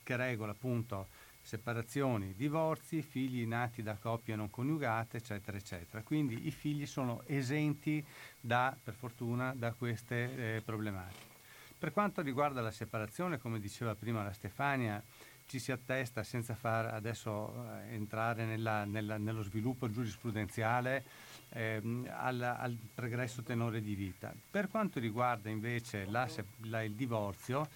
che 0.03 0.15
regola 0.15 0.51
appunto 0.51 1.07
separazioni, 1.45 2.33
divorzi, 2.35 3.03
figli 3.03 3.45
nati 3.45 3.83
da 3.83 3.97
coppie 4.01 4.35
non 4.35 4.49
coniugate, 4.49 5.17
eccetera, 5.17 5.55
eccetera. 5.55 6.01
Quindi 6.01 6.47
i 6.47 6.51
figli 6.51 6.87
sono 6.87 7.21
esenti 7.27 8.03
da, 8.41 8.75
per 8.83 8.95
fortuna 8.95 9.53
da 9.55 9.71
queste 9.71 10.55
eh, 10.55 10.61
problematiche. 10.65 11.33
Per 11.77 11.91
quanto 11.93 12.23
riguarda 12.23 12.61
la 12.61 12.71
separazione, 12.71 13.37
come 13.37 13.59
diceva 13.59 13.93
prima 13.93 14.23
la 14.23 14.33
Stefania, 14.33 15.03
ci 15.45 15.59
si 15.59 15.71
attesta 15.71 16.23
senza 16.23 16.55
far 16.55 16.87
adesso 16.87 17.53
eh, 17.53 17.93
entrare 17.93 18.45
nella, 18.45 18.83
nella, 18.83 19.17
nello 19.17 19.43
sviluppo 19.43 19.87
giurisprudenziale 19.91 21.03
ehm, 21.49 22.09
al, 22.11 22.41
al, 22.41 22.75
pregresso 22.95 23.43
tenore 23.43 23.81
di 23.81 23.93
vita. 23.93 24.33
Per 24.49 24.67
quanto 24.67 24.99
riguarda 24.99 25.49
invece 25.51 26.05
la, 26.05 26.27
la, 26.63 26.81
il 26.81 26.93
divorzio, 26.93 27.67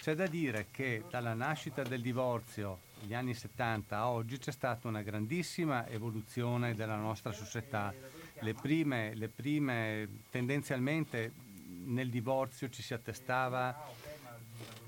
c'è 0.00 0.14
da 0.14 0.26
dire 0.26 0.66
che 0.70 1.04
dalla 1.10 1.34
nascita 1.34 1.82
del 1.82 2.00
divorzio 2.00 2.80
negli 3.00 3.14
anni 3.14 3.34
70 3.34 3.96
a 3.96 4.08
oggi 4.08 4.38
c'è 4.38 4.52
stata 4.52 4.88
una 4.88 5.02
grandissima 5.02 5.86
evoluzione 5.88 6.74
della 6.74 6.96
nostra 6.96 7.32
società. 7.32 7.92
Le 8.40 8.54
prime, 8.54 9.14
le 9.14 9.28
prime 9.28 10.08
tendenzialmente 10.30 11.32
nel 11.84 12.08
divorzio 12.10 12.68
ci 12.68 12.82
si 12.82 12.94
attestava 12.94 13.92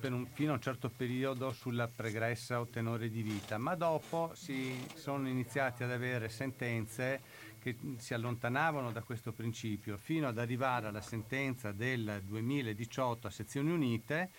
un, 0.03 0.27
fino 0.33 0.53
a 0.53 0.55
un 0.55 0.61
certo 0.61 0.89
periodo 0.89 1.53
sulla 1.53 1.89
pregressa 1.89 2.61
o 2.61 2.67
tenore 2.67 3.11
di 3.11 3.23
vita, 3.23 3.59
ma 3.59 3.75
dopo 3.75 4.33
si 4.35 4.87
sono 4.95 5.29
iniziati 5.29 5.83
ad 5.83 5.91
avere 5.91 6.29
sentenze 6.29 7.21
che 7.61 7.77
si 7.97 8.15
allontanavano 8.15 8.93
da 8.93 9.03
questo 9.03 9.33
principio 9.33 9.97
fino 9.97 10.29
ad 10.29 10.39
arrivare 10.39 10.87
alla 10.87 11.01
sentenza 11.01 11.73
del 11.73 12.23
2018 12.25 13.27
a 13.27 13.31
sezioni 13.31 13.71
unite 13.71 14.31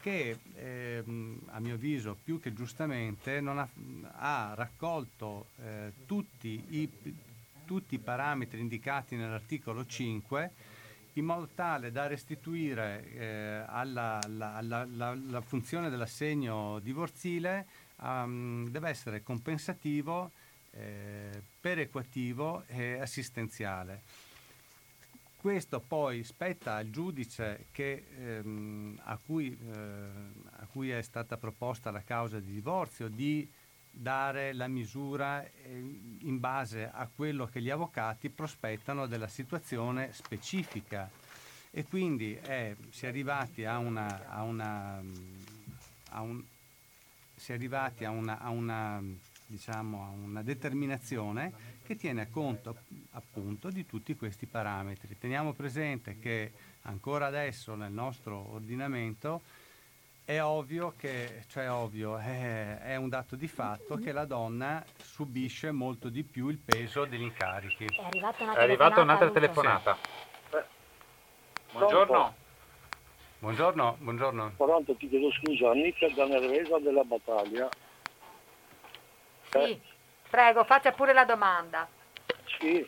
che 0.00 0.38
eh, 0.56 1.04
a 1.46 1.60
mio 1.60 1.74
avviso 1.74 2.16
più 2.22 2.40
che 2.40 2.52
giustamente 2.54 3.36
ha, 3.36 3.68
ha, 4.12 4.54
raccolto 4.54 5.48
eh, 5.62 5.92
tutti, 6.06 6.64
i, 6.70 6.90
tutti, 7.66 7.96
i, 7.96 7.98
parametri 7.98 8.60
indicati 8.60 9.16
nell'articolo 9.16 9.84
5 9.84 10.50
in 11.14 11.24
modo 11.24 11.48
tale 11.54 11.90
da 11.92 12.06
restituire 12.06 13.12
eh, 13.12 13.62
alla, 13.66 14.20
alla, 14.22 14.54
alla, 14.54 14.86
alla, 15.08 15.40
funzione 15.40 15.90
dell'assegno 15.90 16.78
divorzile 16.78 17.66
um, 17.96 18.68
deve 18.68 18.88
essere 18.88 19.22
compensativo, 19.22 20.30
eh, 20.72 21.42
perequativo 21.60 22.62
e 22.68 23.00
assistenziale. 23.00 24.02
Questo 25.40 25.80
poi 25.80 26.22
spetta 26.22 26.74
al 26.74 26.90
giudice 26.90 27.68
che, 27.72 28.04
ehm, 28.14 29.00
a, 29.04 29.16
cui, 29.16 29.58
eh, 29.58 29.78
a, 30.50 30.66
cui, 30.70 30.90
è 30.90 31.00
stata 31.00 31.38
proposta 31.38 31.90
la 31.90 32.02
causa 32.02 32.38
di 32.38 32.52
divorzio 32.52 33.08
di 33.08 33.50
dare 33.90 34.52
la 34.52 34.68
misura 34.68 35.42
eh, 35.42 35.78
in 36.20 36.38
base 36.38 36.90
a 36.92 37.08
quello 37.08 37.46
che 37.46 37.62
gli 37.62 37.70
avvocati 37.70 38.28
prospettano 38.28 39.06
della 39.06 39.28
situazione 39.28 40.12
specifica. 40.12 41.10
E 41.70 41.84
quindi 41.84 42.34
è, 42.34 42.76
si 42.90 43.06
è 43.06 43.08
arrivati 43.08 43.64
a 43.64 43.78
una, 43.78 44.28
a 44.28 44.42
una, 44.42 45.02
a 46.10 46.20
un, 46.20 46.44
si 47.34 47.52
è 47.52 47.54
arrivati 47.54 48.04
a 48.04 48.10
una, 48.10 48.40
a 48.40 48.50
una, 48.50 49.02
diciamo, 49.46 50.04
a 50.04 50.08
una 50.10 50.42
determinazione 50.42 51.69
che 51.90 51.96
tiene 51.96 52.30
conto 52.30 52.76
appunto 53.14 53.68
di 53.68 53.84
tutti 53.84 54.14
questi 54.14 54.46
parametri. 54.46 55.18
Teniamo 55.18 55.54
presente 55.54 56.20
che 56.20 56.52
ancora 56.82 57.26
adesso 57.26 57.74
nel 57.74 57.90
nostro 57.90 58.52
ordinamento 58.52 59.40
è 60.24 60.40
ovvio 60.40 60.94
che, 60.96 61.42
cioè 61.48 61.68
ovvio, 61.68 62.16
è, 62.16 62.78
è, 62.78 62.94
un 62.94 63.08
dato 63.08 63.34
di 63.34 63.48
fatto 63.48 63.96
che 63.96 64.12
la 64.12 64.24
donna 64.24 64.84
subisce 65.02 65.72
molto 65.72 66.10
di 66.10 66.22
più 66.22 66.48
il 66.48 66.58
peso 66.58 67.06
degli 67.06 67.22
incarichi. 67.22 67.86
È 67.86 68.04
arrivata, 68.04 68.44
una 68.44 68.54
è 68.54 68.62
arrivata 68.62 69.00
un'altra 69.00 69.30
telefonata. 69.30 69.98
Sì. 70.48 70.58
Buongiorno. 71.72 72.34
Buongiorno, 73.40 73.96
buongiorno. 73.98 74.52
Pronto, 74.56 74.94
ti 74.94 75.08
chiedo 75.08 75.32
scusa, 75.32 75.72
Nicca 75.72 76.08
da 76.14 76.24
Nervesa 76.24 76.78
della 76.78 77.02
Battaglia. 77.02 77.68
Sì. 79.50 79.58
Eh, 79.58 79.80
Prego, 80.30 80.62
faccia 80.62 80.92
pure 80.92 81.12
la 81.12 81.24
domanda. 81.24 81.88
Sì, 82.58 82.86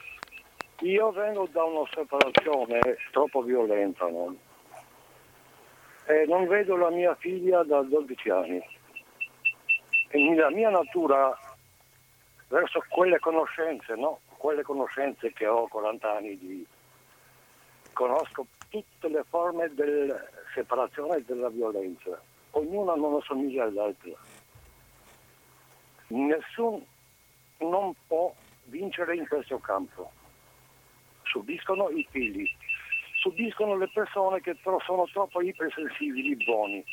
io 0.83 1.11
vengo 1.11 1.49
da 1.51 1.65
una 1.65 1.85
separazione 1.93 2.79
troppo 3.11 3.43
violenta, 3.43 4.07
no? 4.07 4.37
E 6.07 6.25
non 6.29 6.47
vedo 6.47 6.77
la 6.77 6.91
mia 6.91 7.17
figlia 7.17 7.65
da 7.65 7.83
12 7.83 8.31
anni. 8.31 8.65
E 10.09 10.35
la 10.37 10.51
mia 10.51 10.71
natura 10.71 11.37
verso 12.47 12.85
quelle 12.89 13.19
conoscenze, 13.19 13.97
no? 13.97 14.21
Quelle 14.37 14.63
conoscenze 14.63 15.33
che 15.33 15.47
ho 15.49 15.67
40 15.67 16.13
anni 16.13 16.39
di... 16.39 16.65
Conosco 17.93 18.47
tutte 18.69 19.09
le 19.09 19.25
forme 19.29 19.69
della 19.75 20.25
separazione 20.55 21.17
e 21.17 21.25
della 21.25 21.49
violenza. 21.49 22.21
Ognuna 22.53 22.95
non 22.95 23.17
assomiglia 23.17 23.65
all'altra. 23.65 24.13
Nessun 26.07 26.85
non 27.63 27.95
può 28.07 28.33
vincere 28.65 29.17
in 29.17 29.27
questo 29.27 29.59
campo. 29.59 30.11
Subiscono 31.25 31.89
i 31.91 32.07
figli, 32.11 32.49
subiscono 33.21 33.77
le 33.77 33.89
persone 33.89 34.41
che 34.41 34.57
sono 34.63 35.07
troppo 35.13 35.41
ipersensibili, 35.41 36.37
buoni. 36.45 36.79
Eh, 36.79 36.85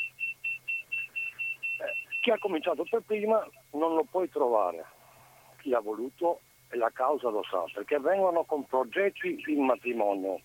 chi 2.22 2.32
ha 2.32 2.38
cominciato 2.40 2.84
per 2.90 3.02
prima 3.06 3.46
non 3.72 3.96
lo 3.96 4.06
puoi 4.10 4.30
trovare. 4.30 4.86
Chi 5.62 5.74
ha 5.74 5.80
voluto 5.80 6.42
e 6.70 6.78
la 6.78 6.92
causa 6.92 7.30
lo 7.30 7.44
sa, 7.44 7.64
perché 7.74 8.00
vengono 8.00 8.44
con 8.44 8.66
progetti 8.66 9.44
in 9.48 9.66
matrimonio. 9.66 10.40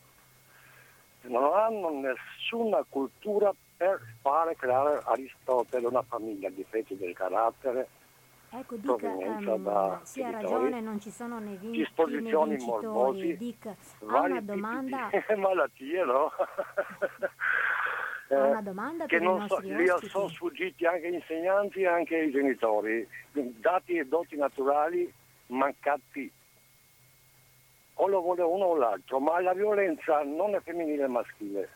Non 1.23 1.55
hanno 1.55 1.91
nessuna 1.91 2.85
cultura 2.89 3.53
per 3.77 4.01
fare 4.21 4.57
creare 4.57 5.01
Aristotele 5.05 5.87
una 5.87 6.03
famiglia, 6.03 6.49
difetti 6.51 6.97
del 6.97 7.15
carattere, 7.15 7.89
Ecco, 8.57 8.77
Dick, 8.77 9.03
um, 9.03 10.01
sì, 10.05 10.23
ha 10.23 10.31
ragione, 10.31 10.81
non 10.81 11.01
ci 11.01 11.11
sono 11.11 11.41
né 11.41 11.57
vinti 11.57 11.79
né 11.79 12.21
vincitori. 12.21 12.57
Morbosi, 12.57 13.37
Dick, 13.37 13.67
ha 13.67 14.21
una 14.21 14.41
domanda... 14.41 15.11
malattie, 15.37 16.05
no? 16.05 16.31
ha 18.29 18.47
una 18.47 18.63
domanda 18.63 19.07
che 19.07 19.19
non 19.19 19.45
so, 19.49 19.59
li 19.59 19.89
sono 20.09 20.29
sfuggiti 20.29 20.87
anche 20.87 21.11
gli 21.11 21.15
insegnanti 21.15 21.81
e 21.81 21.89
anche 21.89 22.17
i 22.17 22.31
genitori. 22.31 23.05
Dati 23.33 23.97
e 23.97 24.05
doti 24.05 24.37
naturali 24.37 25.13
mancati. 25.47 26.31
O 27.95 28.07
lo 28.07 28.21
vuole 28.21 28.43
uno 28.43 28.67
o 28.67 28.77
l'altro, 28.77 29.19
ma 29.19 29.41
la 29.41 29.53
violenza 29.53 30.23
non 30.23 30.55
è 30.55 30.61
femminile 30.61 31.03
e 31.05 31.09
maschile. 31.09 31.71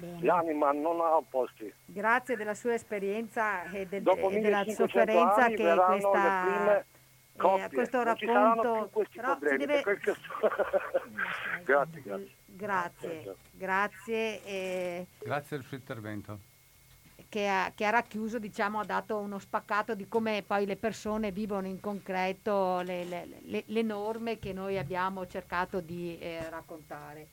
Bene. 0.00 0.22
L'anima 0.22 0.72
non 0.72 0.98
ha 1.00 1.16
opposti. 1.16 1.70
Grazie 1.84 2.34
della 2.34 2.54
sua 2.54 2.72
esperienza 2.72 3.64
e, 3.64 3.86
del, 3.86 4.02
e 4.06 4.40
della 4.40 4.64
sofferenza 4.64 5.48
che 5.48 5.56
questa, 5.56 6.78
eh, 6.78 7.68
questo 7.70 8.02
racconto... 8.02 8.90
Però 9.12 9.38
si 9.46 9.56
deve... 9.58 9.82
grazie, 11.64 12.02
grazie. 12.02 12.38
Grazie, 12.46 13.36
grazie. 13.50 14.44
Eh, 14.44 15.06
grazie 15.18 15.56
del 15.58 15.66
suo 15.66 15.76
intervento. 15.76 16.38
Che 17.28 17.46
ha, 17.46 17.70
che 17.74 17.84
ha, 17.84 17.90
racchiuso, 17.90 18.38
diciamo, 18.38 18.80
ha 18.80 18.84
dato 18.84 19.18
uno 19.18 19.38
spaccato 19.38 19.94
di 19.94 20.08
come 20.08 20.42
poi 20.44 20.64
le 20.64 20.76
persone 20.76 21.30
vivono 21.30 21.66
in 21.66 21.78
concreto 21.78 22.80
le, 22.80 23.04
le, 23.04 23.28
le, 23.42 23.62
le 23.66 23.82
norme 23.82 24.38
che 24.38 24.52
noi 24.52 24.78
abbiamo 24.78 25.26
cercato 25.26 25.80
di 25.80 26.18
eh, 26.18 26.48
raccontare. 26.48 27.28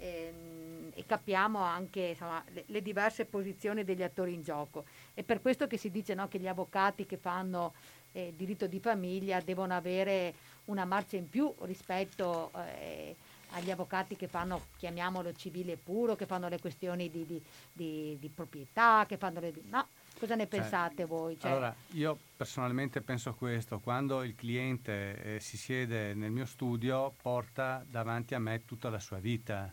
E, 0.00 0.06
ehm, 0.06 0.90
e, 0.94 1.04
capiamo 1.06 1.58
anche 1.58 2.00
insomma, 2.00 2.42
le, 2.66 2.82
diverse 2.82 3.24
posizioni 3.24 3.84
degli 3.84 4.02
attori 4.02 4.34
in 4.34 4.42
gioco. 4.42 4.84
È 5.14 5.22
per 5.22 5.40
questo 5.40 5.66
che 5.66 5.76
si 5.76 5.90
dice 5.90 6.14
no, 6.14 6.26
che 6.28 6.38
gli 6.38 6.48
avvocati 6.48 7.06
che 7.06 7.16
fanno 7.16 7.72
eh, 8.12 8.32
diritto 8.36 8.66
di 8.66 8.80
famiglia 8.80 9.40
devono 9.40 9.74
avere 9.74 10.34
una 10.66 10.84
marcia 10.84 11.16
in 11.16 11.28
più 11.28 11.52
rispetto 11.60 12.50
eh, 12.54 13.14
agli 13.50 13.70
avvocati 13.70 14.16
che 14.16 14.28
fanno, 14.28 14.66
chiamiamolo 14.76 15.32
civile 15.34 15.76
puro, 15.76 16.16
che 16.16 16.26
fanno 16.26 16.48
le 16.48 16.60
questioni 16.60 17.10
di, 17.10 17.26
di, 17.26 17.42
di, 17.72 18.16
di 18.18 18.28
proprietà, 18.28 19.04
che 19.06 19.16
fanno 19.16 19.40
le... 19.40 19.52
No, 19.68 19.86
cosa 20.18 20.34
ne 20.34 20.48
cioè, 20.48 20.60
pensate 20.60 21.04
voi? 21.04 21.38
Cioè... 21.38 21.50
Allora, 21.50 21.74
io 21.92 22.16
personalmente 22.36 23.00
penso 23.00 23.34
questo, 23.34 23.80
quando 23.80 24.22
il 24.22 24.34
cliente 24.34 25.36
eh, 25.36 25.40
si 25.40 25.56
siede 25.56 26.14
nel 26.14 26.30
mio 26.30 26.46
studio 26.46 27.12
porta 27.20 27.84
davanti 27.88 28.34
a 28.34 28.38
me 28.38 28.64
tutta 28.64 28.88
la 28.88 29.00
sua 29.00 29.18
vita 29.18 29.72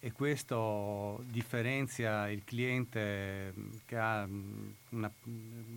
e 0.00 0.12
questo 0.12 1.22
differenzia 1.26 2.28
il 2.28 2.44
cliente 2.44 3.52
mm, 3.56 3.70
che 3.84 3.96
ha 3.96 4.26
mm, 4.26 4.70
una, 4.90 5.10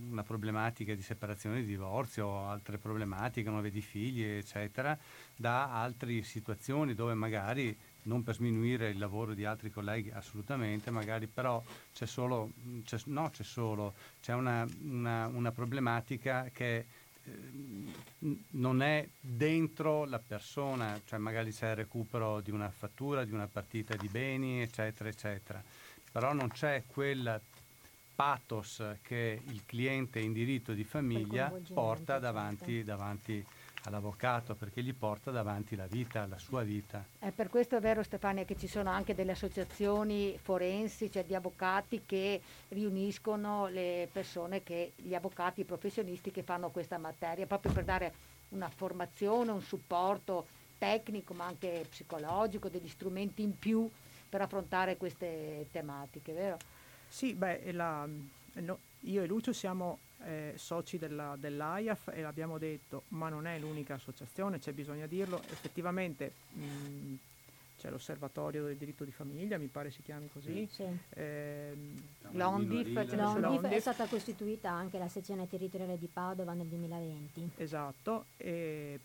una, 0.09 0.23
problematica 0.23 0.93
di 0.93 1.01
separazione 1.01 1.61
di 1.61 1.67
divorzio, 1.67 2.47
altre 2.47 2.77
problematiche, 2.77 3.49
non 3.49 3.61
vedi 3.61 3.81
figli, 3.81 4.23
eccetera, 4.23 4.97
da 5.35 5.73
altre 5.81 6.21
situazioni 6.23 6.93
dove 6.93 7.13
magari, 7.13 7.75
non 8.03 8.23
per 8.23 8.35
sminuire 8.35 8.89
il 8.89 8.97
lavoro 8.97 9.33
di 9.33 9.45
altri 9.45 9.71
colleghi 9.71 10.11
assolutamente, 10.11 10.91
magari 10.91 11.27
però 11.27 11.63
c'è 11.93 12.05
solo, 12.05 12.51
mm, 12.65 12.81
c'è, 12.81 12.99
no 13.05 13.29
c'è 13.31 13.43
solo, 13.43 13.93
c'è 14.21 14.33
una, 14.33 14.67
una, 14.83 15.27
una 15.27 15.51
problematica 15.51 16.49
che 16.53 16.85
non 18.51 18.81
è 18.81 19.07
dentro 19.19 20.05
la 20.05 20.19
persona, 20.19 20.99
cioè 21.05 21.19
magari 21.19 21.51
c'è 21.51 21.71
il 21.71 21.75
recupero 21.75 22.39
di 22.41 22.51
una 22.51 22.69
fattura, 22.69 23.23
di 23.23 23.33
una 23.33 23.47
partita 23.47 23.95
di 23.95 24.07
beni, 24.07 24.61
eccetera, 24.61 25.09
eccetera. 25.09 25.63
Però 26.11 26.33
non 26.33 26.49
c'è 26.49 26.83
quel 26.85 27.39
pathos 28.13 28.83
che 29.01 29.41
il 29.47 29.63
cliente 29.65 30.19
in 30.19 30.33
diritto 30.33 30.73
di 30.73 30.83
famiglia 30.83 31.51
porta 31.73 32.19
davanti, 32.19 32.75
certo. 32.75 32.85
davanti 32.85 33.45
all'avvocato 33.83 34.55
perché 34.55 34.83
gli 34.83 34.93
porta 34.93 35.31
davanti 35.31 35.75
la 35.75 35.87
vita, 35.87 36.25
la 36.27 36.37
sua 36.37 36.63
vita. 36.63 37.03
È 37.17 37.31
per 37.31 37.49
questo 37.49 37.77
è 37.77 37.79
vero 37.79 38.03
Stefania 38.03 38.45
che 38.45 38.57
ci 38.57 38.67
sono 38.67 38.89
anche 38.89 39.15
delle 39.15 39.31
associazioni 39.31 40.37
forensi, 40.41 41.11
cioè 41.11 41.23
di 41.23 41.35
avvocati 41.35 42.03
che 42.05 42.41
riuniscono 42.69 43.67
le 43.67 44.07
persone, 44.11 44.63
che, 44.63 44.93
gli 44.95 45.15
avvocati 45.15 45.63
professionisti 45.63 46.31
che 46.31 46.43
fanno 46.43 46.69
questa 46.69 46.97
materia, 46.97 47.45
proprio 47.47 47.71
per 47.71 47.83
dare 47.83 48.13
una 48.49 48.69
formazione, 48.69 49.51
un 49.51 49.61
supporto 49.61 50.47
tecnico 50.77 51.33
ma 51.33 51.45
anche 51.45 51.85
psicologico, 51.89 52.69
degli 52.69 52.89
strumenti 52.89 53.41
in 53.41 53.57
più 53.57 53.89
per 54.29 54.41
affrontare 54.41 54.97
queste 54.97 55.67
tematiche, 55.71 56.33
vero? 56.33 56.57
Sì, 57.07 57.33
beh, 57.33 57.71
la, 57.73 58.07
no, 58.53 58.79
io 59.01 59.23
e 59.23 59.27
Lucio 59.27 59.53
siamo 59.53 59.99
eh, 60.23 60.53
soci 60.55 60.97
della, 60.97 61.35
dell'AIAF 61.37 62.09
e 62.13 62.21
l'abbiamo 62.21 62.57
detto, 62.57 63.03
ma 63.09 63.29
non 63.29 63.47
è 63.47 63.57
l'unica 63.59 63.95
associazione, 63.95 64.59
c'è 64.59 64.73
bisogno 64.73 65.07
dirlo, 65.07 65.41
effettivamente 65.49 66.33
mh, 66.51 67.13
c'è 67.79 67.89
l'osservatorio 67.89 68.63
del 68.63 68.77
diritto 68.77 69.03
di 69.03 69.11
famiglia, 69.11 69.57
mi 69.57 69.65
pare 69.65 69.89
si 69.89 70.03
chiami 70.03 70.29
così. 70.31 70.67
Sì. 70.71 70.85
Eh, 71.15 71.73
L'ONDIF, 72.31 73.13
L'ONDIF 73.15 73.63
è 73.71 73.79
stata 73.79 74.05
costituita 74.05 74.69
anche 74.69 74.99
la 74.99 75.07
sezione 75.07 75.49
territoriale 75.49 75.97
di 75.97 76.07
Padova 76.11 76.53
nel 76.53 76.67
2020. 76.67 77.51
Esatto, 77.57 78.25
e 78.37 78.99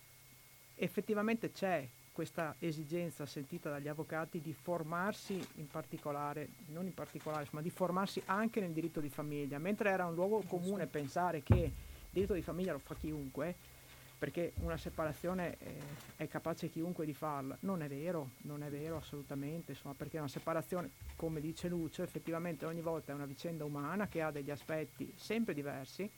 effettivamente 0.74 1.52
c'è 1.52 1.88
questa 2.16 2.56
esigenza 2.60 3.26
sentita 3.26 3.68
dagli 3.68 3.88
avvocati 3.88 4.40
di 4.40 4.54
formarsi 4.54 5.34
in 5.56 5.68
particolare, 5.68 6.48
non 6.68 6.86
in 6.86 6.94
particolare, 6.94 7.46
ma 7.50 7.60
di 7.60 7.68
formarsi 7.68 8.22
anche 8.24 8.58
nel 8.58 8.72
diritto 8.72 9.00
di 9.00 9.10
famiglia, 9.10 9.58
mentre 9.58 9.90
era 9.90 10.06
un 10.06 10.14
luogo 10.14 10.42
comune 10.48 10.86
pensare 10.86 11.42
che 11.42 11.54
il 11.54 11.72
diritto 12.08 12.32
di 12.32 12.40
famiglia 12.40 12.72
lo 12.72 12.78
fa 12.78 12.94
chiunque, 12.94 13.54
perché 14.18 14.54
una 14.62 14.78
separazione 14.78 15.58
eh, 15.58 15.78
è 16.16 16.26
capace 16.26 16.70
chiunque 16.70 17.04
di 17.04 17.12
farla. 17.12 17.54
Non 17.60 17.82
è 17.82 17.86
vero, 17.86 18.30
non 18.44 18.62
è 18.62 18.70
vero 18.70 18.96
assolutamente, 18.96 19.72
insomma, 19.72 19.92
perché 19.92 20.16
una 20.16 20.26
separazione, 20.26 20.92
come 21.16 21.42
dice 21.42 21.68
Lucio, 21.68 22.02
effettivamente 22.02 22.64
ogni 22.64 22.80
volta 22.80 23.12
è 23.12 23.14
una 23.14 23.26
vicenda 23.26 23.66
umana 23.66 24.08
che 24.08 24.22
ha 24.22 24.30
degli 24.30 24.50
aspetti 24.50 25.12
sempre 25.16 25.52
diversi 25.52 26.10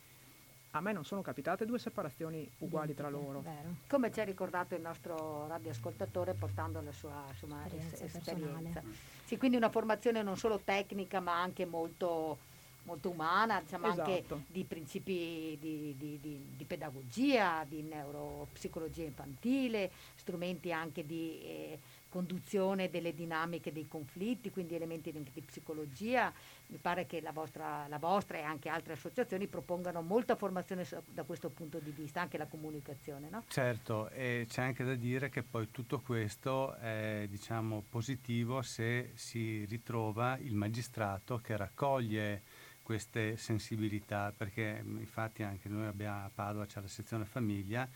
a 0.71 0.81
me 0.81 0.91
non 0.91 1.03
sono 1.03 1.21
capitate 1.21 1.65
due 1.65 1.79
separazioni 1.79 2.47
uguali 2.59 2.93
tra 2.93 3.09
loro. 3.09 3.41
Vero. 3.41 3.75
Come 3.87 4.11
ci 4.11 4.19
ha 4.19 4.23
ricordato 4.23 4.75
il 4.75 4.81
nostro 4.81 5.47
radioascoltatore 5.47 6.33
portando 6.33 6.79
la 6.81 6.91
sua 6.91 7.23
insomma, 7.29 7.65
esperienza. 7.65 8.05
esperienza. 8.05 8.83
Sì, 9.25 9.37
quindi 9.37 9.57
una 9.57 9.69
formazione 9.69 10.21
non 10.21 10.37
solo 10.37 10.59
tecnica 10.63 11.19
ma 11.19 11.41
anche 11.41 11.65
molto, 11.65 12.37
molto 12.83 13.09
umana, 13.09 13.61
diciamo 13.61 13.87
esatto. 13.87 14.09
anche 14.09 14.25
di 14.47 14.63
principi 14.63 15.57
di, 15.59 15.95
di, 15.97 16.19
di, 16.21 16.45
di, 16.55 16.63
pedagogia, 16.65 17.65
di 17.67 17.81
neuropsicologia 17.81 19.03
infantile, 19.03 19.91
strumenti 20.15 20.71
anche 20.71 21.05
di... 21.05 21.41
Eh, 21.43 21.79
conduzione 22.09 22.89
delle 22.89 23.13
dinamiche 23.13 23.71
dei 23.71 23.87
conflitti, 23.87 24.49
quindi 24.49 24.75
elementi 24.75 25.11
di, 25.11 25.23
di 25.31 25.41
psicologia. 25.41 26.33
Mi 26.67 26.77
pare 26.77 27.05
che 27.05 27.21
la 27.21 27.31
vostra, 27.31 27.87
la 27.87 27.97
vostra, 27.97 28.37
e 28.37 28.41
anche 28.41 28.69
altre 28.69 28.93
associazioni 28.93 29.47
propongano 29.47 30.01
molta 30.01 30.35
formazione 30.35 30.85
da 31.13 31.23
questo 31.23 31.49
punto 31.49 31.79
di 31.79 31.91
vista, 31.91 32.21
anche 32.21 32.37
la 32.37 32.47
comunicazione. 32.47 33.29
No? 33.29 33.43
Certo, 33.47 34.09
e 34.09 34.45
c'è 34.49 34.63
anche 34.63 34.83
da 34.83 34.95
dire 34.95 35.29
che 35.29 35.43
poi 35.43 35.71
tutto 35.71 35.99
questo 35.99 36.75
è 36.75 37.25
diciamo, 37.29 37.83
positivo 37.87 38.61
se 38.61 39.11
si 39.15 39.65
ritrova 39.65 40.37
il 40.37 40.55
magistrato 40.55 41.37
che 41.37 41.55
raccoglie 41.55 42.41
queste 42.89 43.37
sensibilità, 43.37 44.33
perché 44.35 44.81
infatti 44.83 45.43
anche 45.43 45.69
noi 45.69 45.85
abbiamo 45.85 46.25
a 46.25 46.31
Padova 46.33 46.65
c'è 46.65 46.81
la 46.81 46.87
sezione 46.87 47.23
famiglia 47.23 47.87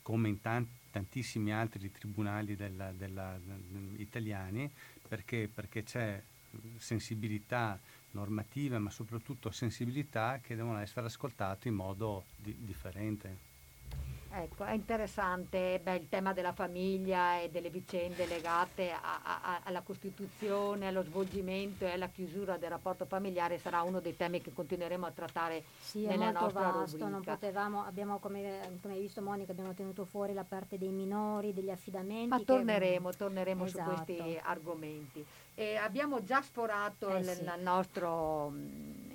come 0.00 0.28
in 0.28 0.40
tanti 0.40 0.80
tantissimi 0.92 1.52
altri 1.52 1.90
tribunali 1.90 2.54
della, 2.54 2.92
della, 2.92 3.36
italiani 3.96 4.70
perché, 5.08 5.48
perché 5.52 5.82
c'è 5.82 6.22
sensibilità 6.76 7.80
normativa 8.12 8.78
ma 8.78 8.90
soprattutto 8.90 9.50
sensibilità 9.50 10.38
che 10.42 10.54
devono 10.54 10.78
essere 10.78 11.06
ascoltate 11.06 11.68
in 11.68 11.74
modo 11.74 12.26
di, 12.36 12.54
differente. 12.60 13.50
Ecco, 14.34 14.64
è 14.64 14.72
interessante 14.72 15.78
beh, 15.82 15.96
il 15.96 16.08
tema 16.08 16.32
della 16.32 16.52
famiglia 16.52 17.38
e 17.38 17.50
delle 17.50 17.68
vicende 17.68 18.24
legate 18.24 18.90
a, 18.90 19.20
a, 19.22 19.60
alla 19.62 19.82
Costituzione, 19.82 20.88
allo 20.88 21.02
svolgimento 21.02 21.84
e 21.84 21.90
alla 21.90 22.08
chiusura 22.08 22.56
del 22.56 22.70
rapporto 22.70 23.04
familiare 23.04 23.58
sarà 23.58 23.82
uno 23.82 24.00
dei 24.00 24.16
temi 24.16 24.40
che 24.40 24.54
continueremo 24.54 25.04
a 25.04 25.10
trattare 25.10 25.64
sì, 25.78 26.06
nella 26.06 26.30
nostra 26.30 26.70
vasto, 26.70 26.96
rubrica. 26.96 27.08
Non 27.08 27.22
potevamo, 27.22 27.84
abbiamo, 27.84 28.18
come, 28.20 28.78
come, 28.80 28.94
hai 28.94 29.00
visto 29.00 29.20
Monica, 29.20 29.52
abbiamo 29.52 29.74
tenuto 29.74 30.06
fuori 30.06 30.32
la 30.32 30.44
parte 30.44 30.78
dei 30.78 30.92
minori, 30.92 31.52
degli 31.52 31.70
affidamenti. 31.70 32.28
Ma 32.28 32.40
torneremo, 32.40 33.10
che... 33.10 33.16
torneremo 33.18 33.64
esatto. 33.66 33.90
su 33.90 34.04
questi 34.04 34.40
argomenti. 34.42 35.26
E 35.54 35.76
abbiamo 35.76 36.24
già 36.24 36.40
sforato 36.40 37.14
eh, 37.14 37.18
il, 37.18 37.26
sì. 37.26 37.42
il, 37.42 37.52
nostro, 37.60 38.50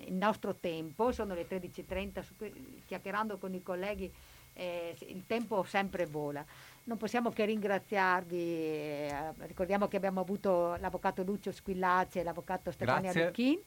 il, 0.06 0.14
nostro, 0.14 0.54
tempo, 0.54 1.12
sono 1.12 1.34
le 1.34 1.48
13.30, 1.48 2.84
chiacchierando 2.86 3.40
con 3.40 3.56
i 3.56 3.64
colleghi 3.64 4.14
eh, 4.58 4.96
il 5.08 5.26
tempo 5.26 5.64
sempre 5.64 6.06
vola. 6.06 6.44
Non 6.86 6.98
possiamo 6.98 7.32
che 7.32 7.46
ringraziarvi, 7.46 8.36
eh, 8.36 9.34
ricordiamo 9.40 9.88
che 9.88 9.98
abbiamo 9.98 10.20
avuto 10.20 10.76
l'avvocato 10.80 11.22
Lucio 11.24 11.52
Squillaci 11.52 12.20
e 12.20 12.24
l'avvocato 12.24 12.72
Stefania 12.72 13.14
Lucchin, 13.14 13.60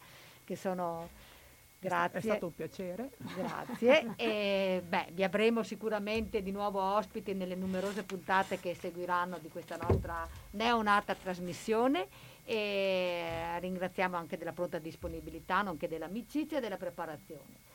che 0.44 0.56
sono... 0.56 1.28
Grazie. 1.82 2.18
È 2.18 2.22
stato 2.22 2.46
un 2.46 2.54
piacere. 2.54 3.10
Grazie. 3.16 4.12
e, 4.16 4.82
beh, 4.86 5.12
vi 5.12 5.24
avremo 5.24 5.62
sicuramente 5.62 6.42
di 6.42 6.50
nuovo 6.50 6.78
ospiti 6.78 7.32
nelle 7.32 7.54
numerose 7.54 8.02
puntate 8.02 8.60
che 8.60 8.74
seguiranno 8.74 9.38
di 9.38 9.48
questa 9.48 9.78
nostra 9.80 10.28
neonata 10.50 11.14
trasmissione 11.14 12.06
e 12.44 13.58
ringraziamo 13.60 14.14
anche 14.14 14.36
della 14.36 14.52
pronta 14.52 14.78
disponibilità, 14.78 15.62
nonché 15.62 15.88
dell'amicizia 15.88 16.58
e 16.58 16.60
della 16.60 16.76
preparazione. 16.76 17.69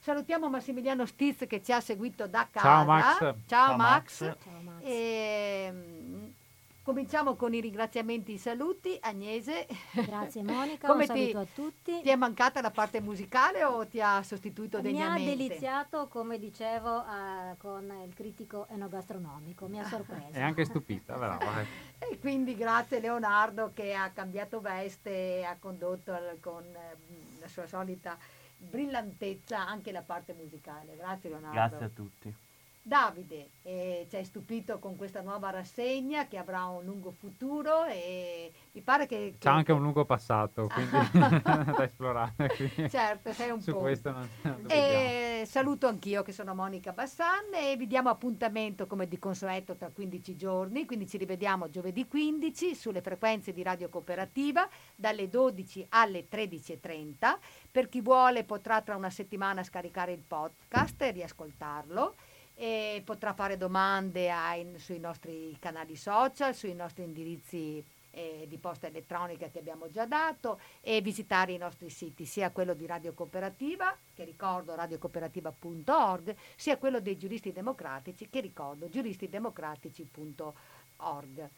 Salutiamo 0.00 0.48
Massimiliano 0.48 1.04
Stiz 1.04 1.44
che 1.46 1.62
ci 1.62 1.72
ha 1.72 1.80
seguito 1.80 2.26
da 2.26 2.48
casa. 2.50 2.66
Ciao 2.66 2.84
Max. 2.84 3.18
Ciao, 3.18 3.36
Ciao 3.46 3.76
Max. 3.76 4.20
Max. 4.20 4.38
Ciao 4.42 4.60
Max. 4.62 4.82
E, 4.82 5.64
ehm, 5.66 6.34
Cominciamo 6.82 7.36
con 7.36 7.52
i 7.52 7.60
ringraziamenti 7.60 8.32
e 8.32 8.34
i 8.34 8.38
saluti. 8.38 8.98
Agnese. 9.00 9.66
Grazie 9.92 10.42
Monica, 10.42 10.88
Come 10.90 11.02
un 11.02 11.06
saluto 11.06 11.30
ti, 11.30 11.36
a 11.36 11.46
tutti. 11.54 12.00
Ti 12.00 12.08
è 12.08 12.16
mancata 12.16 12.62
la 12.62 12.70
parte 12.70 13.00
musicale 13.00 13.62
o 13.62 13.86
ti 13.86 14.00
ha 14.00 14.22
sostituito 14.22 14.80
Mi 14.80 14.88
ha 14.88 14.90
degnamente? 14.90 15.36
deliziato, 15.36 16.08
come 16.08 16.38
dicevo, 16.38 17.04
eh, 17.04 17.56
con 17.58 17.92
il 18.04 18.14
critico 18.14 18.66
enogastronomico, 18.70 19.68
mi 19.68 19.78
ha 19.78 19.84
sorpreso. 19.84 20.30
È 20.32 20.40
anche 20.40 20.64
stupita, 20.64 21.16
brava. 21.16 21.88
E 22.02 22.18
quindi 22.18 22.56
grazie 22.56 22.98
Leonardo 22.98 23.72
che 23.74 23.94
ha 23.94 24.08
cambiato 24.08 24.60
veste 24.60 25.10
e 25.10 25.44
ha 25.44 25.56
condotto 25.60 26.18
con 26.40 26.64
eh, 26.64 26.96
la 27.38 27.46
sua 27.46 27.66
solita 27.66 28.16
brillantezza 28.60 29.66
anche 29.66 29.92
la 29.92 30.02
parte 30.02 30.32
musicale. 30.34 30.96
Grazie 30.96 31.30
Leonardo. 31.30 31.54
Grazie 31.56 31.84
a 31.84 31.88
tutti. 31.88 32.34
Davide, 32.82 33.50
eh, 33.62 34.06
ci 34.08 34.16
hai 34.16 34.24
stupito 34.24 34.78
con 34.78 34.96
questa 34.96 35.20
nuova 35.20 35.50
rassegna 35.50 36.26
che 36.26 36.38
avrà 36.38 36.64
un 36.64 36.82
lungo 36.82 37.10
futuro 37.10 37.84
e 37.84 38.50
mi 38.72 38.80
pare 38.80 39.04
che... 39.06 39.34
Che- 39.38 39.48
anche 39.50 39.72
un 39.72 39.82
lungo 39.82 40.06
passato, 40.06 40.66
quindi 40.66 40.96
da 41.12 41.84
esplorare. 41.84 42.48
quindi 42.56 42.88
Certo, 42.88 43.34
sei 43.34 43.50
un 43.50 43.60
Su 43.60 43.72
po'. 43.72 43.80
questo 43.80 44.10
non. 44.10 44.28
E 44.68 45.44
saluto 45.46 45.88
anch'io 45.88 46.22
che 46.22 46.32
sono 46.32 46.54
Monica 46.54 46.92
Bassan 46.92 47.52
e 47.52 47.76
vi 47.76 47.86
diamo 47.86 48.08
appuntamento 48.08 48.86
come 48.86 49.06
di 49.06 49.18
consueto 49.18 49.76
tra 49.76 49.90
15 49.92 50.34
giorni, 50.34 50.86
quindi 50.86 51.06
ci 51.06 51.18
rivediamo 51.18 51.68
giovedì 51.68 52.08
15 52.08 52.74
sulle 52.74 53.02
frequenze 53.02 53.52
di 53.52 53.62
Radio 53.62 53.90
Cooperativa 53.90 54.66
dalle 54.96 55.28
12 55.28 55.86
alle 55.90 56.26
13.30. 56.30 57.36
Per 57.72 57.88
chi 57.88 58.00
vuole 58.00 58.44
potrà 58.44 58.82
tra 58.82 58.96
una 58.96 59.10
settimana 59.10 59.62
scaricare 59.62 60.12
il 60.12 60.24
podcast 60.26 61.00
e 61.02 61.12
riascoltarlo 61.12 62.16
e 62.54 63.00
potrà 63.04 63.32
fare 63.32 63.56
domande 63.56 64.28
ai- 64.30 64.78
sui 64.78 64.98
nostri 64.98 65.56
canali 65.60 65.94
social, 65.96 66.54
sui 66.54 66.74
nostri 66.74 67.04
indirizzi 67.04 67.82
eh, 68.10 68.46
di 68.48 68.58
posta 68.58 68.88
elettronica 68.88 69.48
che 69.48 69.60
abbiamo 69.60 69.88
già 69.90 70.04
dato 70.04 70.58
e 70.80 71.00
visitare 71.00 71.52
i 71.52 71.58
nostri 71.58 71.90
siti, 71.90 72.24
sia 72.24 72.50
quello 72.50 72.74
di 72.74 72.86
Radio 72.86 73.12
Cooperativa, 73.12 73.96
che 74.14 74.24
ricordo 74.24 74.74
radiocooperativa.org, 74.74 76.34
sia 76.56 76.76
quello 76.76 76.98
dei 77.00 77.16
giuristi 77.16 77.52
democratici, 77.52 78.28
che 78.28 78.40
ricordo 78.40 78.88
giuristidemocratici.org. 78.88 81.48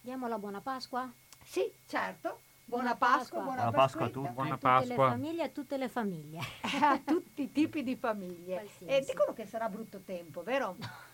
Diamo 0.00 0.28
la 0.28 0.38
buona 0.38 0.60
Pasqua? 0.60 1.12
Sì, 1.42 1.68
certo. 1.86 2.49
Buona, 2.70 2.94
Pasqua, 2.94 3.18
Pasqua. 3.18 3.40
buona, 3.42 3.62
Buona 3.62 3.70
Pasqua 3.76 4.04
a 4.04 4.08
tutti. 4.08 4.28
Buona 4.32 4.54
a 4.54 4.56
tutte 4.56 4.68
le 4.68 4.86
Pasqua. 4.86 5.08
famiglie, 5.10 5.42
a 5.42 5.48
tutte 5.48 5.76
le 5.76 5.88
famiglie. 5.88 6.38
a 6.82 7.00
tutti 7.04 7.42
i 7.42 7.52
tipi 7.52 7.82
di 7.82 7.96
famiglie. 7.96 8.68
E 8.86 9.04
dicono 9.04 9.32
che 9.32 9.44
sarà 9.44 9.68
brutto 9.68 9.98
tempo, 10.04 10.42
vero? 10.44 10.76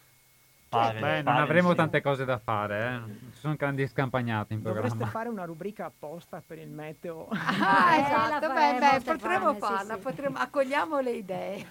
Pare- 0.69 0.99
Beh, 1.01 1.23
non 1.23 1.37
avremo 1.37 1.71
sì. 1.71 1.77
tante 1.77 2.03
cose 2.03 2.25
da 2.27 2.39
fare, 2.39 3.03
eh. 3.07 3.31
Ci 3.33 3.39
sono 3.39 3.55
grandi 3.55 3.87
scampagnate 3.87 4.53
in 4.53 4.61
Dovreste 4.63 4.89
programma. 4.91 5.13
fare 5.13 5.29
una 5.31 5.45
rubrica 5.45 5.87
apposta 5.87 6.43
per 6.47 6.59
il 6.59 6.69
meteo. 6.69 7.29
Ah, 7.31 7.97
Eh, 7.97 8.01
esatto, 8.01 8.53
beh, 8.53 8.79
beh, 8.79 9.01
potremmo 9.05 9.53
sì, 9.55 9.59
farla, 9.61 9.95
sì. 9.95 10.01
potremmo- 10.01 10.39
accogliamo 10.39 10.99
le 11.01 11.11
idee. 11.13 11.67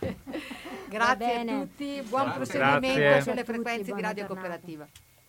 Grazie 0.89 1.39
a 1.41 1.43
tutti, 1.45 2.01
buon 2.07 2.23
Grazie. 2.23 2.35
proseguimento 2.37 2.99
Grazie. 2.99 3.21
sulle 3.21 3.33
a 3.41 3.43
tutti, 3.43 3.53
frequenze 3.53 3.93
di 3.93 4.01
Radio 4.01 4.25
giornata. 4.25 4.33
Cooperativa. 4.33 4.87